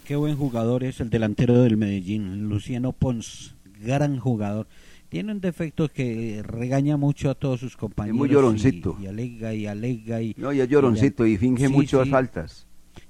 Qué 0.06 0.16
buen 0.16 0.36
jugador 0.36 0.84
es 0.84 1.00
el 1.00 1.10
delantero 1.10 1.62
del 1.62 1.78
Medellín, 1.78 2.50
Luciano 2.50 2.92
Pons, 2.92 3.54
gran 3.82 4.18
jugador. 4.20 4.68
Tiene 5.10 5.32
un 5.32 5.40
defecto 5.42 5.88
que 5.90 6.42
regaña 6.44 6.98
mucho 6.98 7.30
a 7.30 7.36
todos 7.36 7.60
sus 7.60 7.78
compañeros. 7.78 8.18
muy 8.18 8.30
lloroncito. 8.30 8.98
Y, 9.00 9.04
y 9.04 9.08
alega 9.08 9.54
y 9.54 9.68
alega 9.68 10.22
y... 10.22 10.34
No, 10.38 10.52
y 10.52 10.60
es 10.60 10.68
lloroncito 10.68 11.26
y 11.26 11.38
finge 11.38 11.68
Sí, 11.68 11.72
muchas 11.74 12.06
sí. 12.06 12.10
faltas. 12.10 12.66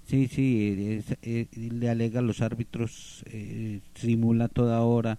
Sí, 0.05 0.27
sí, 0.27 0.99
es- 0.99 1.17
eh, 1.21 1.47
le 1.55 1.89
alega 1.89 2.19
a 2.19 2.23
los 2.23 2.41
árbitros, 2.41 3.23
eh, 3.27 3.79
simula 3.95 4.49
toda 4.49 4.81
hora, 4.81 5.17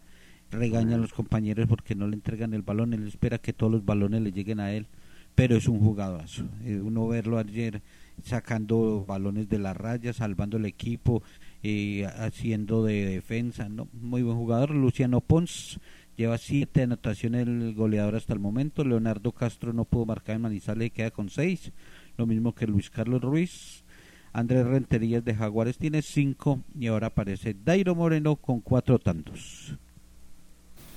regaña 0.55 0.96
a 0.96 0.98
los 0.98 1.12
compañeros 1.12 1.66
porque 1.68 1.94
no 1.94 2.07
le 2.07 2.14
entregan 2.14 2.55
el 2.55 2.62
balón, 2.62 2.94
él 2.94 3.07
espera 3.07 3.38
que 3.38 3.52
todos 3.52 3.72
los 3.72 3.84
balones 3.84 4.22
le 4.22 4.32
lleguen 4.32 4.61
a 4.61 4.72
él, 4.72 4.86
pero 5.34 5.57
es 5.57 5.68
un 5.68 5.80
jugadorazo. 5.80 6.44
Eh, 6.64 6.80
uno 6.82 7.07
verlo 7.09 7.38
ayer 7.38 7.82
sacando 8.22 9.05
balones 9.07 9.48
de 9.48 9.59
la 9.59 9.74
raya, 9.74 10.12
salvando 10.12 10.57
el 10.57 10.66
equipo, 10.66 11.22
eh, 11.62 12.07
haciendo 12.07 12.84
de 12.84 13.07
defensa, 13.07 13.68
¿no? 13.68 13.88
Muy 13.92 14.22
buen 14.22 14.36
jugador, 14.36 14.70
Luciano 14.70 15.20
Pons. 15.20 15.80
Lleva 16.16 16.38
siete 16.38 16.82
anotaciones 16.82 17.48
el 17.48 17.74
goleador 17.74 18.14
hasta 18.14 18.32
el 18.32 18.38
momento. 18.38 18.84
Leonardo 18.84 19.32
Castro 19.32 19.72
no 19.72 19.84
pudo 19.84 20.07
marcar 20.07 20.36
en 20.36 20.42
Manizales 20.42 20.86
y 20.86 20.90
queda 20.90 21.11
con 21.11 21.28
seis. 21.28 21.72
Lo 22.16 22.26
mismo 22.26 22.55
que 22.55 22.68
Luis 22.68 22.88
Carlos 22.88 23.20
Ruiz. 23.20 23.84
Andrés 24.32 24.66
Renterías 24.66 25.24
de 25.24 25.34
Jaguares 25.34 25.78
tiene 25.78 26.02
cinco 26.02 26.61
y 26.78 26.88
ahora 26.88 27.09
aparece 27.09 27.55
Dairo 27.55 27.94
Moreno 27.94 28.36
con 28.36 28.61
cuatro 28.61 28.98
tantos. 28.98 29.76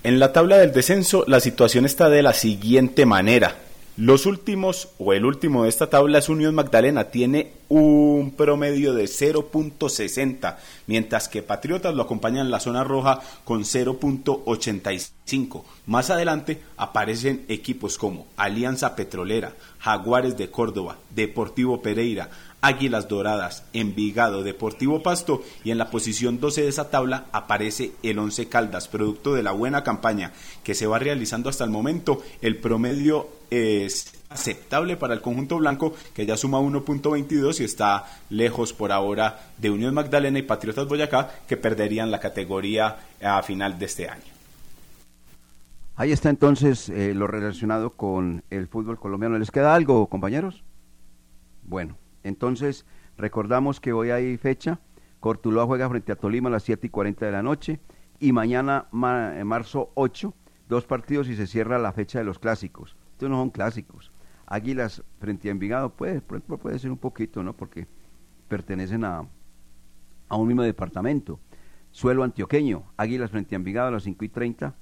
En 0.08 0.20
la 0.20 0.32
tabla 0.32 0.58
del 0.58 0.72
descenso 0.72 1.26
la 1.28 1.42
situación 1.42 1.86
está 1.86 2.10
de 2.10 2.24
la 2.24 2.32
siguiente 2.32 3.06
manera. 3.06 3.58
Los 3.98 4.26
últimos, 4.26 4.88
o 5.00 5.12
el 5.12 5.26
último 5.26 5.64
de 5.64 5.70
esta 5.70 5.90
tabla 5.90 6.20
es 6.20 6.30
Unión 6.30 6.56
Magdalena, 6.56 7.10
tiene 7.10 7.52
un 7.70 8.34
promedio 8.36 8.94
de 8.94 9.06
0.60, 9.06 10.58
mientras 10.88 11.28
que 11.28 11.44
Patriotas 11.44 11.96
lo 11.96 12.04
acompañan 12.04 12.46
en 12.46 12.52
la 12.52 12.60
zona 12.60 12.84
roja 12.84 13.22
con 13.44 13.64
0.85. 13.64 15.64
Más 15.86 16.10
adelante 16.10 16.62
aparecen 16.78 17.46
equipos 17.48 17.98
como 17.98 18.28
Alianza 18.38 18.96
Petrolera, 18.96 19.54
Jaguares 19.80 20.38
de 20.38 20.50
Córdoba, 20.50 20.98
Deportivo 21.14 21.82
Pereira, 21.82 22.30
Águilas 22.62 23.08
Doradas, 23.08 23.64
Envigado, 23.74 24.44
Deportivo 24.44 25.04
Pasto 25.04 25.44
y 25.64 25.72
en 25.72 25.78
la 25.78 25.92
posición 25.92 26.40
12 26.40 26.64
de 26.64 26.68
esa 26.70 26.90
tabla 26.90 27.26
aparece 27.32 27.92
el 28.04 28.20
Once 28.20 28.48
Caldas, 28.48 28.88
producto 28.88 29.34
de 29.34 29.44
la 29.44 29.52
buena 29.52 29.84
campaña 29.84 30.34
que 30.64 30.74
se 30.74 30.88
va 30.88 31.00
realizando 31.00 31.50
hasta 31.50 31.64
el 31.64 31.70
momento. 31.70 32.22
El 32.42 32.58
promedio 32.58 33.30
es 33.50 34.17
aceptable 34.30 34.98
para 34.98 35.14
el 35.14 35.22
conjunto 35.22 35.58
blanco 35.58 35.94
que 36.14 36.26
ya 36.26 36.36
suma 36.38 36.60
1.22 36.60 37.62
y 37.62 37.64
está 37.64 38.06
lejos 38.30 38.74
por 38.74 38.92
ahora 38.92 39.40
de 39.58 39.70
Unión 39.70 39.94
Magdalena 39.94 40.40
y 40.40 40.44
Patriotas 40.44 40.88
Boyacá 40.88 41.32
que 41.48 41.58
perderían 41.58 42.12
la 42.12 42.20
categoría 42.20 42.98
a 43.24 43.42
final 43.44 43.80
de 43.80 43.86
este 43.86 44.10
año. 44.10 44.24
Ahí 45.96 46.12
está 46.12 46.30
entonces 46.30 46.90
eh, 46.90 47.14
lo 47.16 47.26
relacionado 47.28 47.92
con 47.92 48.44
el 48.52 48.68
fútbol 48.68 49.00
colombiano. 49.00 49.38
¿Les 49.40 49.50
queda 49.50 49.74
algo, 49.74 50.08
compañeros? 50.08 50.64
Bueno, 51.64 51.98
entonces 52.24 52.86
recordamos 53.18 53.80
que 53.80 53.94
hoy 53.94 54.12
hay 54.12 54.38
fecha. 54.38 54.80
Cortuloa 55.20 55.66
juega 55.66 55.90
frente 55.90 56.12
a 56.12 56.16
Tolima 56.16 56.50
a 56.50 56.52
las 56.52 56.64
7 56.64 56.86
y 56.86 56.90
40 56.92 57.26
de 57.26 57.32
la 57.32 57.42
noche. 57.42 57.80
Y 58.20 58.32
mañana, 58.32 58.86
ma- 58.92 59.40
eh, 59.40 59.44
marzo 59.44 59.92
8, 59.96 60.34
dos 60.70 60.86
partidos 60.86 61.30
y 61.30 61.36
se 61.36 61.48
cierra 61.48 61.80
la 61.80 61.94
fecha 61.94 62.20
de 62.20 62.26
los 62.26 62.38
clásicos. 62.38 62.96
Estos 63.14 63.30
no 63.32 63.38
son 63.38 63.50
clásicos. 63.50 64.12
Águilas 64.48 65.04
frente 65.20 65.50
a 65.50 65.52
Envigado, 65.52 65.90
puede, 65.92 66.22
puede, 66.22 66.42
puede 66.42 66.80
ser 66.80 66.90
un 66.90 66.98
poquito, 66.98 67.44
¿no? 67.44 67.54
Porque 67.54 67.86
pertenecen 68.48 69.04
a, 69.04 69.28
a 70.30 70.36
un 70.36 70.48
mismo 70.48 70.64
departamento. 70.64 71.40
Suelo 71.92 72.24
antioqueño, 72.24 72.84
Águilas 72.96 73.30
frente 73.30 73.56
a 73.56 73.58
Envigado 73.58 73.90
a 73.90 73.92
las 73.92 74.04
5 74.04 74.26
y 74.26 74.30
30 74.30 74.76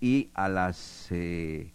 y 0.00 0.30
a 0.32 0.48
las 0.48 1.08
eh, 1.10 1.72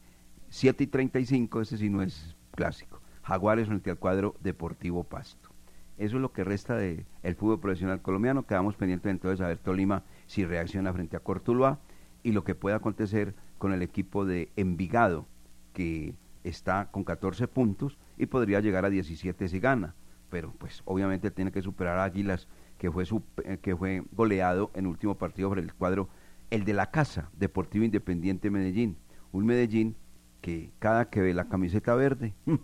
7 0.50 0.84
y 0.86 0.88
35, 0.88 1.62
ese 1.62 1.78
sí 1.78 1.90
no 1.90 2.02
es 2.02 2.36
clásico. 2.52 3.02
Jaguares 3.24 3.68
frente 3.68 3.90
al 3.90 3.98
cuadro 3.98 4.36
Deportivo 4.42 5.04
Pasto. 5.04 5.50
Eso 5.98 6.18
es 6.18 6.22
lo 6.22 6.32
que 6.32 6.44
resta 6.44 6.76
del 6.76 7.06
fútbol 7.38 7.60
profesional 7.60 8.02
colombiano. 8.02 8.46
Quedamos 8.46 8.76
pendientes 8.76 9.10
entonces 9.10 9.42
a 9.42 9.48
ver 9.48 9.58
Tolima 9.58 10.04
si 10.28 10.46
reacciona 10.46 10.94
frente 10.94 11.18
a 11.18 11.22
Cortuluá 11.22 11.80
y 12.24 12.32
lo 12.32 12.44
que 12.44 12.56
pueda 12.56 12.78
acontecer 12.78 13.34
con 13.58 13.74
el 13.74 13.82
equipo 13.82 14.26
de 14.26 14.52
Envigado, 14.56 15.26
que 15.74 16.16
está 16.48 16.90
con 16.92 17.04
14 17.04 17.48
puntos 17.48 17.98
y 18.18 18.26
podría 18.28 18.60
llegar 18.62 18.86
a 18.86 18.90
17 18.90 19.48
si 19.48 19.60
gana. 19.60 19.96
Pero 20.30 20.54
pues 20.58 20.82
obviamente 20.86 21.32
tiene 21.32 21.52
que 21.52 21.62
superar 21.62 21.98
a 22.00 22.04
Águilas, 22.04 22.48
que 22.78 22.92
fue, 22.92 23.06
eh, 23.44 23.58
que 23.62 23.76
fue 23.76 24.04
goleado 24.12 24.72
en 24.74 24.88
último 24.88 25.16
partido 25.18 25.50
por 25.50 25.60
el 25.60 25.74
cuadro, 25.74 26.10
el 26.50 26.66
de 26.66 26.74
la 26.74 26.92
casa, 26.92 27.30
Deportivo 27.38 27.86
Independiente 27.86 28.50
Medellín. 28.50 28.98
Un 29.32 29.46
Medellín 29.46 29.96
que 30.42 30.72
cada 30.80 31.10
que 31.10 31.22
ve 31.22 31.34
la 31.34 31.46
camiseta 31.50 31.96
verde, 31.96 32.34
¡mm! 32.46 32.56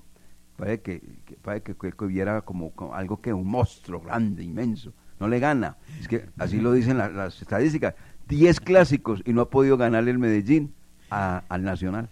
parece 0.57 0.82
que, 0.82 1.01
que- 1.25 1.36
parece 1.38 1.63
que, 1.75 2.05
hubiera 2.05 2.41
como, 2.41 2.71
algo 2.93 3.21
que 3.21 3.34
un 3.34 3.47
monstruo 3.47 4.01
grande, 4.01 4.43
inmenso. 4.43 4.93
No 5.19 5.27
le 5.27 5.39
gana. 5.39 5.77
Es 5.99 6.07
que 6.07 6.25
así 6.38 6.59
lo 6.59 6.71
dicen 6.73 6.97
la- 6.97 7.09
las 7.09 7.41
estadísticas. 7.41 7.95
10 8.27 8.59
clásicos 8.59 9.21
y 9.25 9.34
no 9.34 9.41
ha 9.41 9.49
podido 9.49 9.77
ganarle 9.77 10.11
el 10.11 10.19
Medellín 10.19 10.73
al 11.09 11.63
Nacional. 11.63 12.09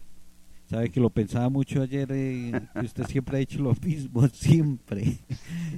Sabe 0.70 0.91
que 0.91 0.99
lo 0.99 1.09
pensaba 1.09 1.49
mucho 1.49 1.82
ayer, 1.82 2.07
eh, 2.11 2.51
que 2.74 2.86
usted 2.86 3.05
siempre 3.07 3.38
ha 3.38 3.39
dicho 3.39 3.59
lo 3.59 3.74
mismo, 3.82 4.28
siempre. 4.34 5.17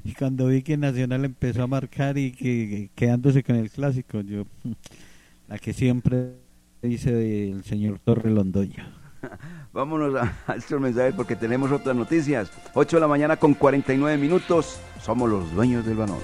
Y 0.04 0.14
cuando 0.14 0.48
vi 0.48 0.64
que 0.64 0.76
Nacional 0.76 1.24
empezó 1.24 1.64
a 1.64 1.68
marcar 1.68 2.18
y 2.18 2.34
que 2.34 2.90
quedándose 2.94 3.42
con 3.42 3.56
el 3.56 3.72
clásico, 3.72 4.20
yo, 4.20 4.44
la 5.48 5.58
que 5.60 5.72
siempre 5.72 6.34
dice 6.82 7.14
del 7.14 7.64
señor 7.64 8.00
Torre 8.00 8.32
Londoño. 8.32 8.84
Vámonos 9.72 10.14
a, 10.16 10.36
a 10.46 10.56
estos 10.56 10.82
mensajes 10.82 11.14
porque 11.16 11.38
tenemos 11.38 11.72
otras 11.72 11.96
noticias. 11.96 12.52
8 12.74 12.98
de 12.98 13.02
la 13.02 13.08
mañana 13.08 13.38
con 13.38 13.54
49 13.54 14.18
minutos. 14.18 14.78
Somos 15.02 15.30
los 15.30 15.54
dueños 15.56 15.86
del 15.86 15.96
balón. 15.96 16.20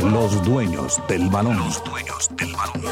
Los 0.00 0.44
dueños 0.44 1.00
del 1.08 1.28
balón. 1.28 1.56
Los 1.58 1.84
dueños 1.84 2.28
del 2.36 2.52
balón. 2.54 2.91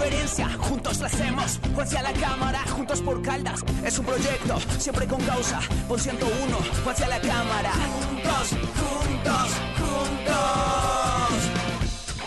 juntos 0.59 0.99
la 0.99 1.07
hacemos. 1.07 1.59
Juanse 1.75 2.01
la 2.01 2.13
cámara, 2.13 2.59
juntos 2.69 3.01
por 3.01 3.21
Caldas. 3.21 3.63
Es 3.83 3.99
un 3.99 4.05
proyecto, 4.05 4.59
siempre 4.79 5.05
con 5.07 5.21
causa. 5.21 5.59
Por 5.87 5.99
101, 5.99 6.57
Juanse 6.83 7.03
a 7.05 7.07
la 7.07 7.19
cámara. 7.19 7.71
Juntos, 7.71 8.49
juntos, 8.79 9.51
juntos. 9.77 11.39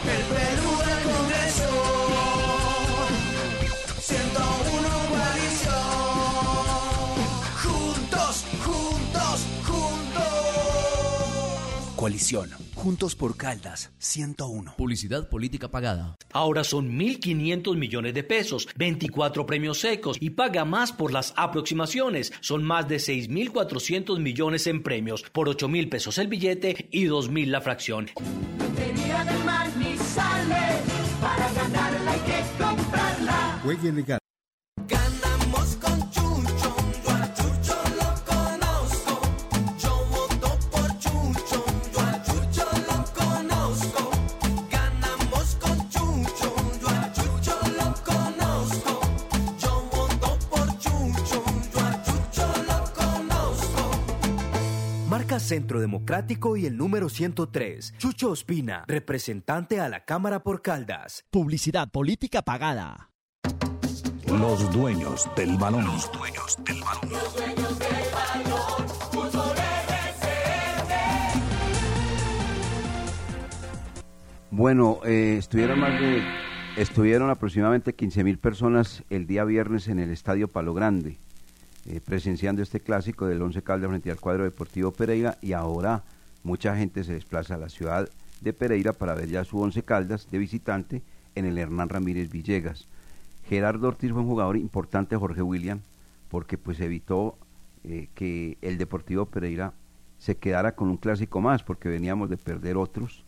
El 0.05 0.23
Perú 0.35 0.71
del 0.87 1.01
Congreso. 1.11 1.69
101 4.01 4.89
coalición. 5.11 5.85
Juntos, 7.63 8.45
juntos, 8.65 9.37
juntos. 9.67 10.33
Coalición. 11.97 12.64
Juntos 12.85 13.17
por 13.17 13.35
Caldas. 13.35 13.93
101. 13.97 14.75
Publicidad 14.77 15.31
política 15.31 15.71
pagada. 15.71 16.17
Ahora 16.35 16.65
son 16.65 16.99
1.500 16.99 17.79
millones 17.79 18.13
de 18.13 18.23
pesos, 18.25 18.69
24 18.77 19.47
premios 19.47 19.81
secos 19.81 20.19
y 20.21 20.29
paga 20.29 20.67
más 20.67 20.93
por 20.93 21.11
las 21.11 21.33
aproximaciones. 21.39 22.35
Son 22.43 22.63
más 22.63 22.87
de 22.87 22.97
6.400 22.97 24.19
millones 24.19 24.67
en 24.67 24.83
premios, 24.83 25.23
por 25.33 25.49
8.000 25.49 25.89
pesos 25.89 26.19
el 26.19 26.29
billete 26.29 26.91
y 26.93 27.07
2.000 27.07 27.47
la 27.47 27.63
fracción. 27.63 28.11
Tenía 28.77 29.25
de 29.25 29.39
Manizales, 29.45 30.83
para 31.23 31.53
ganarla 31.55 32.13
hay 32.13 32.21
que 32.21 32.63
comprarla. 32.63 33.63
Legal. 33.95 34.24
Marca 55.15 55.39
Centro 55.39 55.79
Democrático 55.79 56.57
y 56.57 56.67
el 56.67 56.77
número 56.77 57.09
103. 57.09 57.95
Chucho 57.99 58.31
Ospina, 58.31 58.83
representante 58.89 59.79
a 59.79 59.89
la 59.89 60.05
Cámara 60.05 60.43
por 60.43 60.61
Caldas. 60.61 61.25
Publicidad 61.31 61.89
política 61.89 62.43
pagada. 62.43 63.13
Los 64.27 64.73
dueños 64.73 65.31
del 65.37 65.57
balón. 65.57 65.85
Los 65.85 66.11
dueños 66.11 66.59
del 66.67 66.81
balón. 66.81 67.11
Los 67.13 67.37
dueños 67.37 67.79
del 67.79 67.95
balón. 68.13 68.89
Fútbol. 69.13 69.57
Bueno, 74.51 74.99
eh, 75.05 75.37
estuvieron 75.39 75.79
más 75.79 75.93
de, 76.01 76.25
estuvieron 76.77 77.31
aproximadamente 77.31 77.95
15 77.95 78.25
mil 78.25 78.41
personas 78.41 79.05
el 79.11 79.29
día 79.29 79.45
viernes 79.45 79.87
en 79.87 80.01
el 80.01 80.11
Estadio 80.11 80.49
Palo 80.49 80.75
Grande, 80.75 81.21
eh, 81.87 82.01
presenciando 82.01 82.63
este 82.63 82.81
clásico 82.81 83.27
del 83.27 83.43
Once 83.43 83.63
Caldas 83.63 83.91
frente 83.91 84.11
al 84.11 84.21
cuadro 84.21 84.45
deportivo 84.45 84.93
Pereira 84.93 85.37
y 85.43 85.53
ahora 85.53 86.03
mucha 86.43 86.77
gente 86.77 87.05
se 87.05 87.13
desplaza 87.13 87.57
a 87.57 87.59
la 87.59 87.69
ciudad 87.69 88.09
de 88.41 88.53
Pereira 88.53 88.93
para 88.93 89.15
ver 89.15 89.29
ya 89.29 89.45
su 89.45 89.59
Once 89.59 89.83
Caldas 89.83 90.31
de 90.31 90.39
visitante 90.39 91.03
en 91.35 91.45
el 91.45 91.59
Hernán 91.59 91.89
Ramírez 91.89 92.31
Villegas. 92.31 92.87
Gerardo 93.49 93.89
Ortiz 93.89 94.13
fue 94.13 94.23
un 94.23 94.29
jugador 94.29 94.57
importante, 94.57 95.17
Jorge 95.17 95.43
William, 95.43 95.81
porque 96.31 96.57
pues 96.57 96.81
evitó 96.81 97.37
eh, 97.85 98.09
que 98.15 98.57
el 98.63 98.79
Deportivo 98.79 99.27
Pereira 99.27 99.75
se 100.19 100.37
quedara 100.37 100.75
con 100.75 100.89
un 100.89 100.97
clásico 100.97 101.43
más, 101.43 101.63
porque 101.63 101.91
veníamos 101.91 102.31
de 102.31 102.39
perder 102.39 102.79
otros, 102.79 103.25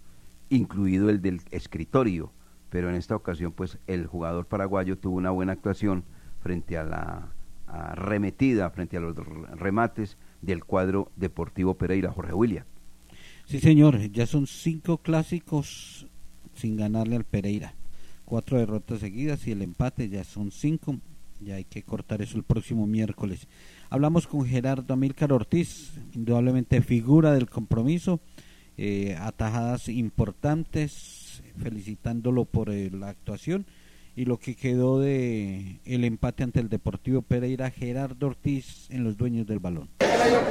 incluido 0.49 1.11
el 1.11 1.21
del 1.21 1.43
escritorio, 1.51 2.33
pero 2.71 2.89
en 2.89 2.95
esta 2.95 3.17
ocasión 3.17 3.53
pues 3.53 3.77
el 3.87 4.07
jugador 4.07 4.47
paraguayo 4.47 4.97
tuvo 4.97 5.17
una 5.17 5.31
buena 5.31 5.53
actuación 5.53 6.05
frente 6.41 6.79
a 6.79 6.85
la 6.85 7.29
arremetida, 7.67 8.71
frente 8.71 8.97
a 8.97 9.01
los 9.01 9.17
remates 9.17 10.17
del 10.43 10.65
cuadro 10.65 11.11
Deportivo 11.17 11.75
Pereira, 11.75 12.13
Jorge 12.13 12.33
William. 12.33 12.65
Sí, 13.47 13.61
señor, 13.61 13.99
ya 14.11 14.27
son 14.27 14.47
cinco 14.47 14.99
clásicos 14.99 16.07
sin 16.55 16.77
ganarle 16.77 17.17
al 17.17 17.25
Pereira. 17.25 17.75
Cuatro 18.25 18.59
derrotas 18.59 19.01
seguidas 19.01 19.47
y 19.47 19.53
el 19.53 19.63
empate 19.63 20.09
ya 20.09 20.25
son 20.25 20.51
cinco. 20.51 20.97
Ya 21.41 21.57
hay 21.57 21.65
que 21.65 21.83
cortar 21.83 22.23
eso 22.23 22.39
el 22.39 22.45
próximo 22.45 22.87
miércoles. 22.87 23.47
Hablamos 23.91 24.27
con 24.27 24.47
Gerardo 24.47 24.95
Amílcar 24.95 25.33
Ortiz, 25.33 25.93
indudablemente 26.15 26.81
figura 26.83 27.35
del 27.35 27.49
compromiso, 27.49 28.21
eh, 28.79 29.17
atajadas 29.21 29.89
importantes, 29.89 31.43
felicitándolo 31.59 32.47
por 32.47 32.71
eh, 32.71 32.91
la 32.91 33.11
actuación 33.11 33.67
y 34.17 34.25
lo 34.25 34.39
que 34.39 34.57
quedó 34.57 34.99
de 34.99 35.79
el 35.85 36.05
empate 36.05 36.43
ante 36.43 36.59
el 36.59 36.71
Deportivo 36.71 37.21
Pereira, 37.21 37.71
Gerardo 37.71 38.29
Ortiz 38.29 38.91
en 38.91 39.05
los 39.05 39.19
dueños 39.19 39.47
del 39.47 39.59
balón. 39.59 39.91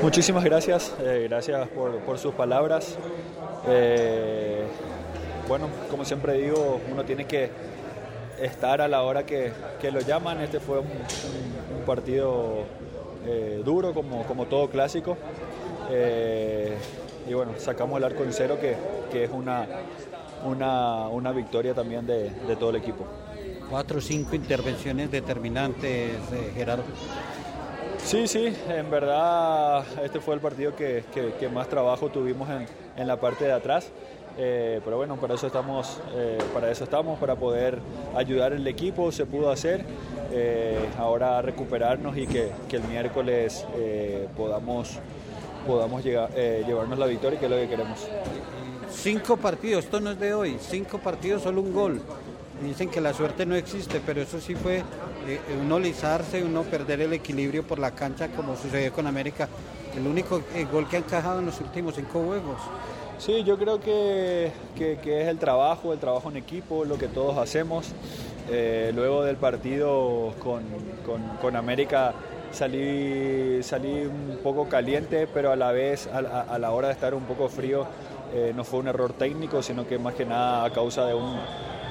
Muchísimas 0.03 0.43
gracias, 0.43 0.93
eh, 1.01 1.25
gracias 1.27 1.67
por, 1.69 1.97
por, 2.01 2.19
sus 2.19 2.35
palabras. 2.35 2.95
Eh, 3.67 4.65
bueno, 5.47 5.67
como 5.89 6.05
siempre 6.05 6.33
digo, 6.33 6.79
uno 6.91 7.03
tiene 7.05 7.25
que 7.25 7.49
estar 8.39 8.81
a 8.81 8.87
la 8.87 9.01
hora 9.01 9.25
que, 9.25 9.51
que 9.81 9.91
lo 9.91 9.99
llaman. 9.99 10.41
Este 10.41 10.59
fue 10.59 10.79
un, 10.79 10.87
partido 11.87 12.65
eh, 13.25 13.61
duro, 13.65 13.93
como, 13.95 14.25
como 14.25 14.45
todo 14.45 14.69
clásico. 14.69 15.17
Y 17.27 17.33
bueno, 17.33 17.53
sacamos 17.57 17.97
el 17.97 18.03
arco 18.03 18.23
en 18.23 18.31
cero, 18.31 18.59
que, 18.61 18.75
que 19.11 19.23
es 19.23 19.31
una, 19.31 19.67
una, 20.45 21.07
una 21.07 21.31
victoria 21.31 21.73
también 21.73 22.05
de, 22.05 22.29
de 22.29 22.55
todo 22.55 22.69
el 22.69 22.75
equipo 22.75 23.07
cuatro 23.69 23.99
o 23.99 24.01
cinco 24.01 24.35
intervenciones 24.35 25.11
determinantes, 25.11 26.11
eh, 26.31 26.51
Gerardo. 26.55 26.83
Sí, 28.03 28.27
sí, 28.27 28.53
en 28.69 28.91
verdad 28.91 29.83
este 30.03 30.19
fue 30.19 30.35
el 30.35 30.39
partido 30.39 30.75
que, 30.75 31.03
que, 31.11 31.33
que 31.39 31.49
más 31.49 31.67
trabajo 31.67 32.09
tuvimos 32.09 32.47
en, 32.49 32.67
en, 32.95 33.07
la 33.07 33.19
parte 33.19 33.45
de 33.45 33.51
atrás. 33.51 33.89
Eh, 34.37 34.81
pero 34.83 34.97
bueno, 34.97 35.15
para 35.15 35.35
eso 35.35 35.47
estamos, 35.47 35.99
eh, 36.13 36.37
para 36.53 36.69
eso 36.69 36.83
estamos, 36.83 37.17
para 37.17 37.35
poder 37.35 37.79
ayudar 38.15 38.53
al 38.53 38.67
equipo, 38.67 39.11
se 39.11 39.25
pudo 39.25 39.49
hacer. 39.49 39.83
Eh, 40.31 40.77
ahora 40.97 41.41
recuperarnos 41.41 42.17
y 42.17 42.27
que, 42.27 42.51
que 42.67 42.75
el 42.75 42.83
miércoles 42.83 43.65
podamos, 44.35 44.99
podamos 45.65 46.03
llegar, 46.03 46.29
llevarnos 46.35 46.99
la 46.99 47.05
victoria, 47.05 47.39
que 47.39 47.45
es 47.45 47.51
lo 47.51 47.57
que 47.57 47.69
queremos. 47.69 48.07
Cinco 48.89 49.37
partidos, 49.37 49.85
esto 49.85 49.99
no 49.99 50.11
es 50.11 50.19
de 50.19 50.33
hoy, 50.33 50.57
cinco 50.59 50.99
partidos, 50.99 51.43
solo 51.43 51.61
un 51.61 51.73
gol. 51.73 52.01
Dicen 52.61 52.89
que 52.89 53.01
la 53.01 53.13
suerte 53.13 53.45
no 53.45 53.55
existe, 53.55 54.01
pero 54.05 54.21
eso 54.21 54.39
sí 54.39 54.55
fue 54.55 54.77
eh, 55.27 55.39
uno 55.61 55.77
lisarse, 55.77 56.43
uno 56.43 56.63
perder 56.63 57.01
el 57.01 57.13
equilibrio 57.13 57.63
por 57.63 57.79
la 57.79 57.91
cancha 57.91 58.29
como 58.29 58.55
sucedió 58.55 58.93
con 58.93 59.07
América. 59.07 59.49
El 59.95 60.07
único 60.07 60.41
eh, 60.53 60.65
gol 60.71 60.87
que 60.87 60.97
ha 60.97 60.99
encajado 60.99 61.39
en 61.39 61.45
los 61.45 61.59
últimos 61.59 61.95
cinco 61.95 62.23
juegos. 62.23 62.61
Sí, 63.17 63.43
yo 63.43 63.57
creo 63.57 63.79
que, 63.79 64.51
que, 64.75 65.21
es 65.21 65.27
el 65.27 65.37
trabajo, 65.37 65.93
el 65.93 65.99
trabajo 65.99 66.29
en 66.29 66.37
equipo, 66.37 66.85
lo 66.85 66.97
que 66.97 67.07
todos 67.07 67.37
hacemos. 67.37 67.93
Eh, 68.49 68.91
luego 68.93 69.23
del 69.23 69.37
partido 69.37 70.33
con, 70.41 70.63
con, 71.05 71.21
con 71.41 71.55
América 71.55 72.13
salí, 72.55 73.61
salí 73.61 74.05
un 74.05 74.39
poco 74.41 74.67
caliente, 74.67 75.27
pero 75.27 75.51
a 75.51 75.55
la 75.55 75.71
vez, 75.71 76.07
a, 76.07 76.57
la 76.57 76.71
hora 76.71 76.87
de 76.87 76.93
estar 76.93 77.13
un 77.13 77.23
poco 77.23 77.49
frío, 77.49 77.85
eh, 78.33 78.53
no 78.55 78.63
fue 78.63 78.79
un 78.79 78.87
error 78.87 79.13
técnico, 79.13 79.61
sino 79.61 79.85
que 79.87 79.99
más 79.99 80.15
que 80.15 80.25
nada 80.25 80.65
a 80.65 80.71
causa 80.71 81.05
de 81.05 81.13
un 81.13 81.37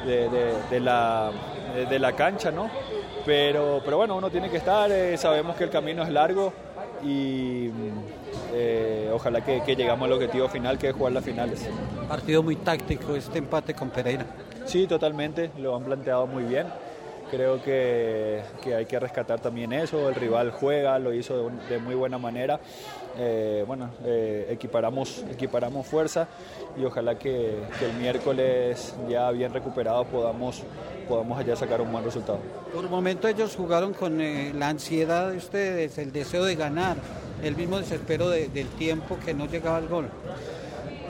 de, 0.05 0.29
de, 0.29 0.53
de, 0.71 0.81
la, 0.81 1.31
de, 1.89 1.99
la, 1.99 2.13
cancha, 2.13 2.51
¿no? 2.51 2.71
Pero, 3.25 3.81
pero 3.85 3.97
bueno, 3.97 4.17
uno 4.17 4.31
tiene 4.31 4.51
que 4.51 4.59
estar, 4.59 4.91
eh, 4.91 5.17
sabemos 5.17 5.57
que 5.57 5.65
el 5.65 5.71
camino 5.71 6.03
es 6.03 6.11
largo 6.11 6.53
y 7.03 7.71
eh, 8.53 9.11
ojalá 9.13 9.45
que, 9.45 9.63
que, 9.63 9.77
llegamos 9.77 10.07
al 10.07 10.13
objetivo 10.13 10.49
final, 10.49 10.79
que 10.79 10.89
es 10.89 10.95
jugar 10.95 11.13
las 11.13 11.25
finales. 11.25 11.69
Partido 12.09 12.43
muy 12.43 12.57
táctico 12.57 13.17
este 13.17 13.39
empate 13.39 13.75
con 13.75 13.91
Pereira. 13.91 14.27
Sí, 14.65 14.87
totalmente, 14.87 15.51
lo 15.59 15.77
han 15.77 15.85
planteado 15.85 16.27
muy 16.27 16.45
bien. 16.45 16.67
Creo 17.31 17.63
que, 17.63 18.43
que 18.63 18.75
hay 18.75 18.87
que 18.87 19.01
rescatar 19.01 19.41
también 19.41 19.73
eso, 19.73 20.09
el 20.09 20.15
rival 20.15 20.53
juega, 20.53 20.99
lo 20.99 21.13
hizo 21.13 21.51
de, 21.69 21.79
muy 21.79 21.95
buena 21.95 22.19
manera. 22.19 22.61
Eh, 23.17 23.65
bueno, 23.67 23.91
eh, 24.05 24.49
equiparamos, 24.51 25.25
equiparamos 25.31 25.87
fuerza 25.87 26.27
y 26.77 26.85
ojalá 26.85 27.17
que, 27.17 27.63
que, 27.79 27.87
el 27.87 27.93
miércoles 27.95 28.95
ya 29.09 29.31
bien 29.31 29.53
recuperado 29.53 30.05
podamos, 30.05 30.63
podamos 31.09 31.39
allá 31.39 31.55
sacar 31.55 31.81
un 31.81 31.93
buen 31.93 32.05
resultado. 32.05 32.39
Por 32.73 32.89
momento 32.89 33.29
ellos 33.29 33.55
jugaron 33.55 33.93
con 33.93 34.21
eh, 34.21 34.53
la 34.55 34.69
ansiedad 34.69 35.31
de 35.31 35.37
ustedes, 35.37 35.97
el 35.99 36.13
deseo 36.13 36.45
de 36.45 36.57
ganar, 36.57 36.97
el 37.43 37.57
mismo 37.57 37.79
desespero 37.79 38.29
de, 38.31 38.49
del 38.49 38.69
tiempo 38.69 39.17
que 39.25 39.33
no 39.33 39.47
llegaba 39.47 39.77
al 39.77 39.89
gol. 39.89 40.11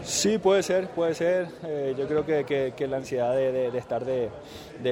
Sí, 0.04 0.36
puede 0.36 0.62
ser, 0.62 0.88
puede 0.88 1.14
ser. 1.14 1.48
Eh, 1.64 1.94
yo 1.98 2.06
creo 2.06 2.26
que, 2.26 2.44
que, 2.44 2.74
que 2.76 2.86
la 2.86 2.98
ansiedad 2.98 3.34
de, 3.34 3.50
de, 3.50 3.70
de 3.70 3.78
estar 3.78 4.04
de, 4.04 4.30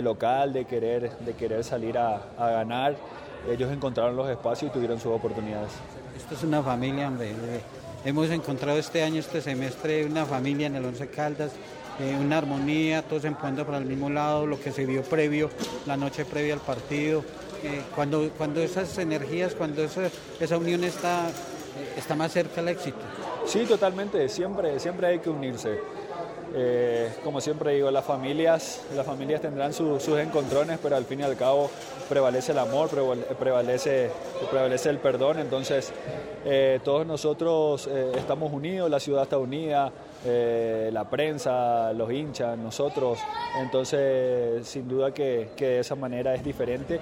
local, 0.02 0.54
de 0.54 0.64
querer, 0.64 1.18
de 1.18 1.34
querer 1.34 1.62
salir 1.62 1.98
a, 1.98 2.22
a, 2.38 2.50
ganar, 2.50 2.96
ellos 3.46 3.70
encontraron 3.70 4.16
los 4.16 4.30
espacios 4.30 4.70
y 4.70 4.72
tuvieron 4.72 4.98
sus 4.98 5.12
oportunidades. 5.12 5.72
Esto 6.16 6.34
es 6.34 6.42
una 6.42 6.62
familia, 6.62 7.08
hombre. 7.08 7.32
Hemos 8.04 8.30
encontrado 8.30 8.78
este 8.78 9.02
año, 9.02 9.20
este 9.20 9.40
semestre, 9.40 10.04
una 10.04 10.26
familia 10.26 10.66
en 10.66 10.76
el 10.76 10.84
Once 10.84 11.06
Caldas, 11.08 11.52
eh, 12.00 12.16
una 12.20 12.38
armonía, 12.38 13.02
todos 13.02 13.24
empujando 13.24 13.64
para 13.64 13.78
el 13.78 13.84
mismo 13.84 14.10
lado, 14.10 14.46
lo 14.46 14.60
que 14.60 14.72
se 14.72 14.86
vio 14.86 15.02
previo, 15.02 15.50
la 15.86 15.96
noche 15.96 16.24
previa 16.24 16.54
al 16.54 16.60
partido. 16.60 17.24
Eh, 17.62 17.80
cuando, 17.94 18.28
cuando 18.36 18.60
esas 18.60 18.98
energías, 18.98 19.54
cuando 19.54 19.84
esa, 19.84 20.10
esa 20.40 20.58
unión 20.58 20.82
está, 20.84 21.30
está 21.96 22.16
más 22.16 22.32
cerca 22.32 22.60
al 22.60 22.68
éxito. 22.68 22.98
Sí, 23.46 23.64
totalmente, 23.66 24.28
siempre, 24.28 24.80
siempre 24.80 25.06
hay 25.06 25.18
que 25.20 25.30
unirse. 25.30 25.78
Eh, 26.54 27.10
como 27.24 27.40
siempre 27.40 27.74
digo, 27.74 27.90
las 27.90 28.04
familias, 28.04 28.82
las 28.94 29.06
familias 29.06 29.40
tendrán 29.40 29.72
su, 29.72 29.98
sus 30.00 30.18
encontrones, 30.18 30.78
pero 30.82 30.96
al 30.96 31.04
fin 31.04 31.20
y 31.20 31.22
al 31.22 31.36
cabo 31.36 31.70
prevalece 32.08 32.52
el 32.52 32.58
amor, 32.58 32.90
prevalece, 33.38 34.10
prevalece 34.50 34.90
el 34.90 34.98
perdón. 34.98 35.38
Entonces, 35.38 35.92
eh, 36.44 36.80
todos 36.84 37.06
nosotros 37.06 37.88
eh, 37.90 38.12
estamos 38.16 38.52
unidos, 38.52 38.90
la 38.90 39.00
ciudad 39.00 39.24
está 39.24 39.38
unida, 39.38 39.92
la 40.24 41.10
prensa, 41.10 41.92
los 41.92 42.12
hinchas, 42.12 42.56
nosotros. 42.56 43.18
Entonces, 43.60 44.66
sin 44.66 44.88
duda 44.88 45.12
que, 45.12 45.50
que, 45.56 45.66
de 45.66 45.78
esa 45.80 45.96
manera 45.96 46.34
es 46.34 46.44
diferente 46.44 47.00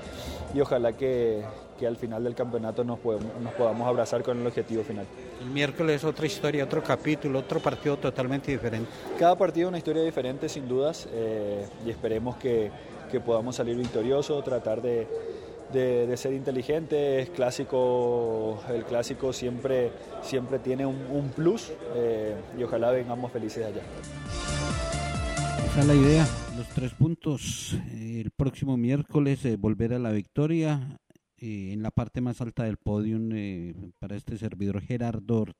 y 0.54 0.60
ojalá 0.60 0.94
que, 0.94 1.42
que 1.80 1.86
al 1.86 1.96
final 1.96 2.22
del 2.22 2.34
campeonato 2.34 2.84
nos, 2.84 2.98
podemos, 2.98 3.32
nos 3.42 3.54
podamos 3.54 3.88
abrazar 3.88 4.22
con 4.22 4.38
el 4.38 4.46
objetivo 4.46 4.84
final. 4.84 5.06
El 5.40 5.48
miércoles 5.48 6.04
otra 6.04 6.26
historia, 6.26 6.62
otro 6.62 6.84
capítulo, 6.84 7.38
otro 7.38 7.58
partido 7.58 7.96
totalmente 7.96 8.52
diferente. 8.52 8.90
Cada 9.18 9.36
partido 9.36 9.70
una 9.70 9.78
historia 9.78 10.02
diferente, 10.02 10.50
sin 10.50 10.68
dudas, 10.68 11.08
eh, 11.10 11.66
y 11.86 11.88
esperemos 11.88 12.36
que, 12.36 12.70
que, 13.10 13.18
podamos 13.18 13.56
salir 13.56 13.76
victoriosos, 13.76 14.44
tratar 14.44 14.82
de, 14.82 15.08
de, 15.72 16.06
de, 16.06 16.16
ser 16.18 16.34
inteligentes. 16.34 17.30
Clásico, 17.30 18.62
el 18.68 18.84
clásico 18.84 19.32
siempre, 19.32 19.90
siempre 20.20 20.58
tiene 20.58 20.84
un, 20.84 20.98
un 21.10 21.30
plus 21.30 21.72
eh, 21.94 22.34
y 22.58 22.62
ojalá 22.62 22.90
vengamos 22.90 23.32
felices 23.32 23.64
allá. 23.64 23.82
Esa 25.70 25.80
es 25.80 25.86
la 25.86 25.94
idea, 25.94 26.26
los 26.58 26.68
tres 26.74 26.92
puntos. 26.92 27.74
El 27.94 28.30
próximo 28.32 28.76
miércoles 28.76 29.42
eh, 29.46 29.56
volver 29.56 29.94
a 29.94 29.98
la 29.98 30.10
victoria 30.10 31.00
eh, 31.40 31.72
en 31.72 31.82
la 31.82 31.90
parte 31.90 32.20
más 32.20 32.40
alta 32.42 32.64
del 32.64 32.76
podio 32.76 33.18
eh, 33.32 33.74
para 33.98 34.14
este 34.14 34.36
servidor 34.36 34.82
Gerardo 34.82 35.40
Ortiz. 35.40 35.56